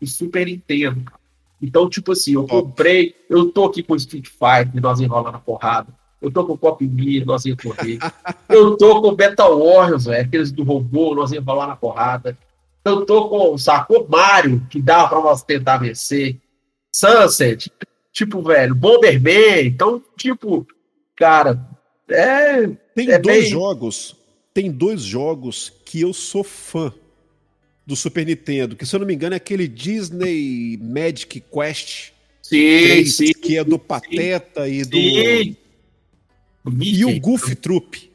O 0.00 0.06
Super 0.06 0.46
Nintendo. 0.46 1.04
Então, 1.60 1.90
tipo 1.90 2.12
assim, 2.12 2.34
eu 2.34 2.46
comprei, 2.46 3.14
eu 3.28 3.50
tô 3.50 3.64
aqui 3.64 3.82
com 3.82 3.94
o 3.94 3.96
Street 3.96 4.28
Fighter, 4.28 4.80
nós 4.80 5.00
enrola 5.00 5.32
na 5.32 5.38
porrada. 5.38 5.88
Eu 6.22 6.30
tô 6.30 6.46
com 6.46 6.52
o 6.52 6.58
Pop 6.58 6.86
Me, 6.86 7.24
nós 7.24 7.44
ia 7.44 7.56
correr. 7.56 7.98
eu 8.48 8.76
tô 8.76 9.02
com 9.02 9.08
o 9.08 9.16
Battle 9.16 9.64
Warriors, 9.64 10.04
velho, 10.04 10.24
aqueles 10.24 10.52
do 10.52 10.62
robô, 10.62 11.14
nós 11.14 11.32
ia 11.32 11.40
enrolar 11.40 11.66
na 11.66 11.76
porrada. 11.76 12.38
Eu 12.84 13.04
tô 13.04 13.28
com, 13.28 13.58
sacou? 13.58 14.08
Mario, 14.08 14.66
que 14.70 14.80
dá 14.80 15.06
pra 15.06 15.20
nós 15.20 15.42
tentar 15.42 15.78
vencer. 15.78 16.38
Sunset, 16.92 17.70
tipo, 18.12 18.42
velho, 18.42 18.74
Bomberman. 18.74 19.66
Então, 19.66 20.02
tipo, 20.16 20.66
cara, 21.14 21.60
é. 22.08 22.66
Tem 22.94 23.10
é 23.10 23.18
dois 23.18 23.44
bem... 23.44 23.50
jogos. 23.50 24.16
Tem 24.52 24.70
dois 24.70 25.02
jogos 25.02 25.72
que 25.84 26.00
eu 26.00 26.12
sou 26.12 26.42
fã 26.42 26.92
do 27.86 27.94
Super 27.94 28.26
Nintendo, 28.26 28.76
que 28.76 28.84
se 28.84 28.94
eu 28.94 29.00
não 29.00 29.06
me 29.06 29.14
engano 29.14 29.34
é 29.34 29.36
aquele 29.36 29.66
Disney 29.68 30.76
Magic 30.80 31.40
Quest. 31.40 32.12
Sim, 32.42 32.82
3, 32.82 33.16
sim. 33.16 33.32
Que 33.32 33.58
é 33.58 33.64
do 33.64 33.78
Pateta 33.78 34.66
sim, 34.66 34.72
e 34.72 34.84
do. 34.84 34.96
Sim. 34.96 35.56
e 36.80 37.04
o 37.04 37.20
Goof 37.20 37.54
Troop. 37.54 38.10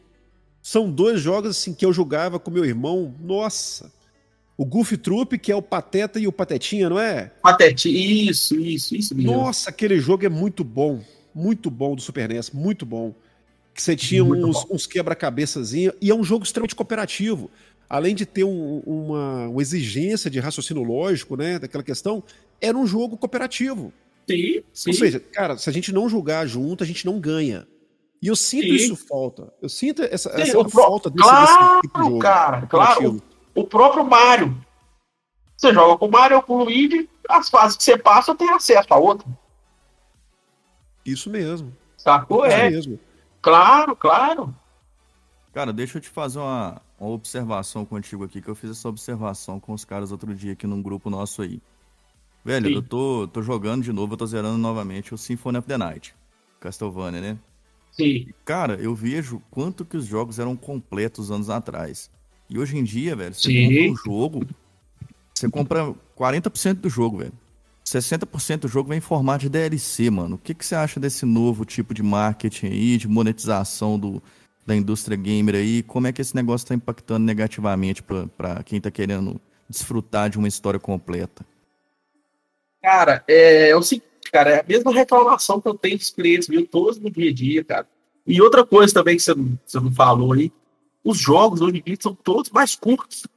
São 0.61 0.89
dois 0.89 1.21
jogos 1.21 1.51
assim 1.51 1.73
que 1.73 1.85
eu 1.85 1.93
jogava 1.93 2.39
com 2.39 2.51
meu 2.51 2.65
irmão. 2.65 3.13
Nossa. 3.21 3.91
O 4.57 4.65
Goof 4.65 4.95
Troop, 4.97 5.37
que 5.37 5.51
é 5.51 5.55
o 5.55 5.61
Pateta 5.61 6.19
e 6.19 6.27
o 6.27 6.31
Patetinha, 6.31 6.89
não 6.89 6.99
é? 6.99 7.31
Patetinha, 7.41 8.31
isso, 8.31 8.59
isso, 8.59 8.95
isso 8.95 9.15
mesmo. 9.15 9.33
Nossa, 9.33 9.69
aquele 9.69 9.99
jogo 9.99 10.25
é 10.25 10.29
muito 10.29 10.63
bom. 10.63 11.03
Muito 11.33 11.69
bom 11.69 11.95
do 11.95 12.01
Super 12.01 12.29
NES, 12.29 12.51
muito 12.51 12.85
bom. 12.85 13.13
Que 13.73 13.81
você 13.81 13.95
tinha 13.95 14.23
uns, 14.23 14.65
uns 14.69 14.87
quebra-cabeçazinho. 14.87 15.91
E 16.01 16.09
é 16.09 16.15
um 16.15 16.23
jogo 16.23 16.45
extremamente 16.45 16.75
cooperativo. 16.75 17.51
Além 17.89 18.15
de 18.15 18.25
ter 18.25 18.45
um, 18.45 18.79
uma, 18.85 19.49
uma 19.49 19.61
exigência 19.61 20.31
de 20.31 20.39
raciocínio 20.39 20.83
lógico, 20.83 21.35
né? 21.35 21.59
Daquela 21.59 21.83
questão, 21.83 22.23
era 22.61 22.77
um 22.77 22.87
jogo 22.87 23.17
cooperativo. 23.17 23.91
Sim, 24.27 24.63
sim. 24.73 24.89
Ou 24.89 24.95
seja, 24.95 25.19
cara, 25.19 25.57
se 25.57 25.69
a 25.69 25.73
gente 25.73 25.91
não 25.91 26.07
jogar 26.07 26.47
junto, 26.47 26.83
a 26.83 26.87
gente 26.87 27.05
não 27.05 27.19
ganha. 27.19 27.67
E 28.21 28.27
eu 28.27 28.35
sinto 28.35 28.63
Sim. 28.63 28.73
isso 28.73 28.95
falta. 28.95 29.53
Eu 29.61 29.69
sinto 29.69 30.01
essa, 30.01 30.31
Sim, 30.35 30.41
essa 30.41 30.69
falta 30.69 31.09
desse, 31.09 31.21
claro, 31.21 31.45
desse 31.45 31.81
tipo 31.81 31.97
de 31.99 32.05
jogo. 32.05 32.19
Cara, 32.19 32.61
claro, 32.65 33.11
o, 33.17 33.21
o, 33.55 33.63
próprio 33.63 34.05
Mario. 34.05 34.55
Você 35.57 35.73
joga 35.73 35.97
com 35.97 36.07
o 36.07 36.11
Mario 36.11 36.37
ou 36.37 36.43
com 36.43 36.55
o 36.55 36.63
Luigi, 36.65 37.09
as 37.29 37.49
fases 37.49 37.77
que 37.77 37.83
você 37.83 37.97
passa 37.97 38.35
tem 38.35 38.49
acesso 38.51 38.93
a 38.93 38.97
outra. 38.97 39.27
Isso 41.05 41.29
mesmo. 41.29 41.75
Sacou? 41.97 42.45
Isso 42.45 42.55
é. 42.55 42.69
Mesmo. 42.69 42.99
Claro, 43.41 43.95
claro. 43.95 44.55
Cara, 45.53 45.71
deixa 45.71 45.97
eu 45.97 46.01
te 46.01 46.09
fazer 46.09 46.39
uma, 46.39 46.81
uma 46.99 47.09
observação 47.11 47.85
contigo 47.85 48.23
aqui, 48.23 48.41
que 48.41 48.49
eu 48.49 48.55
fiz 48.55 48.71
essa 48.71 48.89
observação 48.89 49.59
com 49.59 49.71
os 49.71 49.85
caras 49.85 50.11
outro 50.11 50.35
dia 50.35 50.53
aqui 50.53 50.67
num 50.67 50.81
grupo 50.81 51.09
nosso 51.09 51.41
aí. 51.41 51.61
Velho, 52.43 52.67
Sim. 52.67 52.75
eu 52.75 52.83
tô, 52.83 53.27
tô 53.27 53.41
jogando 53.41 53.83
de 53.83 53.93
novo, 53.93 54.13
eu 54.13 54.17
tô 54.17 54.25
zerando 54.25 54.57
novamente 54.57 55.13
o 55.13 55.17
Symphony 55.17 55.57
of 55.57 55.67
the 55.67 55.77
Night. 55.77 56.15
Castlevania, 56.59 57.21
né? 57.21 57.39
Sim. 57.91 58.27
Cara, 58.43 58.75
eu 58.75 58.93
vejo 58.93 59.41
quanto 59.49 59.85
que 59.85 59.95
os 59.95 60.05
jogos 60.05 60.37
eram 60.37 60.55
completos 60.55 61.31
anos 61.31 61.49
atrás. 61.49 62.11
E 62.49 62.59
hoje 62.59 62.77
em 62.77 62.83
dia, 62.83 63.15
velho, 63.15 63.33
você 63.33 63.49
Sim. 63.49 63.67
compra 63.67 63.91
um 63.91 63.95
jogo, 63.95 64.47
você 65.33 65.49
compra 65.49 65.95
40% 66.17 66.75
do 66.75 66.89
jogo, 66.89 67.17
velho. 67.17 67.33
60% 67.85 68.61
do 68.61 68.67
jogo 68.67 68.89
vem 68.89 68.97
em 68.97 69.01
formato 69.01 69.41
de 69.41 69.49
DLC, 69.49 70.09
mano. 70.09 70.35
O 70.35 70.37
que, 70.39 70.53
que 70.53 70.65
você 70.65 70.73
acha 70.73 70.99
desse 70.99 71.25
novo 71.25 71.63
tipo 71.65 71.93
de 71.93 72.01
marketing 72.01 72.67
aí, 72.67 72.97
de 72.97 73.07
monetização 73.07 73.99
do, 73.99 74.21
da 74.65 74.75
indústria 74.75 75.15
gamer 75.15 75.55
aí? 75.55 75.83
Como 75.83 76.07
é 76.07 76.11
que 76.11 76.21
esse 76.21 76.35
negócio 76.35 76.67
tá 76.67 76.73
impactando 76.73 77.25
negativamente 77.25 78.01
para 78.01 78.63
quem 78.63 78.81
tá 78.81 78.89
querendo 78.89 79.39
desfrutar 79.69 80.29
de 80.29 80.37
uma 80.37 80.47
história 80.47 80.79
completa? 80.79 81.45
Cara, 82.81 83.23
é, 83.27 83.69
é 83.69 83.75
o 83.75 83.83
seguinte, 83.83 84.07
cara, 84.31 84.49
é 84.49 84.59
a 84.61 84.65
mesma 84.67 84.91
reclamação 84.91 85.61
que 85.61 85.67
eu 85.67 85.75
tenho 85.75 85.97
dos 85.97 86.09
clientes, 86.09 86.47
viu, 86.47 86.65
todos 86.65 86.99
no 86.99 87.09
dia 87.09 87.29
a 87.29 87.33
dia, 87.33 87.63
cara. 87.63 87.87
E 88.25 88.41
outra 88.41 88.65
coisa 88.65 88.93
também 88.93 89.15
que 89.15 89.21
você 89.21 89.35
não, 89.35 89.59
você 89.63 89.79
não 89.79 89.91
falou 89.91 90.33
aí, 90.33 90.51
os 91.05 91.19
jogos 91.19 91.61
hoje 91.61 91.77
em 91.77 91.83
dia 91.83 91.97
são 92.01 92.15
todos 92.15 92.49
mais 92.49 92.75
curtos. 92.75 93.27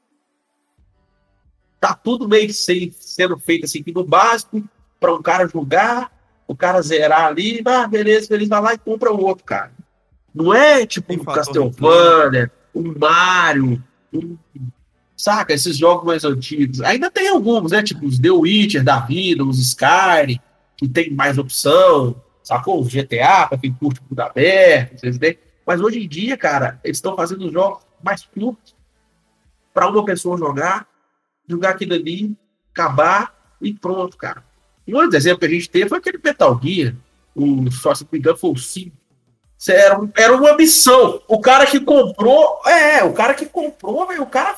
Tá 1.79 1.95
tudo 1.95 2.27
meio 2.27 2.53
sem, 2.53 2.91
sendo 2.91 3.39
feito 3.39 3.67
assim, 3.67 3.85
no 3.95 4.03
básico, 4.03 4.65
para 4.99 5.15
um 5.15 5.23
cara 5.23 5.47
jogar, 5.47 6.11
o 6.47 6.57
cara 6.57 6.81
zerar 6.81 7.27
ali, 7.27 7.63
ah, 7.67 7.87
beleza, 7.87 8.35
ele 8.35 8.47
vai 8.47 8.61
lá 8.61 8.75
e 8.75 8.79
compra 8.79 9.13
o 9.13 9.23
outro, 9.23 9.45
cara. 9.45 9.71
Não 10.35 10.53
é 10.53 10.87
tipo 10.87 11.13
um 11.13 11.25
Castlevania, 11.25 12.51
um 12.75 12.95
Mario, 12.99 13.83
um, 14.13 14.37
saca? 15.15 15.53
Esses 15.53 15.77
jogos 15.77 16.07
mais 16.07 16.25
antigos. 16.25 16.81
Ainda 16.81 17.11
tem 17.11 17.29
alguns, 17.29 17.71
né? 17.71 17.83
Tipo 17.83 18.07
os 18.07 18.19
The 18.19 18.31
Witcher 18.31 18.83
da 18.83 19.01
vida, 19.01 19.45
os 19.45 19.59
Skyrim, 19.59 20.41
que 20.77 20.89
tem 20.89 21.11
mais 21.11 21.37
opção, 21.37 22.17
sacou? 22.43 22.81
O 22.81 22.85
GTA, 22.85 23.47
para 23.47 23.59
quem 23.59 23.75
curte 23.75 24.01
tudo 24.09 24.21
aberto, 24.21 24.99
vocês 24.99 25.19
veem. 25.19 25.39
Mas 25.69 25.83
hoje 25.83 26.03
em 26.03 26.09
dia, 26.09 26.35
cara, 26.35 26.81
eles 26.83 26.97
estão 26.97 27.15
fazendo 27.15 27.53
jogos 27.53 27.83
mais 28.03 28.25
curtos 28.25 28.75
para 29.75 29.87
uma 29.87 30.03
pessoa 30.03 30.39
jogar, 30.39 30.89
jogar 31.47 31.69
aquilo 31.69 31.93
ali, 31.93 32.35
acabar 32.73 33.35
e 33.61 33.75
pronto, 33.75 34.17
cara. 34.17 34.43
Um 34.89 34.97
outro 34.97 35.15
exemplo 35.15 35.41
que 35.41 35.45
a 35.45 35.51
gente 35.51 35.69
teve 35.69 35.91
foi 35.91 35.99
aquele 35.99 36.19
Metal 36.25 36.59
Gear, 36.63 36.95
o, 37.37 37.71
só 37.71 37.95
se 37.95 38.09
me 38.11 38.19
engano, 38.19 38.39
foi 38.39 38.53
o 38.53 38.57
5. 38.57 38.97
Era, 39.69 40.01
era 40.17 40.35
uma 40.35 40.57
missão. 40.57 41.21
O 41.29 41.39
cara 41.39 41.67
que 41.67 41.79
comprou, 41.81 42.63
é, 42.65 43.05
o 43.05 43.13
cara 43.13 43.35
que 43.35 43.45
comprou, 43.45 44.07
véio, 44.07 44.23
o 44.23 44.27
cara 44.27 44.57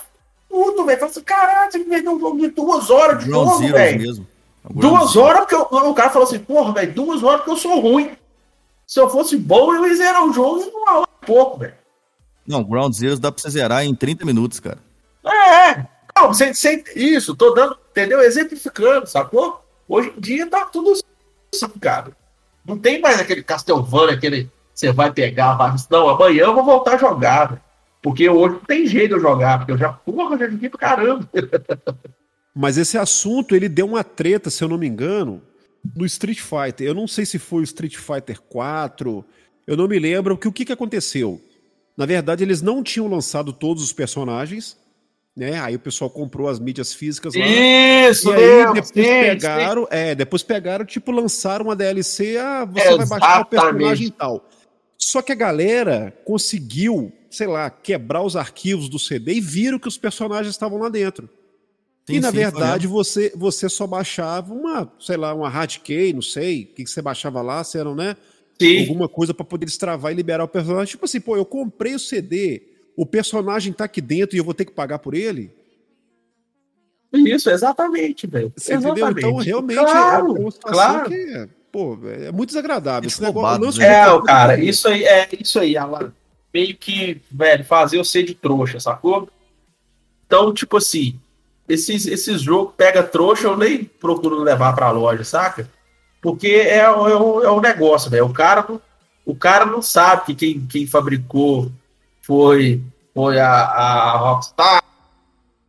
puto, 0.48 0.84
velho. 0.84 1.00
Falei 1.00 1.10
assim, 1.10 1.24
caralho, 1.24 1.72
você 1.72 1.78
me 1.78 1.86
perdeu 1.86 2.12
um 2.12 2.20
jogo 2.20 2.38
de 2.38 2.50
duas 2.50 2.88
horas 2.88 3.24
de 3.24 3.28
jogo, 3.28 3.58
velho. 3.58 4.28
Duas 4.70 5.16
horas 5.16 5.40
porque 5.40 5.56
eu, 5.56 5.90
o 5.90 5.94
cara 5.94 6.10
falou 6.10 6.28
assim, 6.28 6.38
porra, 6.38 6.72
velho, 6.72 6.94
duas 6.94 7.20
horas 7.24 7.40
porque 7.40 7.50
eu 7.50 7.56
sou 7.56 7.80
ruim. 7.80 8.12
Se 8.90 8.98
eu 8.98 9.08
fosse 9.08 9.36
bom, 9.36 9.72
eu 9.72 9.86
ia 9.86 9.94
zerar 9.94 10.26
o 10.26 10.32
jogo 10.32 10.62
em 10.62 10.68
uma 10.68 10.98
hora 10.98 11.08
e 11.22 11.24
pouco, 11.24 11.60
velho. 11.60 11.74
Não, 12.44 12.64
Ground 12.64 12.92
Zero 12.92 13.20
dá 13.20 13.30
pra 13.30 13.40
você 13.40 13.48
zerar 13.48 13.84
em 13.84 13.94
30 13.94 14.24
minutos, 14.24 14.58
cara. 14.58 14.78
É, 15.24 15.86
não, 16.16 16.26
você, 16.26 16.52
você, 16.52 16.82
isso, 16.96 17.36
tô 17.36 17.50
dando, 17.50 17.78
entendeu? 17.92 18.20
Exemplificando, 18.20 19.06
sacou? 19.06 19.64
Hoje 19.88 20.12
em 20.16 20.20
dia 20.20 20.44
tá 20.48 20.64
tudo 20.64 20.90
assim, 20.90 21.68
cara. 21.78 22.10
Não 22.66 22.76
tem 22.76 23.00
mais 23.00 23.20
aquele 23.20 23.44
Castlevania, 23.44 24.16
aquele 24.16 24.50
você 24.74 24.90
vai 24.90 25.12
pegar, 25.12 25.54
vai, 25.54 25.72
não, 25.88 26.08
amanhã 26.08 26.46
eu 26.46 26.54
vou 26.54 26.64
voltar 26.64 26.94
a 26.94 26.98
jogar, 26.98 27.50
velho. 27.50 27.60
Porque 28.02 28.28
hoje 28.28 28.54
não 28.54 28.64
tem 28.64 28.86
jeito 28.88 29.10
de 29.10 29.14
eu 29.14 29.20
jogar, 29.20 29.58
porque 29.58 29.70
eu 29.70 29.78
já, 29.78 29.92
porra, 29.92 30.36
já 30.36 30.48
joguei 30.48 30.68
pra 30.68 30.80
caramba. 30.80 31.30
Mas 32.52 32.76
esse 32.76 32.98
assunto, 32.98 33.54
ele 33.54 33.68
deu 33.68 33.86
uma 33.86 34.02
treta, 34.02 34.50
se 34.50 34.64
eu 34.64 34.68
não 34.68 34.78
me 34.78 34.88
engano, 34.88 35.40
no 35.94 36.04
Street 36.06 36.40
Fighter. 36.40 36.86
Eu 36.86 36.94
não 36.94 37.06
sei 37.06 37.24
se 37.24 37.38
foi 37.38 37.62
o 37.62 37.64
Street 37.64 37.96
Fighter 37.96 38.40
4, 38.40 39.24
eu 39.66 39.76
não 39.76 39.88
me 39.88 39.98
lembro, 39.98 40.36
que 40.36 40.48
o 40.48 40.52
que, 40.52 40.64
que 40.64 40.72
aconteceu? 40.72 41.40
Na 41.96 42.06
verdade, 42.06 42.42
eles 42.42 42.62
não 42.62 42.82
tinham 42.82 43.06
lançado 43.06 43.52
todos 43.52 43.82
os 43.82 43.92
personagens, 43.92 44.76
né? 45.36 45.60
Aí 45.60 45.76
o 45.76 45.80
pessoal 45.80 46.10
comprou 46.10 46.48
as 46.48 46.58
mídias 46.58 46.92
físicas 46.92 47.34
lá. 47.34 47.46
Isso, 47.46 48.30
e 48.30 48.34
aí 48.34 48.66
depois 48.72 48.88
sim, 48.88 49.02
pegaram, 49.02 49.82
sim. 49.82 49.88
é, 49.90 50.14
depois 50.14 50.42
pegaram, 50.42 50.84
tipo, 50.84 51.12
lançaram 51.12 51.66
uma 51.66 51.76
DLC, 51.76 52.36
ah, 52.36 52.64
você 52.64 52.96
vai 52.96 53.06
baixar 53.06 53.40
o 53.42 53.46
personagem 53.46 54.06
e 54.06 54.10
tal. 54.10 54.48
Só 54.98 55.22
que 55.22 55.32
a 55.32 55.36
galera 55.36 56.14
conseguiu, 56.24 57.12
sei 57.30 57.46
lá, 57.46 57.70
quebrar 57.70 58.22
os 58.22 58.36
arquivos 58.36 58.88
do 58.88 58.98
CD 58.98 59.34
e 59.34 59.40
viram 59.40 59.78
que 59.78 59.88
os 59.88 59.96
personagens 59.96 60.54
estavam 60.54 60.78
lá 60.78 60.88
dentro. 60.88 61.28
Sim, 62.10 62.18
e 62.18 62.20
na 62.20 62.30
sim, 62.30 62.36
verdade 62.36 62.86
você, 62.86 63.32
você 63.34 63.68
só 63.68 63.86
baixava 63.86 64.52
uma, 64.52 64.90
sei 64.98 65.16
lá, 65.16 65.34
uma 65.34 65.48
hardkey, 65.48 66.12
não 66.12 66.22
sei, 66.22 66.62
o 66.62 66.74
que, 66.74 66.84
que 66.84 66.90
você 66.90 67.00
baixava 67.02 67.42
lá, 67.42 67.62
se 67.64 67.78
era, 67.78 67.94
né? 67.94 68.16
Sim. 68.60 68.80
Alguma 68.80 69.08
coisa 69.08 69.32
para 69.32 69.44
poder 69.44 69.64
destravar 69.64 70.12
e 70.12 70.14
liberar 70.14 70.44
o 70.44 70.48
personagem. 70.48 70.92
Tipo 70.92 71.06
assim, 71.06 71.20
pô, 71.20 71.36
eu 71.36 71.46
comprei 71.46 71.94
o 71.94 71.98
CD, 71.98 72.62
o 72.94 73.06
personagem 73.06 73.72
tá 73.72 73.84
aqui 73.84 74.00
dentro 74.00 74.36
e 74.36 74.38
eu 74.38 74.44
vou 74.44 74.52
ter 74.52 74.66
que 74.66 74.72
pagar 74.72 74.98
por 74.98 75.14
ele? 75.14 75.50
Isso, 77.12 77.50
exatamente, 77.50 78.26
velho. 78.26 78.52
Você 78.56 78.74
entendeu? 78.74 79.10
Então, 79.10 79.36
realmente 79.36 79.78
claro, 79.78 80.36
é 80.36 80.40
uma 80.40 80.52
claro. 80.52 81.08
que 81.08 81.14
é, 81.14 81.48
pô, 81.72 81.98
é 82.04 82.30
muito 82.30 82.50
desagradável. 82.50 83.08
Esse 83.08 83.22
negócio, 83.22 83.82
é, 83.82 84.12
o 84.12 84.22
cara, 84.22 84.62
isso 84.62 84.86
aí, 84.86 85.04
é 85.04 85.28
isso 85.40 85.58
aí, 85.58 85.76
Alan. 85.76 86.12
Meio 86.52 86.76
que, 86.76 87.20
velho, 87.30 87.64
fazer 87.64 87.96
eu 87.96 88.04
ser 88.04 88.24
de 88.24 88.34
trouxa, 88.34 88.78
sacou? 88.78 89.28
Então, 90.26 90.52
tipo 90.52 90.76
assim, 90.76 91.18
esses, 91.70 92.06
esses 92.06 92.42
jogos 92.42 92.74
pega 92.76 93.02
trouxa, 93.02 93.46
eu 93.46 93.56
nem 93.56 93.84
procuro 93.84 94.42
levar 94.42 94.74
pra 94.74 94.90
loja, 94.90 95.22
saca? 95.22 95.70
Porque 96.20 96.48
é, 96.48 96.78
é, 96.78 96.90
o, 96.90 97.42
é 97.42 97.50
o 97.50 97.60
negócio, 97.60 98.10
velho. 98.10 98.26
O 98.26 98.32
cara, 98.32 98.66
o 99.24 99.34
cara 99.34 99.64
não 99.64 99.80
sabe 99.80 100.26
que 100.26 100.34
quem, 100.34 100.66
quem 100.66 100.86
fabricou 100.86 101.70
foi, 102.20 102.82
foi 103.14 103.38
a, 103.38 103.50
a 103.50 104.16
Rockstar, 104.16 104.82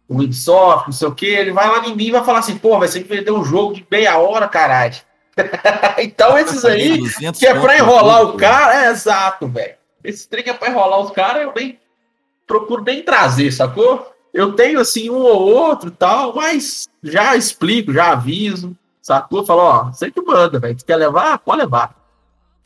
o 0.09 0.15
Ubisoft, 0.15 0.87
não 0.87 0.93
sei 0.93 1.07
o 1.07 1.15
que. 1.15 1.27
Ele 1.27 1.53
vai 1.53 1.67
lá 1.67 1.87
em 1.87 1.95
mim 1.95 2.07
e 2.07 2.11
vai 2.11 2.23
falar 2.23 2.39
assim: 2.39 2.57
pô, 2.57 2.79
vai 2.79 2.87
ser 2.87 3.03
que 3.03 3.15
vender 3.15 3.31
um 3.31 3.45
jogo 3.45 3.75
de 3.75 3.85
meia 3.89 4.17
hora, 4.17 4.47
caralho. 4.47 4.95
então 5.99 6.37
esses 6.37 6.65
aí, 6.65 6.99
que 7.37 7.45
é 7.45 7.53
pra 7.53 7.77
enrolar 7.77 8.23
o 8.23 8.35
cara, 8.35 8.85
é 8.85 8.89
exato, 8.89 9.47
velho. 9.47 9.75
Esse 10.03 10.27
trem 10.27 10.43
é 10.47 10.53
pra 10.53 10.69
enrolar 10.69 10.99
os 10.99 11.11
caras, 11.11 11.43
eu 11.43 11.53
nem 11.55 11.79
procuro 12.45 12.83
nem 12.83 13.03
trazer, 13.03 13.51
sacou? 13.51 14.10
Eu 14.33 14.53
tenho 14.53 14.79
assim 14.79 15.09
um 15.09 15.17
ou 15.17 15.53
outro 15.53 15.91
tal, 15.91 16.35
mas 16.35 16.87
já 17.03 17.35
explico, 17.35 17.91
já 17.91 18.13
aviso, 18.13 18.75
sacou? 19.01 19.45
Falo, 19.45 19.61
ó, 19.61 19.83
você 19.91 20.09
que 20.09 20.21
manda, 20.21 20.59
velho. 20.59 20.75
Tu 20.75 20.85
quer 20.85 20.95
levar? 20.95 21.39
Pode 21.39 21.61
levar. 21.61 21.95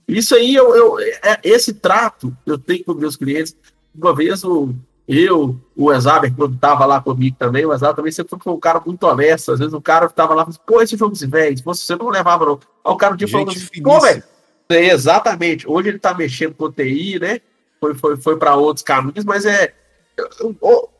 Isso 0.08 0.36
aí, 0.36 0.54
eu, 0.54 0.76
eu, 0.76 1.00
é, 1.00 1.40
esse 1.44 1.74
trato 1.74 2.36
eu 2.46 2.58
tenho 2.58 2.84
com 2.84 2.94
meus 2.94 3.16
clientes. 3.16 3.58
Uma 3.94 4.14
vez 4.14 4.44
o, 4.44 4.76
eu, 5.08 5.60
o 5.76 5.92
Exaber, 5.92 6.34
quando 6.36 6.58
tava 6.58 6.86
lá 6.86 7.02
comigo 7.02 7.36
também, 7.40 7.66
o 7.66 7.74
Exaber 7.74 7.96
também 7.96 8.12
sempre 8.12 8.38
foi 8.40 8.54
um 8.54 8.60
cara 8.60 8.80
muito 8.86 9.04
honesto. 9.04 9.52
Às 9.52 9.60
vezes 9.60 9.74
o 9.74 9.82
cara 9.82 10.08
tava 10.10 10.36
lá 10.36 10.48
e 10.48 10.60
pô, 10.66 10.82
esse 10.82 10.96
jogo 10.96 11.16
se 11.16 11.28
você 11.64 11.96
não 11.96 12.10
levava, 12.10 12.46
não. 12.46 12.60
Aí 12.86 12.92
o 12.92 12.96
cara 12.96 13.14
um 13.14 13.18
dia 13.18 13.28
falou 13.28 13.50
assim, 13.50 13.82
pô, 13.82 14.00
velho. 14.00 14.24
É, 14.70 14.88
exatamente. 14.88 15.68
Hoje 15.68 15.90
ele 15.90 16.00
tá 16.00 16.14
mexendo 16.14 16.54
com 16.54 16.72
TI, 16.72 17.20
né? 17.20 17.40
Foi, 17.80 17.94
foi, 17.94 18.18
foi 18.18 18.38
para 18.38 18.56
outros 18.56 18.84
caminhos, 18.84 19.26
mas 19.26 19.46
é. 19.46 19.74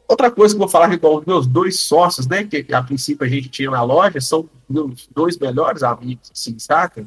Outra 0.08 0.30
coisa 0.30 0.54
que 0.54 0.58
eu 0.58 0.60
vou 0.60 0.70
falar 0.70 0.86
aqui 0.86 0.98
com 0.98 1.18
os 1.18 1.26
meus 1.26 1.48
dois 1.48 1.80
sócios, 1.80 2.28
né? 2.28 2.44
Que 2.44 2.66
a 2.74 2.84
princípio 2.84 3.26
a 3.26 3.30
gente 3.30 3.50
tinha 3.50 3.72
na 3.72 3.82
loja, 3.82 4.22
são 4.22 4.48
meus 4.70 5.08
dois 5.14 5.38
melhores 5.38 5.84
amigos, 5.84 6.32
assim, 6.32 6.58
saca? 6.60 7.06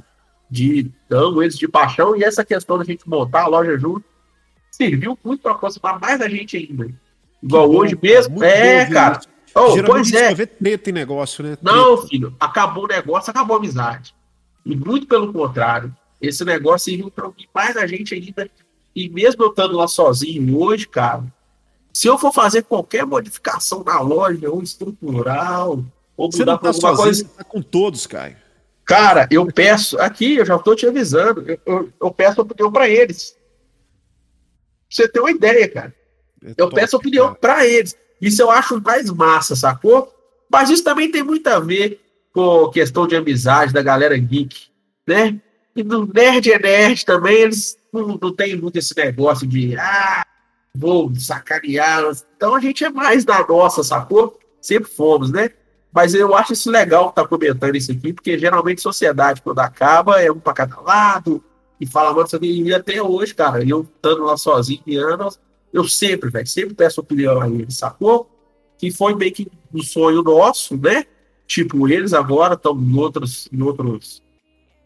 de 0.50 0.90
amo 1.10 1.42
eles 1.42 1.58
de 1.58 1.68
paixão, 1.68 2.16
e 2.16 2.24
essa 2.24 2.44
questão 2.44 2.78
da 2.78 2.84
gente 2.84 3.08
montar 3.08 3.42
a 3.42 3.48
loja 3.48 3.76
junto 3.78 4.04
serviu 4.70 5.18
muito 5.22 5.42
para 5.42 5.52
aproximar 5.52 6.00
mais 6.00 6.20
a 6.20 6.28
gente 6.28 6.56
ainda. 6.56 6.88
Igual 7.42 7.68
bom, 7.68 7.76
hoje 7.78 7.98
mesmo. 8.00 8.42
É, 8.42 8.86
cara. 8.86 9.20
Oh, 9.54 9.74
pois 9.84 10.12
é. 10.12 10.34
Treta 10.46 10.90
em 10.90 10.92
negócio, 10.92 11.44
né? 11.44 11.58
Não, 11.60 12.06
filho, 12.06 12.34
acabou 12.38 12.84
o 12.84 12.88
negócio, 12.88 13.30
acabou 13.30 13.56
a 13.56 13.58
amizade. 13.58 14.14
E 14.64 14.76
muito 14.76 15.06
pelo 15.06 15.32
contrário, 15.32 15.94
esse 16.20 16.44
negócio 16.44 16.90
serviu 16.90 17.10
para 17.10 17.30
mais 17.54 17.76
a 17.76 17.86
gente 17.86 18.14
ainda. 18.14 18.48
E 18.94 19.08
mesmo 19.08 19.42
eu 19.44 19.50
estando 19.50 19.76
lá 19.76 19.88
sozinho 19.88 20.58
hoje, 20.58 20.86
cara, 20.86 21.24
se 21.92 22.06
eu 22.06 22.18
for 22.18 22.32
fazer 22.32 22.62
qualquer 22.62 23.04
modificação 23.04 23.82
na 23.84 24.00
loja, 24.00 24.50
ou 24.50 24.62
estrutural, 24.62 25.84
ou 26.16 26.30
você 26.30 26.40
mudar 26.40 26.58
tá 26.58 26.68
alguma 26.68 26.72
sozinho, 26.74 26.96
coisa. 26.96 27.24
Você 27.24 27.30
tá 27.36 27.44
com 27.44 27.62
todos, 27.62 28.06
Caio. 28.06 28.36
Cara, 28.84 29.28
eu 29.30 29.46
peço, 29.46 29.98
aqui, 29.98 30.36
eu 30.36 30.46
já 30.46 30.56
estou 30.56 30.74
te 30.74 30.86
avisando, 30.86 31.44
eu, 31.46 31.60
eu, 31.66 31.92
eu 32.00 32.10
peço 32.10 32.40
opinião 32.40 32.72
para 32.72 32.88
eles. 32.88 33.32
Pra 33.32 33.38
você 34.88 35.08
ter 35.08 35.20
uma 35.20 35.30
ideia, 35.30 35.68
cara. 35.68 35.94
É 36.42 36.50
eu 36.50 36.68
top, 36.68 36.74
peço 36.74 36.96
opinião 36.96 37.34
para 37.34 37.66
eles. 37.66 37.96
Isso 38.20 38.40
eu 38.40 38.50
acho 38.50 38.80
mais 38.80 39.10
massa, 39.10 39.54
sacou? 39.54 40.12
Mas 40.50 40.70
isso 40.70 40.82
também 40.82 41.10
tem 41.10 41.22
muito 41.22 41.46
a 41.48 41.60
ver 41.60 42.00
com 42.32 42.70
questão 42.70 43.06
de 43.06 43.14
amizade 43.14 43.72
da 43.72 43.82
galera 43.82 44.16
geek, 44.16 44.68
né? 45.06 45.38
E 45.76 45.82
no 45.82 46.06
Nerd 46.06 46.50
é 46.50 46.58
Nerd 46.58 47.04
também, 47.04 47.42
eles 47.42 47.76
não, 47.92 48.18
não 48.20 48.34
tem 48.34 48.56
muito 48.56 48.78
esse 48.78 48.96
negócio 48.96 49.46
de 49.46 49.76
ah, 49.76 50.26
vou 50.78 51.12
sacanear. 51.14 52.04
Então 52.36 52.54
a 52.54 52.60
gente 52.60 52.84
é 52.84 52.90
mais 52.90 53.24
da 53.24 53.46
nossa, 53.46 53.82
sacou? 53.82 54.38
Sempre 54.60 54.90
fomos, 54.90 55.30
né? 55.30 55.50
Mas 55.92 56.14
eu 56.14 56.34
acho 56.34 56.52
isso 56.52 56.70
legal 56.70 57.08
estar 57.08 57.22
tá 57.22 57.28
comentando 57.28 57.74
isso 57.74 57.90
aqui, 57.90 58.12
porque 58.12 58.38
geralmente 58.38 58.80
sociedade, 58.80 59.42
quando 59.42 59.58
acaba, 59.58 60.20
é 60.22 60.30
um 60.30 60.38
para 60.38 60.52
cada 60.52 60.80
lado, 60.80 61.42
e 61.80 61.86
fala, 61.86 62.12
mano, 62.12 62.26
isso 62.26 62.38
e 62.42 62.74
até 62.74 63.02
hoje, 63.02 63.34
cara, 63.34 63.64
eu 63.64 63.82
estando 63.82 64.24
lá 64.24 64.36
sozinho, 64.36 64.82
anos, 65.00 65.40
eu 65.72 65.84
sempre, 65.84 66.30
velho, 66.30 66.46
sempre 66.46 66.74
peço 66.74 67.00
opinião 67.00 67.40
a 67.40 67.48
eles, 67.48 67.78
sacou? 67.78 68.28
Que 68.76 68.90
foi 68.90 69.14
meio 69.14 69.32
que 69.32 69.48
um 69.72 69.82
sonho 69.82 70.22
nosso, 70.22 70.76
né? 70.76 71.04
Tipo, 71.46 71.88
eles 71.88 72.12
agora 72.12 72.54
estão 72.54 72.78
em 72.78 72.96
outros, 72.96 73.48
em 73.52 73.62
outros, 73.62 74.22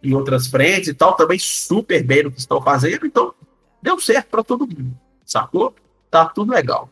em 0.03 0.15
outras 0.15 0.47
frentes 0.47 0.89
e 0.89 0.95
tal, 0.95 1.15
também 1.15 1.39
super 1.39 2.03
bem 2.03 2.23
no 2.23 2.31
que 2.31 2.39
estão 2.39 2.61
fazendo, 2.63 3.07
então 3.07 3.35
deu 3.83 3.99
certo 3.99 4.29
para 4.29 4.45
todo 4.45 4.67
mundo, 4.67 4.97
sacou? 5.33 5.75
Tá 6.11 6.27
tudo 6.27 6.53
legal. 6.53 6.91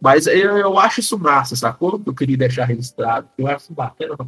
Mas 0.00 0.26
eu, 0.26 0.56
eu 0.56 0.78
acho 0.78 1.00
isso 1.00 1.18
massa, 1.18 1.54
sacou? 1.54 2.00
Eu 2.06 2.14
queria 2.14 2.36
deixar 2.36 2.64
registrado. 2.64 3.28
Eu 3.36 3.46
acho 3.46 3.64
isso 3.64 3.74
bacana 3.74 4.16
pra 4.16 4.26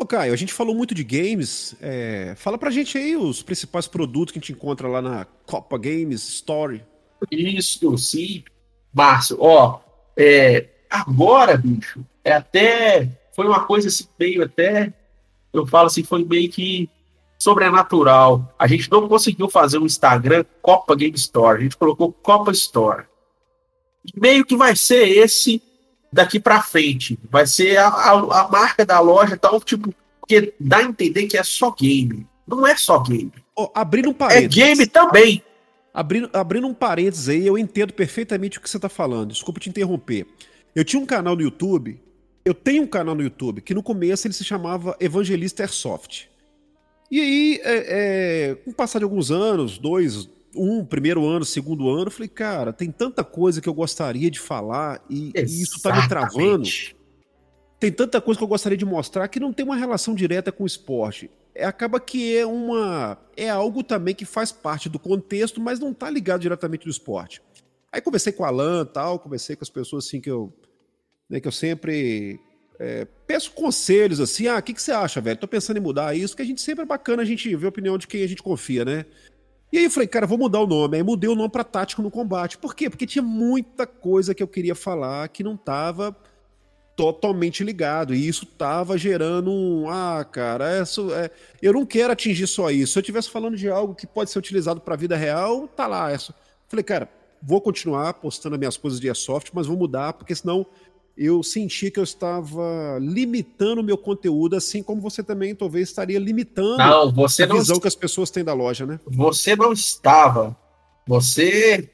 Ô, 0.00 0.06
Caio, 0.06 0.32
a 0.32 0.36
gente 0.36 0.52
falou 0.52 0.76
muito 0.76 0.94
de 0.94 1.02
games. 1.02 1.74
É... 1.80 2.34
Fala 2.36 2.56
pra 2.56 2.70
gente 2.70 2.96
aí 2.96 3.16
os 3.16 3.42
principais 3.42 3.88
produtos 3.88 4.30
que 4.32 4.38
a 4.38 4.40
gente 4.40 4.52
encontra 4.52 4.86
lá 4.86 5.02
na 5.02 5.24
Copa 5.44 5.76
Games 5.76 6.22
Story. 6.28 6.84
Isso, 7.32 7.98
sim. 7.98 8.44
Márcio, 8.94 9.38
ó, 9.40 9.80
é, 10.16 10.68
agora, 10.88 11.56
bicho, 11.56 12.04
é 12.24 12.32
até. 12.32 13.08
Foi 13.34 13.46
uma 13.46 13.64
coisa 13.64 13.88
assim, 13.88 14.06
meio 14.18 14.44
até. 14.44 14.92
Eu 15.52 15.66
falo 15.66 15.86
assim, 15.86 16.04
foi 16.04 16.24
meio 16.24 16.48
que 16.48 16.88
sobrenatural. 17.38 18.52
A 18.58 18.66
gente 18.66 18.90
não 18.90 19.08
conseguiu 19.08 19.48
fazer 19.48 19.78
um 19.78 19.86
Instagram 19.86 20.44
Copa 20.60 20.96
Game 20.96 21.16
Store. 21.16 21.58
A 21.58 21.62
gente 21.62 21.76
colocou 21.76 22.12
Copa 22.12 22.50
Store. 22.50 23.04
Meio 24.16 24.44
que 24.44 24.56
vai 24.56 24.74
ser 24.74 25.06
esse 25.06 25.62
daqui 26.12 26.40
para 26.40 26.62
frente. 26.62 27.18
Vai 27.30 27.46
ser 27.46 27.76
a, 27.76 27.88
a, 27.88 28.42
a, 28.42 28.48
marca 28.48 28.84
da 28.84 28.98
loja 29.00 29.36
tal, 29.36 29.60
tipo, 29.60 29.94
porque 30.20 30.54
dá 30.58 30.78
a 30.78 30.82
entender 30.82 31.26
que 31.26 31.36
é 31.36 31.42
só 31.42 31.70
game. 31.70 32.26
Não 32.46 32.66
é 32.66 32.76
só 32.76 32.98
game. 32.98 33.32
Oh, 33.54 33.70
abrindo 33.74 34.10
um 34.10 34.14
parênteses. 34.14 34.62
É 34.62 34.66
game 34.66 34.86
também. 34.86 35.42
Abrindo, 35.92 36.30
abrindo 36.32 36.66
um 36.66 36.74
parênteses 36.74 37.28
aí, 37.28 37.46
eu 37.46 37.58
entendo 37.58 37.92
perfeitamente 37.92 38.58
o 38.58 38.60
que 38.60 38.70
você 38.70 38.78
está 38.78 38.88
falando. 38.88 39.32
Desculpa 39.32 39.60
te 39.60 39.68
interromper. 39.68 40.26
Eu 40.74 40.84
tinha 40.84 41.02
um 41.02 41.06
canal 41.06 41.34
no 41.34 41.42
YouTube, 41.42 42.00
eu 42.44 42.54
tenho 42.54 42.84
um 42.84 42.86
canal 42.86 43.14
no 43.14 43.22
YouTube, 43.22 43.60
que 43.60 43.74
no 43.74 43.82
começo 43.82 44.26
ele 44.26 44.34
se 44.34 44.44
chamava 44.44 44.96
Evangelista 45.00 45.62
Airsoft. 45.62 46.28
E 47.10 47.20
aí, 47.20 47.60
é, 47.62 48.50
é, 48.50 48.54
com 48.56 48.70
o 48.70 48.74
passar 48.74 48.98
de 48.98 49.04
alguns 49.04 49.30
anos, 49.30 49.78
dois, 49.78 50.28
um 50.54 50.84
primeiro 50.84 51.26
ano, 51.26 51.44
segundo 51.44 51.88
ano, 51.88 52.06
eu 52.06 52.10
falei, 52.10 52.28
cara, 52.28 52.72
tem 52.72 52.90
tanta 52.90 53.24
coisa 53.24 53.60
que 53.60 53.68
eu 53.68 53.74
gostaria 53.74 54.30
de 54.30 54.38
falar 54.38 55.02
e, 55.08 55.32
e 55.34 55.62
isso 55.62 55.80
tá 55.82 55.94
me 55.94 56.06
travando. 56.08 56.68
Tem 57.80 57.92
tanta 57.92 58.20
coisa 58.20 58.38
que 58.38 58.44
eu 58.44 58.48
gostaria 58.48 58.76
de 58.76 58.84
mostrar 58.84 59.28
que 59.28 59.38
não 59.38 59.52
tem 59.52 59.64
uma 59.64 59.76
relação 59.76 60.14
direta 60.14 60.50
com 60.50 60.64
o 60.64 60.66
esporte 60.66 61.30
é, 61.58 61.64
acaba 61.64 61.98
que 61.98 62.36
é 62.36 62.46
uma 62.46 63.18
é 63.36 63.50
algo 63.50 63.82
também 63.82 64.14
que 64.14 64.24
faz 64.24 64.52
parte 64.52 64.88
do 64.88 64.98
contexto, 64.98 65.60
mas 65.60 65.80
não 65.80 65.90
está 65.90 66.08
ligado 66.08 66.40
diretamente 66.40 66.84
do 66.84 66.90
esporte. 66.90 67.42
Aí 67.90 68.00
conversei 68.00 68.32
com 68.32 68.44
o 68.44 68.46
Alan, 68.46 68.84
tal, 68.86 69.18
conversei 69.18 69.56
com 69.56 69.64
as 69.64 69.70
pessoas 69.70 70.06
assim 70.06 70.20
que 70.20 70.30
eu 70.30 70.52
né, 71.28 71.40
que 71.40 71.48
eu 71.48 71.52
sempre 71.52 72.40
é, 72.78 73.06
peço 73.26 73.50
conselhos 73.52 74.20
assim, 74.20 74.46
ah, 74.46 74.58
o 74.58 74.62
que, 74.62 74.72
que 74.72 74.80
você 74.80 74.92
acha, 74.92 75.20
velho? 75.20 75.38
Tô 75.38 75.48
pensando 75.48 75.78
em 75.78 75.80
mudar 75.80 76.16
isso, 76.16 76.36
que 76.36 76.42
a 76.42 76.44
gente 76.44 76.60
sempre 76.60 76.82
é 76.82 76.86
bacana 76.86 77.22
a 77.22 77.24
gente 77.24 77.54
ver 77.56 77.66
a 77.66 77.70
opinião 77.70 77.98
de 77.98 78.06
quem 78.06 78.22
a 78.22 78.26
gente 78.26 78.42
confia, 78.42 78.84
né? 78.84 79.04
E 79.72 79.78
aí 79.78 79.84
eu 79.84 79.90
falei, 79.90 80.06
cara, 80.06 80.26
vou 80.26 80.38
mudar 80.38 80.60
o 80.60 80.66
nome. 80.66 80.96
Aí 80.96 81.02
mudei 81.02 81.28
o 81.28 81.34
nome 81.34 81.50
para 81.50 81.64
Tático 81.64 82.00
no 82.00 82.10
Combate. 82.10 82.56
Por 82.56 82.74
quê? 82.74 82.88
Porque 82.88 83.06
tinha 83.06 83.22
muita 83.22 83.86
coisa 83.86 84.34
que 84.34 84.42
eu 84.42 84.48
queria 84.48 84.74
falar 84.74 85.28
que 85.28 85.44
não 85.44 85.56
tava 85.56 86.16
totalmente 86.96 87.62
ligado. 87.62 88.14
E 88.14 88.26
isso 88.26 88.46
tava 88.46 88.96
gerando 88.96 89.50
um. 89.50 89.88
Ah, 89.90 90.24
cara, 90.24 90.80
isso, 90.80 91.12
é, 91.12 91.30
eu 91.60 91.74
não 91.74 91.84
quero 91.84 92.12
atingir 92.12 92.46
só 92.46 92.70
isso. 92.70 92.94
Se 92.94 92.98
eu 92.98 93.02
estivesse 93.02 93.28
falando 93.28 93.56
de 93.56 93.68
algo 93.68 93.94
que 93.94 94.06
pode 94.06 94.30
ser 94.30 94.38
utilizado 94.38 94.80
para 94.80 94.94
a 94.94 94.96
vida 94.96 95.16
real, 95.16 95.68
tá 95.68 95.86
lá. 95.86 96.10
Essa. 96.10 96.34
Falei, 96.66 96.82
cara, 96.82 97.08
vou 97.42 97.60
continuar 97.60 98.14
postando 98.14 98.54
as 98.54 98.58
minhas 98.58 98.76
coisas 98.78 98.98
de 98.98 99.06
airsoft, 99.06 99.50
mas 99.52 99.66
vou 99.66 99.76
mudar, 99.76 100.14
porque 100.14 100.34
senão 100.34 100.66
eu 101.18 101.42
senti 101.42 101.90
que 101.90 101.98
eu 101.98 102.04
estava 102.04 102.98
limitando 103.00 103.80
o 103.80 103.84
meu 103.84 103.98
conteúdo, 103.98 104.54
assim 104.54 104.82
como 104.82 105.00
você 105.00 105.22
também 105.22 105.54
talvez 105.54 105.88
estaria 105.88 106.18
limitando 106.18 106.78
não, 106.78 107.12
você 107.12 107.42
a 107.42 107.46
não 107.46 107.56
visão 107.56 107.80
que 107.80 107.88
as 107.88 107.96
pessoas 107.96 108.30
têm 108.30 108.44
da 108.44 108.54
loja, 108.54 108.86
né? 108.86 109.00
Você 109.04 109.56
não 109.56 109.72
estava. 109.72 110.56
Você 111.06 111.90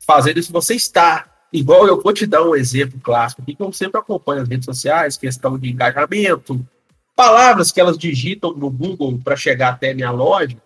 fazendo 0.00 0.38
isso, 0.38 0.52
você 0.52 0.74
está 0.74 1.32
Igual 1.52 1.86
eu 1.86 2.00
vou 2.00 2.14
te 2.14 2.26
dar 2.26 2.42
um 2.42 2.56
exemplo 2.56 2.98
clássico 2.98 3.42
aqui, 3.42 3.54
que 3.54 3.62
eu 3.62 3.70
sempre 3.72 4.00
acompanho 4.00 4.40
as 4.40 4.48
redes 4.48 4.64
sociais, 4.64 5.18
questão 5.18 5.58
de 5.58 5.70
engajamento, 5.70 6.66
palavras 7.14 7.70
que 7.70 7.78
elas 7.78 7.98
digitam 7.98 8.54
no 8.54 8.70
Google 8.70 9.20
para 9.22 9.36
chegar 9.36 9.68
até 9.68 9.92
minha 9.92 10.10
loja. 10.10 10.56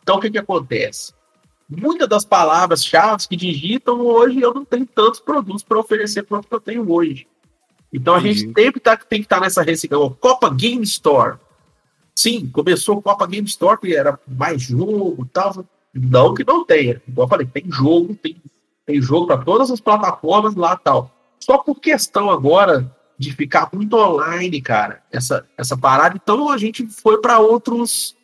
Então, 0.00 0.18
o 0.18 0.20
que, 0.20 0.30
que 0.30 0.38
acontece? 0.38 1.12
Muitas 1.68 2.08
das 2.08 2.24
palavras-chave 2.24 3.28
que 3.28 3.36
digitam 3.36 4.00
hoje, 4.00 4.40
eu 4.40 4.54
não 4.54 4.64
tenho 4.64 4.86
tantos 4.86 5.20
produtos 5.20 5.62
para 5.62 5.78
oferecer 5.78 6.24
quanto 6.24 6.46
eu 6.50 6.60
tenho 6.60 6.90
hoje. 6.90 7.26
Então, 7.92 8.14
a 8.14 8.20
gente 8.20 8.52
sempre 8.52 8.80
tá, 8.80 8.96
tem 8.96 9.20
que 9.20 9.26
estar 9.26 9.36
tá 9.36 9.42
nessa 9.42 9.62
reciclagem. 9.62 10.16
Copa 10.20 10.48
Game 10.50 10.82
Store. 10.84 11.38
Sim, 12.14 12.48
começou 12.48 13.02
Copa 13.02 13.26
Game 13.26 13.46
Store, 13.46 13.80
que 13.80 13.94
era 13.94 14.18
mais 14.26 14.62
jogo 14.62 15.24
e 15.24 15.28
tal. 15.28 15.64
Não 15.94 16.34
que 16.34 16.44
não 16.44 16.64
tenha. 16.64 17.02
Igual 17.08 17.26
eu 17.26 17.28
falei, 17.28 17.46
tem 17.46 17.64
jogo, 17.70 18.14
tem 18.14 18.40
tem 18.86 19.02
jogo 19.02 19.26
para 19.26 19.38
todas 19.38 19.70
as 19.70 19.80
plataformas 19.80 20.54
lá 20.54 20.76
tal. 20.76 21.10
Só 21.40 21.58
por 21.58 21.80
questão 21.80 22.30
agora 22.30 22.90
de 23.18 23.32
ficar 23.32 23.68
muito 23.72 23.96
online, 23.96 24.62
cara, 24.62 25.02
essa, 25.10 25.44
essa 25.58 25.76
parada, 25.76 26.18
então 26.22 26.48
a 26.48 26.56
gente 26.56 26.86
foi 26.86 27.20
para 27.20 27.38
outros. 27.40 28.14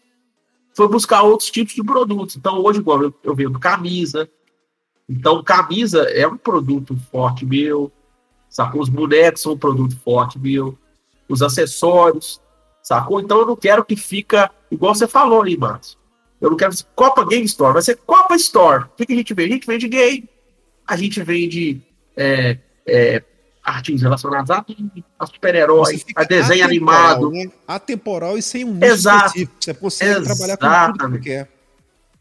Foi 0.74 0.88
buscar 0.88 1.22
outros 1.22 1.50
tipos 1.50 1.74
de 1.74 1.82
produtos. 1.82 2.36
Então, 2.36 2.58
hoje, 2.58 2.80
igual 2.80 3.02
eu, 3.02 3.14
eu 3.22 3.34
vendo 3.34 3.58
camisa. 3.58 4.28
Então, 5.08 5.42
camisa 5.42 6.02
é 6.02 6.26
um 6.26 6.36
produto 6.36 6.96
forte 7.10 7.44
meu. 7.44 7.92
Sacou? 8.48 8.80
Os 8.80 8.88
bonecos 8.88 9.42
são 9.42 9.52
um 9.52 9.58
produto 9.58 9.96
forte 9.98 10.38
meu. 10.38 10.78
Os 11.28 11.42
acessórios. 11.42 12.40
Sacou? 12.82 13.20
Então, 13.20 13.38
eu 13.40 13.46
não 13.46 13.56
quero 13.56 13.84
que 13.84 13.96
fica 13.96 14.50
igual 14.70 14.94
você 14.94 15.06
falou 15.06 15.42
aí, 15.42 15.56
Márcio. 15.56 15.98
Eu 16.42 16.50
não 16.50 16.56
quero 16.56 16.74
Copa 16.96 17.24
Game 17.24 17.44
Store, 17.44 17.72
vai 17.72 17.82
ser 17.82 17.96
Copa 17.98 18.34
Store. 18.34 18.84
O 18.84 18.96
que, 18.96 19.06
que 19.06 19.12
a 19.12 19.16
gente 19.16 19.32
vende? 19.32 19.52
A 19.52 19.54
gente 19.54 19.66
vende 19.66 19.88
game, 19.88 20.28
a 20.84 20.96
gente 20.96 21.22
vende 21.22 21.80
é, 22.16 22.58
é, 22.84 23.22
artigos 23.62 24.02
relacionados 24.02 24.50
a, 24.50 24.64
a 25.18 25.26
super-heróis, 25.26 26.04
a 26.16 26.24
desenho 26.24 26.64
animado. 26.64 27.30
Né? 27.30 27.50
Atemporal 27.66 28.36
e 28.36 28.42
sem 28.42 28.64
um 28.64 28.74
nicho 28.74 28.84
Exato. 28.84 29.26
específico. 29.26 29.54
Você 29.60 29.74
consegue 29.74 30.10
Exatamente. 30.10 30.58
trabalhar 30.58 30.92
com 30.92 30.98
tudo 30.98 31.18
que 31.18 31.24
quer. 31.24 31.48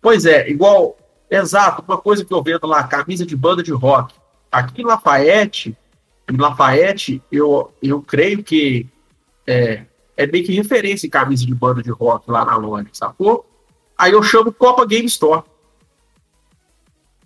Pois 0.01 0.25
é, 0.25 0.49
igual, 0.49 0.97
exato, 1.29 1.83
uma 1.87 1.97
coisa 1.97 2.25
que 2.25 2.33
eu 2.33 2.41
vendo 2.41 2.65
lá, 2.67 2.83
camisa 2.83 3.25
de 3.25 3.35
banda 3.35 3.61
de 3.61 3.71
rock. 3.71 4.13
Aqui 4.51 4.81
em 4.81 4.85
Lafayette, 4.85 5.77
em 6.29 6.37
Lafayette, 6.37 7.21
eu, 7.31 7.71
eu 7.81 8.01
creio 8.01 8.43
que 8.43 8.87
é, 9.45 9.85
é 10.17 10.27
meio 10.27 10.45
que 10.45 10.53
referência 10.53 11.07
em 11.07 11.09
camisa 11.09 11.45
de 11.45 11.53
banda 11.53 11.81
de 11.81 11.91
rock 11.91 12.29
lá 12.29 12.43
na 12.45 12.55
loja, 12.55 12.87
sacou? 12.93 13.45
Aí 13.97 14.11
eu 14.11 14.23
chamo 14.23 14.51
Copa 14.51 14.85
Game 14.85 15.05
Store. 15.05 15.43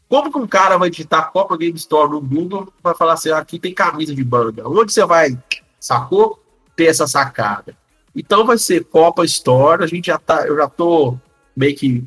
Como 0.07 0.31
que 0.31 0.37
um 0.37 0.47
cara 0.47 0.77
vai 0.77 0.89
digitar 0.89 1.31
Copa 1.31 1.57
Game 1.57 1.75
Store 1.77 2.09
no 2.09 2.21
Google 2.21 2.71
vai 2.81 2.93
falar 2.93 3.13
assim, 3.13 3.31
aqui 3.31 3.59
tem 3.59 3.73
camisa 3.73 4.13
de 4.13 4.23
banda? 4.23 4.67
Onde 4.67 4.93
você 4.93 5.05
vai, 5.05 5.37
sacou? 5.79 6.39
Ter 6.75 6.85
essa 6.85 7.07
sacada. 7.07 7.75
Então 8.15 8.45
vai 8.45 8.57
ser 8.57 8.85
Copa 8.85 9.25
Store, 9.25 9.83
a 9.83 9.87
gente 9.87 10.07
já 10.07 10.17
tá, 10.17 10.45
eu 10.45 10.55
já 10.55 10.67
tô 10.67 11.17
meio 11.55 11.75
que 11.75 12.03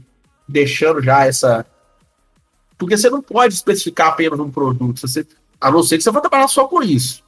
deixando 0.49 1.03
já 1.03 1.27
essa. 1.27 1.67
Porque 2.77 2.97
você 2.97 3.11
não 3.11 3.21
pode 3.21 3.55
especificar 3.55 4.09
apenas 4.09 4.39
um 4.39 4.51
produto, 4.51 5.01
você, 5.01 5.27
a 5.61 5.71
não 5.71 5.83
ser 5.83 5.99
que 5.99 6.05
você 6.05 6.11
vá 6.11 6.21
trabalhar 6.21 6.49
só 6.49 6.69
com 6.69 6.83
isso. 6.83 7.25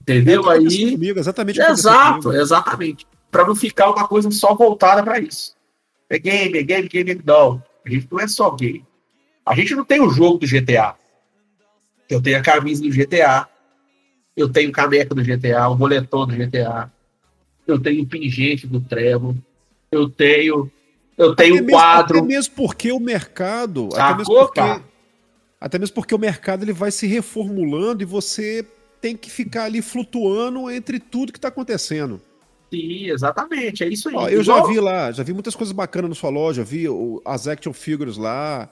Entendeu? 0.00 0.50
É, 0.50 0.56
Aí. 0.56 0.92
Comigo, 0.92 1.18
exatamente. 1.18 1.60
Exato, 1.60 2.32
exatamente. 2.32 3.06
Para 3.30 3.46
não 3.46 3.54
ficar 3.54 3.90
uma 3.90 4.08
coisa 4.08 4.30
só 4.30 4.54
voltada 4.54 5.02
para 5.02 5.20
isso. 5.20 5.54
É 6.10 6.18
game, 6.18 6.58
é 6.58 6.62
game, 6.62 6.88
game, 6.88 7.22
não. 7.24 7.62
A 7.86 7.88
gente 7.88 8.08
não 8.10 8.18
é 8.18 8.26
só 8.26 8.50
game. 8.50 8.84
A 9.44 9.54
gente 9.54 9.74
não 9.74 9.84
tem 9.84 10.00
o 10.00 10.10
jogo 10.10 10.38
do 10.38 10.46
GTA. 10.46 10.94
Eu 12.08 12.22
tenho 12.22 12.38
a 12.38 12.42
camisa 12.42 12.82
do 12.82 12.90
GTA. 12.90 13.48
Eu 14.36 14.48
tenho 14.48 14.72
caneca 14.72 15.14
do 15.14 15.22
GTA, 15.22 15.68
o 15.68 15.76
moletom 15.76 16.26
do 16.26 16.34
GTA. 16.34 16.90
Eu 17.66 17.78
tenho 17.80 18.06
pingente 18.06 18.66
do 18.66 18.80
Trevo. 18.80 19.36
Eu 19.90 20.08
tenho. 20.08 20.70
Eu 21.18 21.36
tenho 21.36 21.62
até 21.62 21.70
quadro. 21.70 22.14
Mesmo, 22.14 22.26
até 22.26 22.36
mesmo 22.36 22.54
porque 22.54 22.92
o 22.92 23.00
mercado. 23.00 23.88
Até 23.94 24.16
mesmo 24.16 24.34
porque, 24.34 24.60
até 25.60 25.78
mesmo 25.78 25.94
porque 25.94 26.14
o 26.14 26.18
mercado 26.18 26.64
ele 26.64 26.72
vai 26.72 26.90
se 26.90 27.06
reformulando 27.06 28.02
e 28.02 28.06
você 28.06 28.66
tem 29.00 29.16
que 29.16 29.30
ficar 29.30 29.64
ali 29.64 29.82
flutuando 29.82 30.70
entre 30.70 30.98
tudo 30.98 31.32
que 31.32 31.38
está 31.38 31.48
acontecendo. 31.48 32.20
Sim, 32.72 33.10
exatamente, 33.10 33.84
é 33.84 33.88
isso 33.88 34.08
aí. 34.08 34.14
Ó, 34.14 34.28
eu 34.28 34.40
Igual... 34.40 34.66
já 34.66 34.72
vi 34.72 34.80
lá, 34.80 35.12
já 35.12 35.22
vi 35.22 35.34
muitas 35.34 35.54
coisas 35.54 35.72
bacanas 35.72 36.08
na 36.08 36.14
sua 36.14 36.30
loja, 36.30 36.64
vi 36.64 36.86
as 37.24 37.46
action 37.46 37.72
figures 37.72 38.16
lá, 38.16 38.66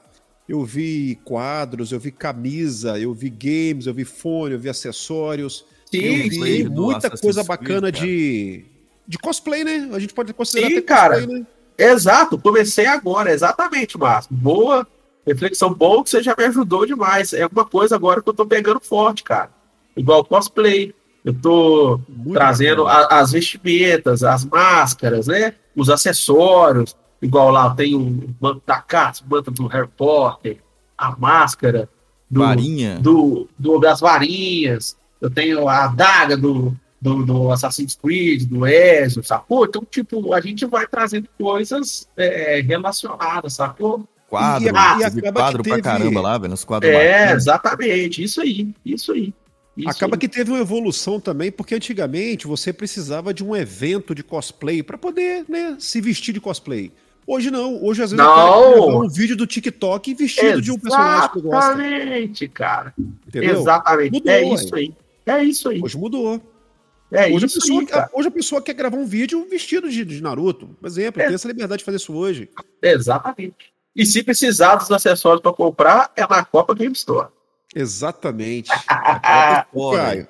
eu 0.51 0.65
vi 0.65 1.19
quadros, 1.25 1.93
eu 1.93 2.01
vi 2.01 2.11
camisa, 2.11 2.99
eu 2.99 3.15
vi 3.15 3.31
games, 3.31 3.87
eu 3.87 3.95
vi 3.95 4.05
fone, 4.05 4.55
eu 4.55 4.61
vi 4.61 4.69
acessórios. 4.69 5.65
Sim, 5.91 5.99
eu 5.99 6.29
vi 6.29 6.63
sim. 6.63 6.69
muita 6.69 7.11
coisa 7.11 7.43
bacana 7.45 7.91
de, 7.91 8.65
de 9.07 9.19
cosplay, 9.19 9.65
né? 9.65 9.89
A 9.93 9.99
gente 9.99 10.15
pode 10.15 10.33
considerar 10.35 10.69
sim, 10.69 10.83
cara. 10.83 11.15
Cosplay, 11.17 11.41
né? 11.41 11.47
Exato, 11.79 12.39
comecei 12.39 12.87
agora, 12.87 13.33
exatamente, 13.33 13.97
Márcio. 13.97 14.35
Boa 14.35 14.87
reflexão, 15.27 15.73
bom 15.73 16.03
que 16.03 16.11
você 16.11 16.23
já 16.23 16.35
me 16.37 16.45
ajudou 16.45 16.87
demais. 16.87 17.33
É 17.33 17.47
uma 17.47 17.65
coisa 17.65 17.95
agora 17.95 18.23
que 18.23 18.29
eu 18.29 18.35
tô 18.35 18.47
pegando 18.47 18.81
forte, 18.81 19.23
cara. 19.23 19.51
Igual 19.97 20.25
cosplay. 20.25 20.95
Eu 21.25 21.35
tô 21.35 22.01
Muito 22.09 22.33
trazendo 22.33 22.87
a, 22.87 23.21
as 23.21 23.33
vestimentas, 23.33 24.23
as 24.23 24.45
máscaras, 24.45 25.27
né? 25.27 25.55
Os 25.77 25.91
acessórios. 25.91 26.97
Igual 27.23 27.51
lá 27.51 27.75
tem 27.75 27.95
o 27.95 28.35
manto 28.41 28.63
da 28.67 28.81
Katz, 28.81 29.21
o 29.21 29.29
manto 29.29 29.51
do 29.51 29.67
Harry 29.67 29.89
Potter, 29.97 30.59
a 30.97 31.15
máscara 31.17 31.89
do, 32.31 32.41
Varinha. 32.41 32.99
do, 32.99 33.49
do 33.59 33.79
das 33.79 34.01
varinhas. 34.01 34.97
Eu 35.21 35.31
tenho 35.31 35.69
a 35.69 35.85
adaga 35.85 36.37
do, 36.37 36.75
do, 37.01 37.25
do 37.25 37.53
Assassin's 37.53 37.95
Creed, 37.95 38.45
do 38.45 38.67
Ezio, 38.67 39.23
sacou? 39.23 39.67
Então, 39.67 39.85
tipo, 39.91 40.33
a 40.33 40.41
gente 40.41 40.65
vai 40.65 40.87
trazendo 40.87 41.29
coisas 41.39 42.09
é, 42.17 42.61
relacionadas, 42.61 43.55
sacou? 43.55 44.09
Quadro, 44.29 44.69
e, 44.69 44.71
e, 44.71 45.29
e 45.29 45.33
quadro 45.33 45.63
teve... 45.63 45.83
pra 45.83 45.93
caramba 45.93 46.21
lá, 46.21 46.39
velho, 46.39 46.55
os 46.55 46.65
quadros 46.65 46.91
É, 46.91 47.33
exatamente, 47.33 48.23
isso 48.23 48.41
aí, 48.41 48.73
isso 48.87 49.13
aí. 49.13 49.35
Isso 49.77 49.89
Acaba 49.89 50.17
que 50.17 50.29
teve 50.29 50.51
uma 50.51 50.61
evolução 50.61 51.19
também, 51.19 51.51
porque 51.51 51.75
antigamente 51.75 52.47
você 52.47 52.73
precisava 52.73 53.33
de 53.33 53.43
um 53.43 53.57
evento 53.57 54.15
de 54.15 54.23
cosplay 54.23 54.83
para 54.83 54.99
poder 54.99 55.45
né, 55.49 55.77
se 55.79 56.01
vestir 56.01 56.33
de 56.33 56.41
cosplay. 56.41 56.93
Hoje 57.31 57.49
não, 57.49 57.81
hoje 57.81 58.03
às 58.03 58.11
vezes 58.11 58.27
não. 58.27 59.05
um 59.05 59.09
vídeo 59.09 59.37
do 59.37 59.47
TikTok 59.47 60.15
vestido 60.15 60.47
Exatamente, 60.47 60.65
de 60.65 60.73
um 60.73 60.79
personagem 60.81 61.31
que 61.31 61.41
gosta. 61.41 61.71
Exatamente, 61.71 62.49
cara. 62.49 62.95
Entendeu? 62.99 63.61
Exatamente. 63.61 64.13
Mudou, 64.15 64.33
é 64.33 64.43
isso 64.43 64.75
aí. 64.75 64.95
É 65.25 65.45
isso 65.45 65.69
aí. 65.69 65.81
Hoje 65.81 65.97
mudou. 65.97 66.43
É 67.09 67.29
hoje, 67.29 67.47
isso 67.47 67.59
a 67.59 67.61
pessoa, 67.61 67.81
aí, 67.81 68.09
hoje 68.13 68.29
a 68.29 68.31
pessoa 68.33 68.61
quer 68.61 68.73
gravar 68.73 68.97
um 68.97 69.07
vídeo 69.07 69.47
vestido 69.49 69.89
de, 69.89 70.05
de 70.05 70.21
Naruto, 70.21 70.67
por 70.81 70.87
exemplo. 70.89 71.23
É. 71.23 71.27
Tem 71.27 71.35
essa 71.37 71.47
liberdade 71.47 71.79
de 71.79 71.85
fazer 71.85 71.99
isso 71.99 72.13
hoje. 72.13 72.51
Exatamente. 72.83 73.73
E 73.95 74.05
se 74.05 74.25
precisar 74.25 74.75
dos 74.75 74.91
acessórios 74.91 75.41
para 75.41 75.53
comprar, 75.53 76.13
é 76.17 76.27
na 76.27 76.45
Copa 76.45 76.75
Game 76.75 76.95
Store. 76.95 77.29
Exatamente. 77.73 78.73
Caio. 78.91 80.29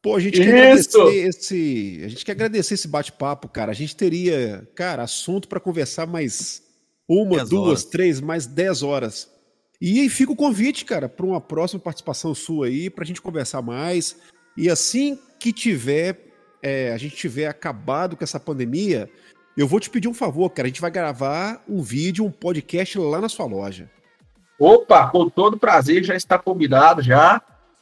Pô, 0.00 0.14
a 0.14 0.20
gente 0.20 0.40
quer 0.40 0.76
Isso. 0.76 1.00
agradecer 1.00 1.28
esse, 1.28 2.00
a 2.04 2.08
gente 2.08 2.24
quer 2.24 2.32
agradecer 2.32 2.74
esse 2.74 2.86
bate-papo, 2.86 3.48
cara. 3.48 3.72
A 3.72 3.74
gente 3.74 3.96
teria, 3.96 4.66
cara, 4.74 5.02
assunto 5.02 5.48
para 5.48 5.58
conversar 5.58 6.06
mais 6.06 6.62
uma, 7.08 7.44
duas, 7.44 7.68
horas. 7.68 7.84
três, 7.84 8.20
mais 8.20 8.46
dez 8.46 8.82
horas. 8.82 9.28
E 9.80 10.00
aí 10.00 10.08
fica 10.08 10.32
o 10.32 10.36
convite, 10.36 10.84
cara, 10.84 11.08
para 11.08 11.26
uma 11.26 11.40
próxima 11.40 11.80
participação 11.80 12.34
sua 12.34 12.66
aí, 12.66 12.90
para 12.90 13.04
a 13.04 13.06
gente 13.06 13.22
conversar 13.22 13.62
mais. 13.62 14.16
E 14.56 14.68
assim 14.68 15.18
que 15.38 15.52
tiver, 15.52 16.32
é, 16.62 16.92
a 16.92 16.98
gente 16.98 17.16
tiver 17.16 17.46
acabado 17.46 18.16
com 18.16 18.24
essa 18.24 18.38
pandemia, 18.38 19.10
eu 19.56 19.66
vou 19.66 19.80
te 19.80 19.90
pedir 19.90 20.08
um 20.08 20.14
favor, 20.14 20.50
cara. 20.50 20.66
A 20.66 20.70
gente 20.70 20.80
vai 20.80 20.90
gravar 20.90 21.62
um 21.68 21.82
vídeo, 21.82 22.24
um 22.24 22.30
podcast 22.30 22.98
lá 22.98 23.20
na 23.20 23.28
sua 23.28 23.46
loja. 23.46 23.90
Opa, 24.58 25.08
com 25.10 25.28
todo 25.28 25.58
prazer, 25.58 26.04
já 26.04 26.14
está 26.14 26.38
combinado 26.38 27.02
já. 27.02 27.40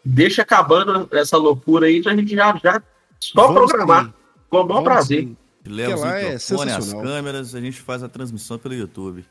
Deixa 0.08 0.42
acabando 0.42 1.08
essa 1.10 1.36
loucura 1.36 1.86
aí, 1.86 2.00
a 2.06 2.14
gente 2.14 2.36
já, 2.36 2.56
já 2.62 2.80
só 3.18 3.48
Vamos 3.48 3.70
programar. 3.70 4.04
Sim. 4.04 4.12
Com 4.48 4.60
o 4.60 4.68
maior 4.68 4.82
prazer. 4.82 5.22
Sim. 5.24 5.36
Leva 5.66 5.96
os 5.96 6.04
é 6.04 6.34
as 6.76 6.92
câmeras, 6.92 7.54
a 7.56 7.60
gente 7.60 7.80
faz 7.80 8.04
a 8.04 8.08
transmissão 8.08 8.56
pelo 8.56 8.74
YouTube. 8.74 9.24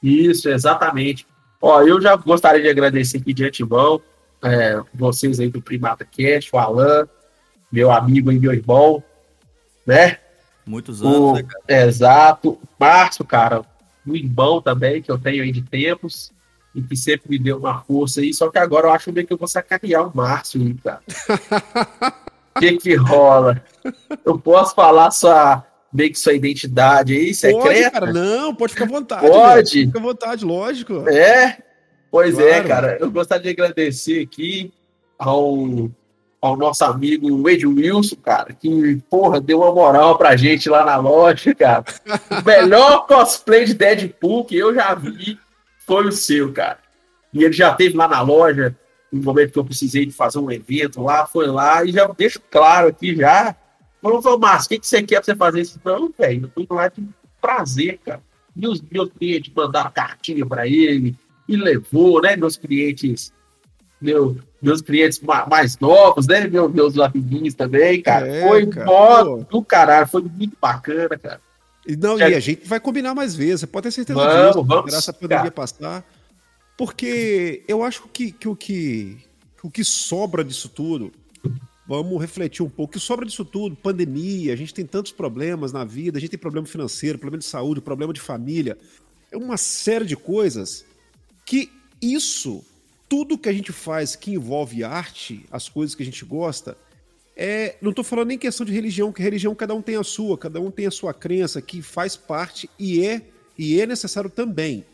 Isso, 0.00 0.48
exatamente. 0.48 1.26
Ó, 1.60 1.82
eu 1.82 2.00
já 2.00 2.14
gostaria 2.14 2.62
de 2.62 2.68
agradecer 2.68 3.18
aqui 3.18 3.34
de 3.34 3.44
antemão 3.44 4.00
é, 4.40 4.80
vocês 4.94 5.40
aí 5.40 5.48
do 5.48 5.60
Primata 5.60 6.04
Cast, 6.04 6.54
o 6.54 6.58
Alan, 6.58 7.08
meu 7.70 7.90
amigo 7.90 8.30
e 8.30 8.38
meu 8.38 8.52
irmão, 8.52 9.02
né? 9.84 10.18
Muitos 10.64 11.02
anos, 11.02 11.16
o, 11.16 11.32
né, 11.34 11.42
cara? 11.42 11.86
Exato. 11.86 12.60
Márcio, 12.78 13.24
cara, 13.24 13.64
o 14.06 14.14
irmão 14.14 14.62
também, 14.62 15.02
que 15.02 15.10
eu 15.10 15.18
tenho 15.18 15.42
aí 15.42 15.50
de 15.50 15.62
tempos 15.62 16.32
e 16.74 16.82
que 16.82 16.96
sempre 16.96 17.28
me 17.28 17.38
deu 17.38 17.58
uma 17.58 17.82
força 17.82 18.20
aí, 18.20 18.32
só 18.32 18.50
que 18.50 18.58
agora 18.58 18.86
eu 18.88 18.92
acho 18.92 19.12
meio 19.12 19.26
que 19.26 19.32
eu 19.32 19.38
vou 19.38 19.48
sacanear 19.48 20.08
o 20.08 20.16
Márcio 20.16 20.60
aí, 20.60 20.74
cara. 20.74 21.02
O 22.56 22.58
que 22.60 22.76
que 22.78 22.94
rola? 22.94 23.62
Eu 24.24 24.38
posso 24.38 24.74
falar 24.74 25.10
sua, 25.10 25.64
meio 25.92 26.10
que 26.10 26.18
sua 26.18 26.32
identidade 26.32 27.14
aí, 27.14 27.34
secreta? 27.34 27.90
Pode, 27.90 27.90
cara, 27.90 28.12
não, 28.12 28.54
pode 28.54 28.72
ficar 28.72 28.86
à 28.86 28.88
vontade. 28.88 29.26
Pode? 29.26 29.86
Fica 29.86 29.98
à 29.98 30.02
vontade, 30.02 30.44
lógico. 30.44 31.08
É? 31.08 31.58
Pois 32.10 32.38
é, 32.38 32.62
claro. 32.62 32.64
é, 32.64 32.68
cara. 32.68 32.98
Eu 33.00 33.10
gostaria 33.10 33.42
de 33.42 33.50
agradecer 33.50 34.22
aqui 34.22 34.72
ao, 35.18 35.90
ao 36.40 36.56
nosso 36.56 36.84
amigo 36.84 37.48
Ed 37.48 37.66
Wilson, 37.66 38.16
cara, 38.16 38.54
que, 38.54 39.00
porra, 39.10 39.40
deu 39.40 39.60
uma 39.60 39.72
moral 39.72 40.16
pra 40.16 40.36
gente 40.36 40.70
lá 40.70 40.84
na 40.84 40.96
loja, 40.96 41.54
cara. 41.54 41.84
O 42.30 42.44
melhor 42.44 43.06
cosplay 43.06 43.66
de 43.66 43.74
Deadpool 43.74 44.44
que 44.44 44.56
eu 44.56 44.74
já 44.74 44.94
vi 44.94 45.38
foi 45.86 46.06
o 46.06 46.12
seu, 46.12 46.52
cara. 46.52 46.78
E 47.32 47.44
ele 47.44 47.52
já 47.52 47.74
teve 47.74 47.96
lá 47.96 48.06
na 48.06 48.20
loja, 48.20 48.76
no 49.10 49.22
momento 49.22 49.52
que 49.52 49.58
eu 49.58 49.64
precisei 49.64 50.06
de 50.06 50.12
fazer 50.12 50.38
um 50.38 50.50
evento 50.50 51.02
lá, 51.02 51.26
foi 51.26 51.46
lá, 51.46 51.84
e 51.84 51.92
já 51.92 52.06
deixo 52.06 52.40
claro 52.50 52.88
aqui 52.88 53.14
já. 53.16 53.54
Falou, 54.00 54.38
Márcio, 54.38 54.66
o 54.66 54.68
que, 54.70 54.80
que 54.80 54.86
você 54.86 55.02
quer 55.02 55.16
pra 55.16 55.24
você 55.24 55.36
fazer 55.36 55.60
isso? 55.60 55.80
Não, 55.84 56.12
velho, 56.18 56.50
eu 56.56 56.66
tô 56.66 56.74
lá 56.74 56.88
de 56.88 57.02
prazer, 57.40 57.98
cara. 58.04 58.22
E 58.54 58.66
os 58.66 58.82
meus 58.82 59.10
clientes 59.10 59.52
mandaram 59.54 59.90
cartinha 59.90 60.44
para 60.44 60.66
ele, 60.66 61.16
e 61.48 61.56
levou, 61.56 62.20
né? 62.20 62.36
Meus 62.36 62.56
clientes, 62.56 63.32
meu, 64.00 64.36
meus 64.60 64.80
clientes 64.80 65.20
mais 65.48 65.78
novos, 65.78 66.26
né? 66.26 66.46
Meu, 66.46 66.68
meus 66.68 66.98
amiguinhos 66.98 67.54
também, 67.54 68.02
cara. 68.02 68.26
É, 68.26 68.48
foi 68.48 68.66
cara, 68.66 69.36
do 69.50 69.62
caralho, 69.62 70.06
foi 70.06 70.22
muito 70.22 70.56
bacana, 70.60 71.16
cara. 71.18 71.40
E, 71.86 71.96
não, 71.96 72.18
Já... 72.18 72.30
e 72.30 72.34
a 72.34 72.40
gente 72.40 72.66
vai 72.66 72.78
combinar 72.78 73.14
mais 73.14 73.34
vezes, 73.34 73.64
pode 73.64 73.84
ter 73.84 73.90
certeza 73.90 74.18
vamos, 74.18 74.46
disso, 74.46 74.64
vamos, 74.64 74.90
graças 74.90 75.08
à 75.08 75.12
pandemia 75.12 75.50
passar. 75.50 76.04
Porque 76.76 77.62
eu 77.68 77.82
acho 77.82 78.08
que, 78.08 78.32
que, 78.32 78.48
o 78.48 78.56
que 78.56 79.18
o 79.62 79.70
que 79.70 79.84
sobra 79.84 80.42
disso 80.42 80.68
tudo, 80.68 81.12
vamos 81.86 82.20
refletir 82.20 82.62
um 82.62 82.68
pouco, 82.68 82.90
o 82.90 82.92
que 82.92 82.98
sobra 82.98 83.24
disso 83.24 83.44
tudo, 83.44 83.76
pandemia, 83.76 84.52
a 84.52 84.56
gente 84.56 84.74
tem 84.74 84.84
tantos 84.84 85.12
problemas 85.12 85.72
na 85.72 85.84
vida, 85.84 86.18
a 86.18 86.20
gente 86.20 86.30
tem 86.30 86.38
problema 86.38 86.66
financeiro, 86.66 87.18
problema 87.18 87.38
de 87.38 87.44
saúde, 87.44 87.80
problema 87.80 88.12
de 88.12 88.20
família, 88.20 88.76
é 89.30 89.36
uma 89.36 89.56
série 89.56 90.04
de 90.04 90.16
coisas 90.16 90.84
que 91.46 91.70
isso, 92.00 92.64
tudo 93.08 93.38
que 93.38 93.48
a 93.48 93.52
gente 93.52 93.72
faz 93.72 94.16
que 94.16 94.32
envolve 94.32 94.82
arte, 94.82 95.46
as 95.50 95.68
coisas 95.68 95.94
que 95.94 96.02
a 96.02 96.06
gente 96.06 96.24
gosta, 96.24 96.76
é, 97.44 97.76
não 97.82 97.90
estou 97.90 98.04
falando 98.04 98.28
nem 98.28 98.38
questão 98.38 98.64
de 98.64 98.72
religião, 98.72 99.12
que 99.12 99.20
religião 99.20 99.52
cada 99.52 99.74
um 99.74 99.82
tem 99.82 99.96
a 99.96 100.04
sua, 100.04 100.38
cada 100.38 100.60
um 100.60 100.70
tem 100.70 100.86
a 100.86 100.92
sua 100.92 101.12
crença, 101.12 101.60
que 101.60 101.82
faz 101.82 102.14
parte 102.14 102.70
e 102.78 103.04
é 103.04 103.20
e 103.58 103.80
é 103.80 103.84
necessário 103.84 104.30
também. 104.30 104.84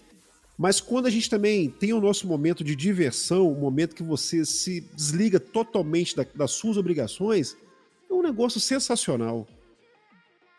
Mas 0.57 0.81
quando 0.81 1.05
a 1.05 1.11
gente 1.11 1.29
também 1.29 1.69
tem 1.69 1.93
o 1.93 2.01
nosso 2.01 2.27
momento 2.27 2.65
de 2.65 2.75
diversão, 2.75 3.53
o 3.53 3.61
momento 3.61 3.95
que 3.95 4.03
você 4.03 4.47
se 4.47 4.81
desliga 4.81 5.39
totalmente 5.39 6.17
da, 6.17 6.25
das 6.35 6.53
suas 6.53 6.79
obrigações, 6.79 7.55
é 8.11 8.15
um 8.15 8.23
negócio 8.23 8.59
sensacional. 8.59 9.47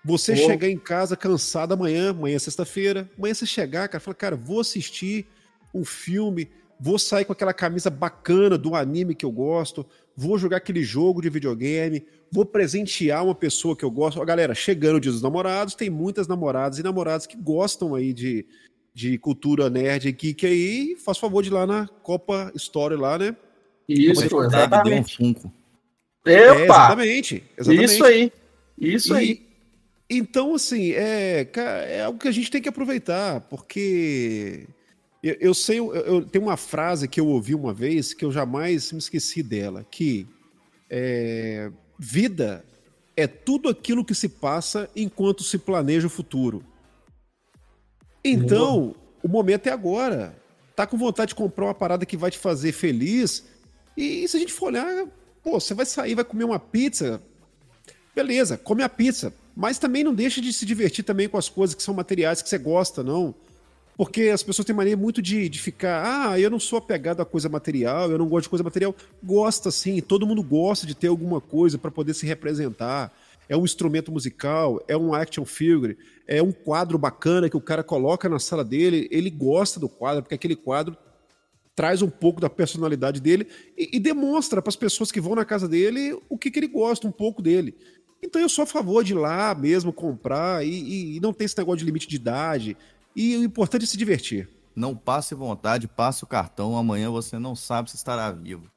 Você 0.05 0.33
oh. 0.33 0.35
chegar 0.35 0.69
em 0.69 0.77
casa 0.77 1.17
cansado 1.17 1.73
amanhã, 1.73 2.11
amanhã 2.11 2.35
é 2.35 2.39
sexta-feira, 2.39 3.09
amanhã 3.17 3.33
você 3.33 3.47
chegar, 3.47 3.89
cara, 3.89 3.99
fala, 3.99 4.13
cara, 4.13 4.35
vou 4.35 4.59
assistir 4.59 5.25
um 5.73 5.83
filme, 5.83 6.51
vou 6.79 6.99
sair 6.99 7.25
com 7.25 7.33
aquela 7.33 7.53
camisa 7.53 7.89
bacana 7.89 8.59
do 8.59 8.75
anime 8.75 9.15
que 9.15 9.25
eu 9.25 9.31
gosto, 9.31 9.83
vou 10.19 10.37
jogar 10.37 10.57
aquele 10.57 10.83
jogo 10.83 11.21
de 11.21 11.29
videogame, 11.29 12.05
vou 12.29 12.45
presentear 12.45 13.23
uma 13.23 13.33
pessoa 13.33 13.73
que 13.73 13.85
eu 13.85 13.89
gosto. 13.89 14.19
Ó, 14.19 14.25
galera, 14.25 14.53
chegando 14.53 14.97
o 14.97 14.99
dia 14.99 15.13
dos 15.13 15.21
namorados, 15.21 15.75
tem 15.75 15.89
muitas 15.89 16.27
namoradas 16.27 16.77
e 16.77 16.83
namorados 16.83 17.25
que 17.25 17.37
gostam 17.37 17.95
aí 17.95 18.11
de, 18.11 18.45
de 18.93 19.17
cultura 19.17 19.69
nerd 19.69 20.09
e 20.09 20.11
geek 20.11 20.45
aí. 20.45 20.95
Faz 20.97 21.17
favor 21.17 21.41
de 21.41 21.47
ir 21.47 21.53
lá 21.53 21.65
na 21.65 21.87
Copa 22.03 22.51
Story 22.53 22.97
lá, 22.97 23.17
né? 23.17 23.33
Isso, 23.87 24.43
exatamente. 24.43 25.23
Um 25.23 25.33
Funko. 25.33 25.53
Epa! 26.25 26.59
É, 26.59 26.63
exatamente, 26.65 27.43
exatamente. 27.57 27.93
Isso 27.93 28.03
aí. 28.03 28.31
Isso 28.77 29.13
e, 29.13 29.17
aí. 29.17 29.41
Então, 30.09 30.53
assim, 30.53 30.91
é, 30.91 31.47
é 31.87 32.01
algo 32.03 32.19
que 32.19 32.27
a 32.27 32.31
gente 32.31 32.51
tem 32.51 32.61
que 32.61 32.67
aproveitar, 32.67 33.39
porque 33.41 34.67
eu, 35.21 35.35
eu 35.39 35.53
sei, 35.53 35.79
eu, 35.79 35.93
eu 35.93 36.25
tenho 36.25 36.45
uma 36.45 36.57
frase 36.57 37.07
que 37.07 37.19
eu 37.19 37.27
ouvi 37.27 37.53
uma 37.53 37.73
vez 37.73 38.13
que 38.13 38.23
eu 38.23 38.31
jamais 38.31 38.91
me 38.91 38.99
esqueci 38.99 39.43
dela, 39.43 39.85
que 39.89 40.27
é, 40.89 41.71
vida 41.97 42.63
é 43.15 43.27
tudo 43.27 43.67
aquilo 43.67 44.05
que 44.05 44.15
se 44.15 44.29
passa 44.29 44.89
enquanto 44.95 45.43
se 45.43 45.57
planeja 45.57 46.07
o 46.07 46.09
futuro. 46.09 46.63
Então, 48.23 48.79
uhum. 48.79 48.95
o 49.23 49.27
momento 49.27 49.67
é 49.67 49.71
agora. 49.71 50.35
Tá 50.75 50.87
com 50.87 50.97
vontade 50.97 51.29
de 51.29 51.35
comprar 51.35 51.65
uma 51.65 51.73
parada 51.73 52.05
que 52.05 52.15
vai 52.15 52.31
te 52.31 52.37
fazer 52.37 52.71
feliz. 52.71 53.45
E, 53.97 54.23
e 54.23 54.27
se 54.27 54.37
a 54.37 54.39
gente 54.39 54.53
for 54.53 54.67
olhar, 54.67 55.05
pô, 55.43 55.59
você 55.59 55.73
vai 55.73 55.85
sair, 55.85 56.15
vai 56.15 56.23
comer 56.23 56.45
uma 56.45 56.59
pizza. 56.59 57.21
Beleza, 58.15 58.57
come 58.57 58.83
a 58.83 58.89
pizza. 58.89 59.33
Mas 59.55 59.77
também 59.77 60.03
não 60.03 60.13
deixa 60.13 60.39
de 60.39 60.53
se 60.53 60.65
divertir 60.65 61.03
também 61.03 61.27
com 61.27 61.37
as 61.37 61.49
coisas 61.49 61.75
que 61.75 61.83
são 61.83 61.93
materiais 61.93 62.41
que 62.41 62.47
você 62.47 62.57
gosta, 62.57 63.03
não. 63.03 63.35
Porque 63.99 64.29
as 64.29 64.41
pessoas 64.41 64.65
têm 64.65 64.73
mania 64.73 64.95
muito 64.95 65.21
de, 65.21 65.49
de 65.49 65.59
ficar, 65.59 66.31
ah, 66.31 66.39
eu 66.39 66.49
não 66.49 66.57
sou 66.57 66.79
apegado 66.79 67.21
a 67.21 67.25
coisa 67.25 67.49
material, 67.49 68.09
eu 68.09 68.17
não 68.17 68.29
gosto 68.29 68.43
de 68.43 68.49
coisa 68.49 68.63
material. 68.63 68.95
Gosta 69.21 69.69
sim, 69.71 69.99
todo 69.99 70.25
mundo 70.25 70.41
gosta 70.41 70.87
de 70.87 70.95
ter 70.95 71.07
alguma 71.07 71.41
coisa 71.41 71.77
para 71.77 71.91
poder 71.91 72.13
se 72.13 72.25
representar. 72.25 73.13
É 73.49 73.57
um 73.57 73.65
instrumento 73.65 74.09
musical, 74.09 74.81
é 74.87 74.95
um 74.95 75.13
action 75.13 75.43
figure, 75.43 75.97
é 76.25 76.41
um 76.41 76.53
quadro 76.53 76.97
bacana 76.97 77.49
que 77.49 77.57
o 77.57 77.61
cara 77.61 77.83
coloca 77.83 78.29
na 78.29 78.39
sala 78.39 78.63
dele, 78.63 79.09
ele 79.11 79.29
gosta 79.29 79.81
do 79.81 79.89
quadro, 79.89 80.23
porque 80.23 80.35
aquele 80.35 80.55
quadro 80.55 80.95
traz 81.75 82.01
um 82.01 82.09
pouco 82.09 82.39
da 82.39 82.49
personalidade 82.49 83.19
dele 83.19 83.47
e, 83.77 83.97
e 83.97 83.99
demonstra 83.99 84.61
para 84.61 84.69
as 84.69 84.77
pessoas 84.77 85.11
que 85.11 85.19
vão 85.19 85.35
na 85.35 85.43
casa 85.43 85.67
dele 85.67 86.17
o 86.29 86.37
que, 86.37 86.49
que 86.49 86.57
ele 86.57 86.67
gosta, 86.67 87.05
um 87.05 87.11
pouco 87.11 87.41
dele. 87.41 87.75
Então 88.23 88.41
eu 88.41 88.47
sou 88.47 88.63
a 88.63 88.65
favor 88.65 89.03
de 89.03 89.11
ir 89.11 89.17
lá 89.17 89.53
mesmo 89.53 89.91
comprar 89.91 90.65
e, 90.65 90.69
e, 90.69 91.17
e 91.17 91.19
não 91.19 91.33
ter 91.33 91.43
esse 91.43 91.57
negócio 91.57 91.79
de 91.79 91.85
limite 91.85 92.07
de 92.07 92.15
idade. 92.15 92.77
E 93.15 93.35
o 93.37 93.43
importante 93.43 93.83
é 93.83 93.87
se 93.87 93.97
divertir. 93.97 94.49
Não 94.75 94.95
passe 94.95 95.35
vontade, 95.35 95.87
passe 95.87 96.23
o 96.23 96.27
cartão. 96.27 96.77
Amanhã 96.77 97.09
você 97.09 97.37
não 97.37 97.55
sabe 97.55 97.89
se 97.89 97.97
estará 97.97 98.31
vivo. 98.31 98.69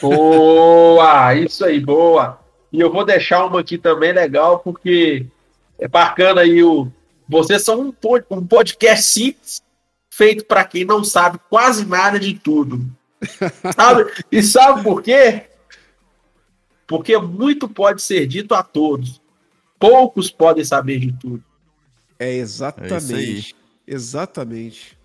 Boa! 0.00 1.34
Isso 1.34 1.64
aí, 1.64 1.80
boa! 1.80 2.40
E 2.72 2.80
eu 2.80 2.92
vou 2.92 3.04
deixar 3.04 3.46
uma 3.46 3.60
aqui 3.60 3.78
também 3.78 4.12
legal, 4.12 4.58
porque 4.60 5.26
é 5.78 5.88
bacana 5.88 6.42
aí 6.42 6.62
o. 6.62 6.90
Vocês 7.28 7.62
são 7.62 7.80
um, 7.80 7.94
um 8.30 8.46
podcast 8.46 9.04
simples, 9.04 9.62
feito 10.10 10.44
para 10.44 10.64
quem 10.64 10.84
não 10.84 11.04
sabe 11.04 11.38
quase 11.50 11.86
nada 11.86 12.18
de 12.18 12.34
tudo. 12.34 12.84
sabe? 13.74 14.10
E 14.30 14.42
sabe 14.42 14.82
por 14.82 15.02
quê? 15.02 15.44
Porque 16.86 17.16
muito 17.18 17.68
pode 17.68 18.00
ser 18.00 18.26
dito 18.26 18.54
a 18.54 18.62
todos. 18.62 19.20
Poucos 19.78 20.30
podem 20.30 20.64
saber 20.64 20.98
de 20.98 21.12
tudo. 21.12 21.44
É 22.18 22.32
exatamente. 22.34 23.54
É 23.86 23.94
exatamente. 23.94 24.98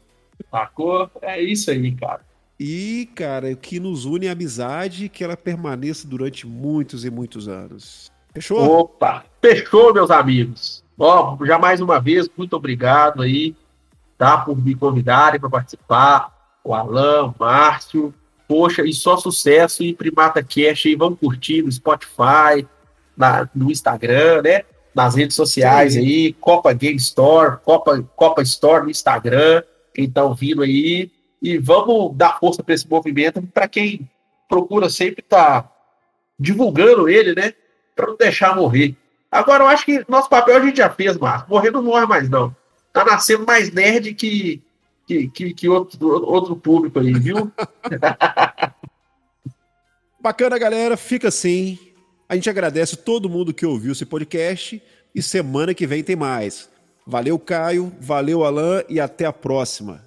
Sacou? 0.50 1.10
É 1.22 1.42
isso 1.42 1.70
aí, 1.72 1.92
cara. 1.96 2.22
E, 2.60 3.10
cara, 3.16 3.52
o 3.52 3.58
que 3.58 3.80
nos 3.80 4.06
une 4.06 4.28
é 4.28 4.30
a 4.30 4.34
amizade 4.34 5.10
que 5.10 5.24
ela 5.24 5.36
permaneça 5.36 6.08
durante 6.08 6.48
muitos 6.48 7.04
e 7.04 7.10
muitos 7.10 7.48
anos. 7.48 8.12
Fechou? 8.34 8.80
Opa, 8.80 9.26
fechou, 9.42 9.94
meus 9.94 10.10
amigos. 10.10 10.84
Ó, 10.98 11.38
já 11.46 11.60
mais 11.60 11.82
uma 11.82 12.00
vez, 12.00 12.30
muito 12.38 12.56
obrigado 12.56 13.22
aí, 13.22 13.56
tá? 14.18 14.38
Por 14.38 14.58
me 14.58 14.76
convidarem 14.76 15.40
para 15.40 15.50
participar. 15.50 16.32
O 16.64 16.74
Alan, 16.74 17.26
o 17.26 17.36
Márcio. 17.38 18.14
Poxa, 18.48 18.84
e 18.84 18.94
só 18.94 19.18
sucesso 19.18 19.84
e 19.84 19.94
Primata 19.94 20.42
Cash 20.44 20.86
aí. 20.86 20.96
Vamos 20.96 21.20
curtir 21.20 21.62
no 21.64 21.72
Spotify, 21.72 22.68
na, 23.18 23.50
no 23.54 23.72
Instagram, 23.72 24.42
né? 24.44 24.64
Nas 24.94 25.16
redes 25.16 25.36
sociais 25.36 25.94
Sim. 25.94 26.00
aí, 26.00 26.34
Copa 26.34 26.72
Game 26.74 26.98
Store, 26.98 27.58
Copa, 27.64 28.04
Copa 28.16 28.42
Store 28.44 28.84
no 28.84 28.92
Instagram, 28.92 29.64
quem 29.94 30.10
tá 30.10 30.24
ouvindo 30.24 30.62
aí. 30.62 31.12
E 31.42 31.58
vamos 31.58 32.16
dar 32.16 32.40
força 32.40 32.64
para 32.64 32.74
esse 32.74 32.90
movimento 32.90 33.42
para 33.54 33.68
quem 33.68 34.10
procura 34.48 34.90
sempre 34.90 35.22
estar 35.22 35.64
tá 35.64 35.72
divulgando 36.40 37.10
ele, 37.10 37.36
né? 37.36 37.54
Para 37.96 38.08
não 38.08 38.16
deixar 38.16 38.56
morrer. 38.56 38.96
Agora 39.30 39.64
eu 39.64 39.68
acho 39.68 39.84
que 39.84 40.06
nosso 40.08 40.30
papel 40.30 40.56
a 40.56 40.60
gente 40.60 40.78
já 40.78 40.90
fez, 40.90 41.18
Marcos. 41.18 41.50
Morrer 41.50 41.72
não 41.72 41.84
morre 41.84 42.06
mais, 42.06 42.30
não. 42.30 42.56
Tá 42.94 43.04
nascendo 43.04 43.46
mais 43.46 43.72
nerd 43.72 44.14
que, 44.14 44.62
que, 45.08 45.28
que, 45.30 45.54
que 45.54 45.68
outro, 45.68 46.24
outro 46.24 46.56
público 46.56 47.00
aí, 47.00 47.14
viu? 47.14 47.52
Bacana, 50.22 50.58
galera. 50.58 50.96
Fica 50.96 51.28
assim. 51.28 51.93
A 52.34 52.36
gente 52.36 52.50
agradece 52.50 52.98
todo 52.98 53.30
mundo 53.30 53.54
que 53.54 53.64
ouviu 53.64 53.92
esse 53.92 54.08
podcast 54.08 54.82
e 55.14 55.22
semana 55.22 55.72
que 55.72 55.86
vem 55.86 56.04
tem 56.04 56.16
mais. 56.16 56.68
Valeu, 57.06 57.38
Caio, 57.38 57.94
valeu, 58.02 58.44
Alan, 58.44 58.82
e 58.90 59.00
até 59.00 59.24
a 59.24 59.32
próxima. 59.32 60.04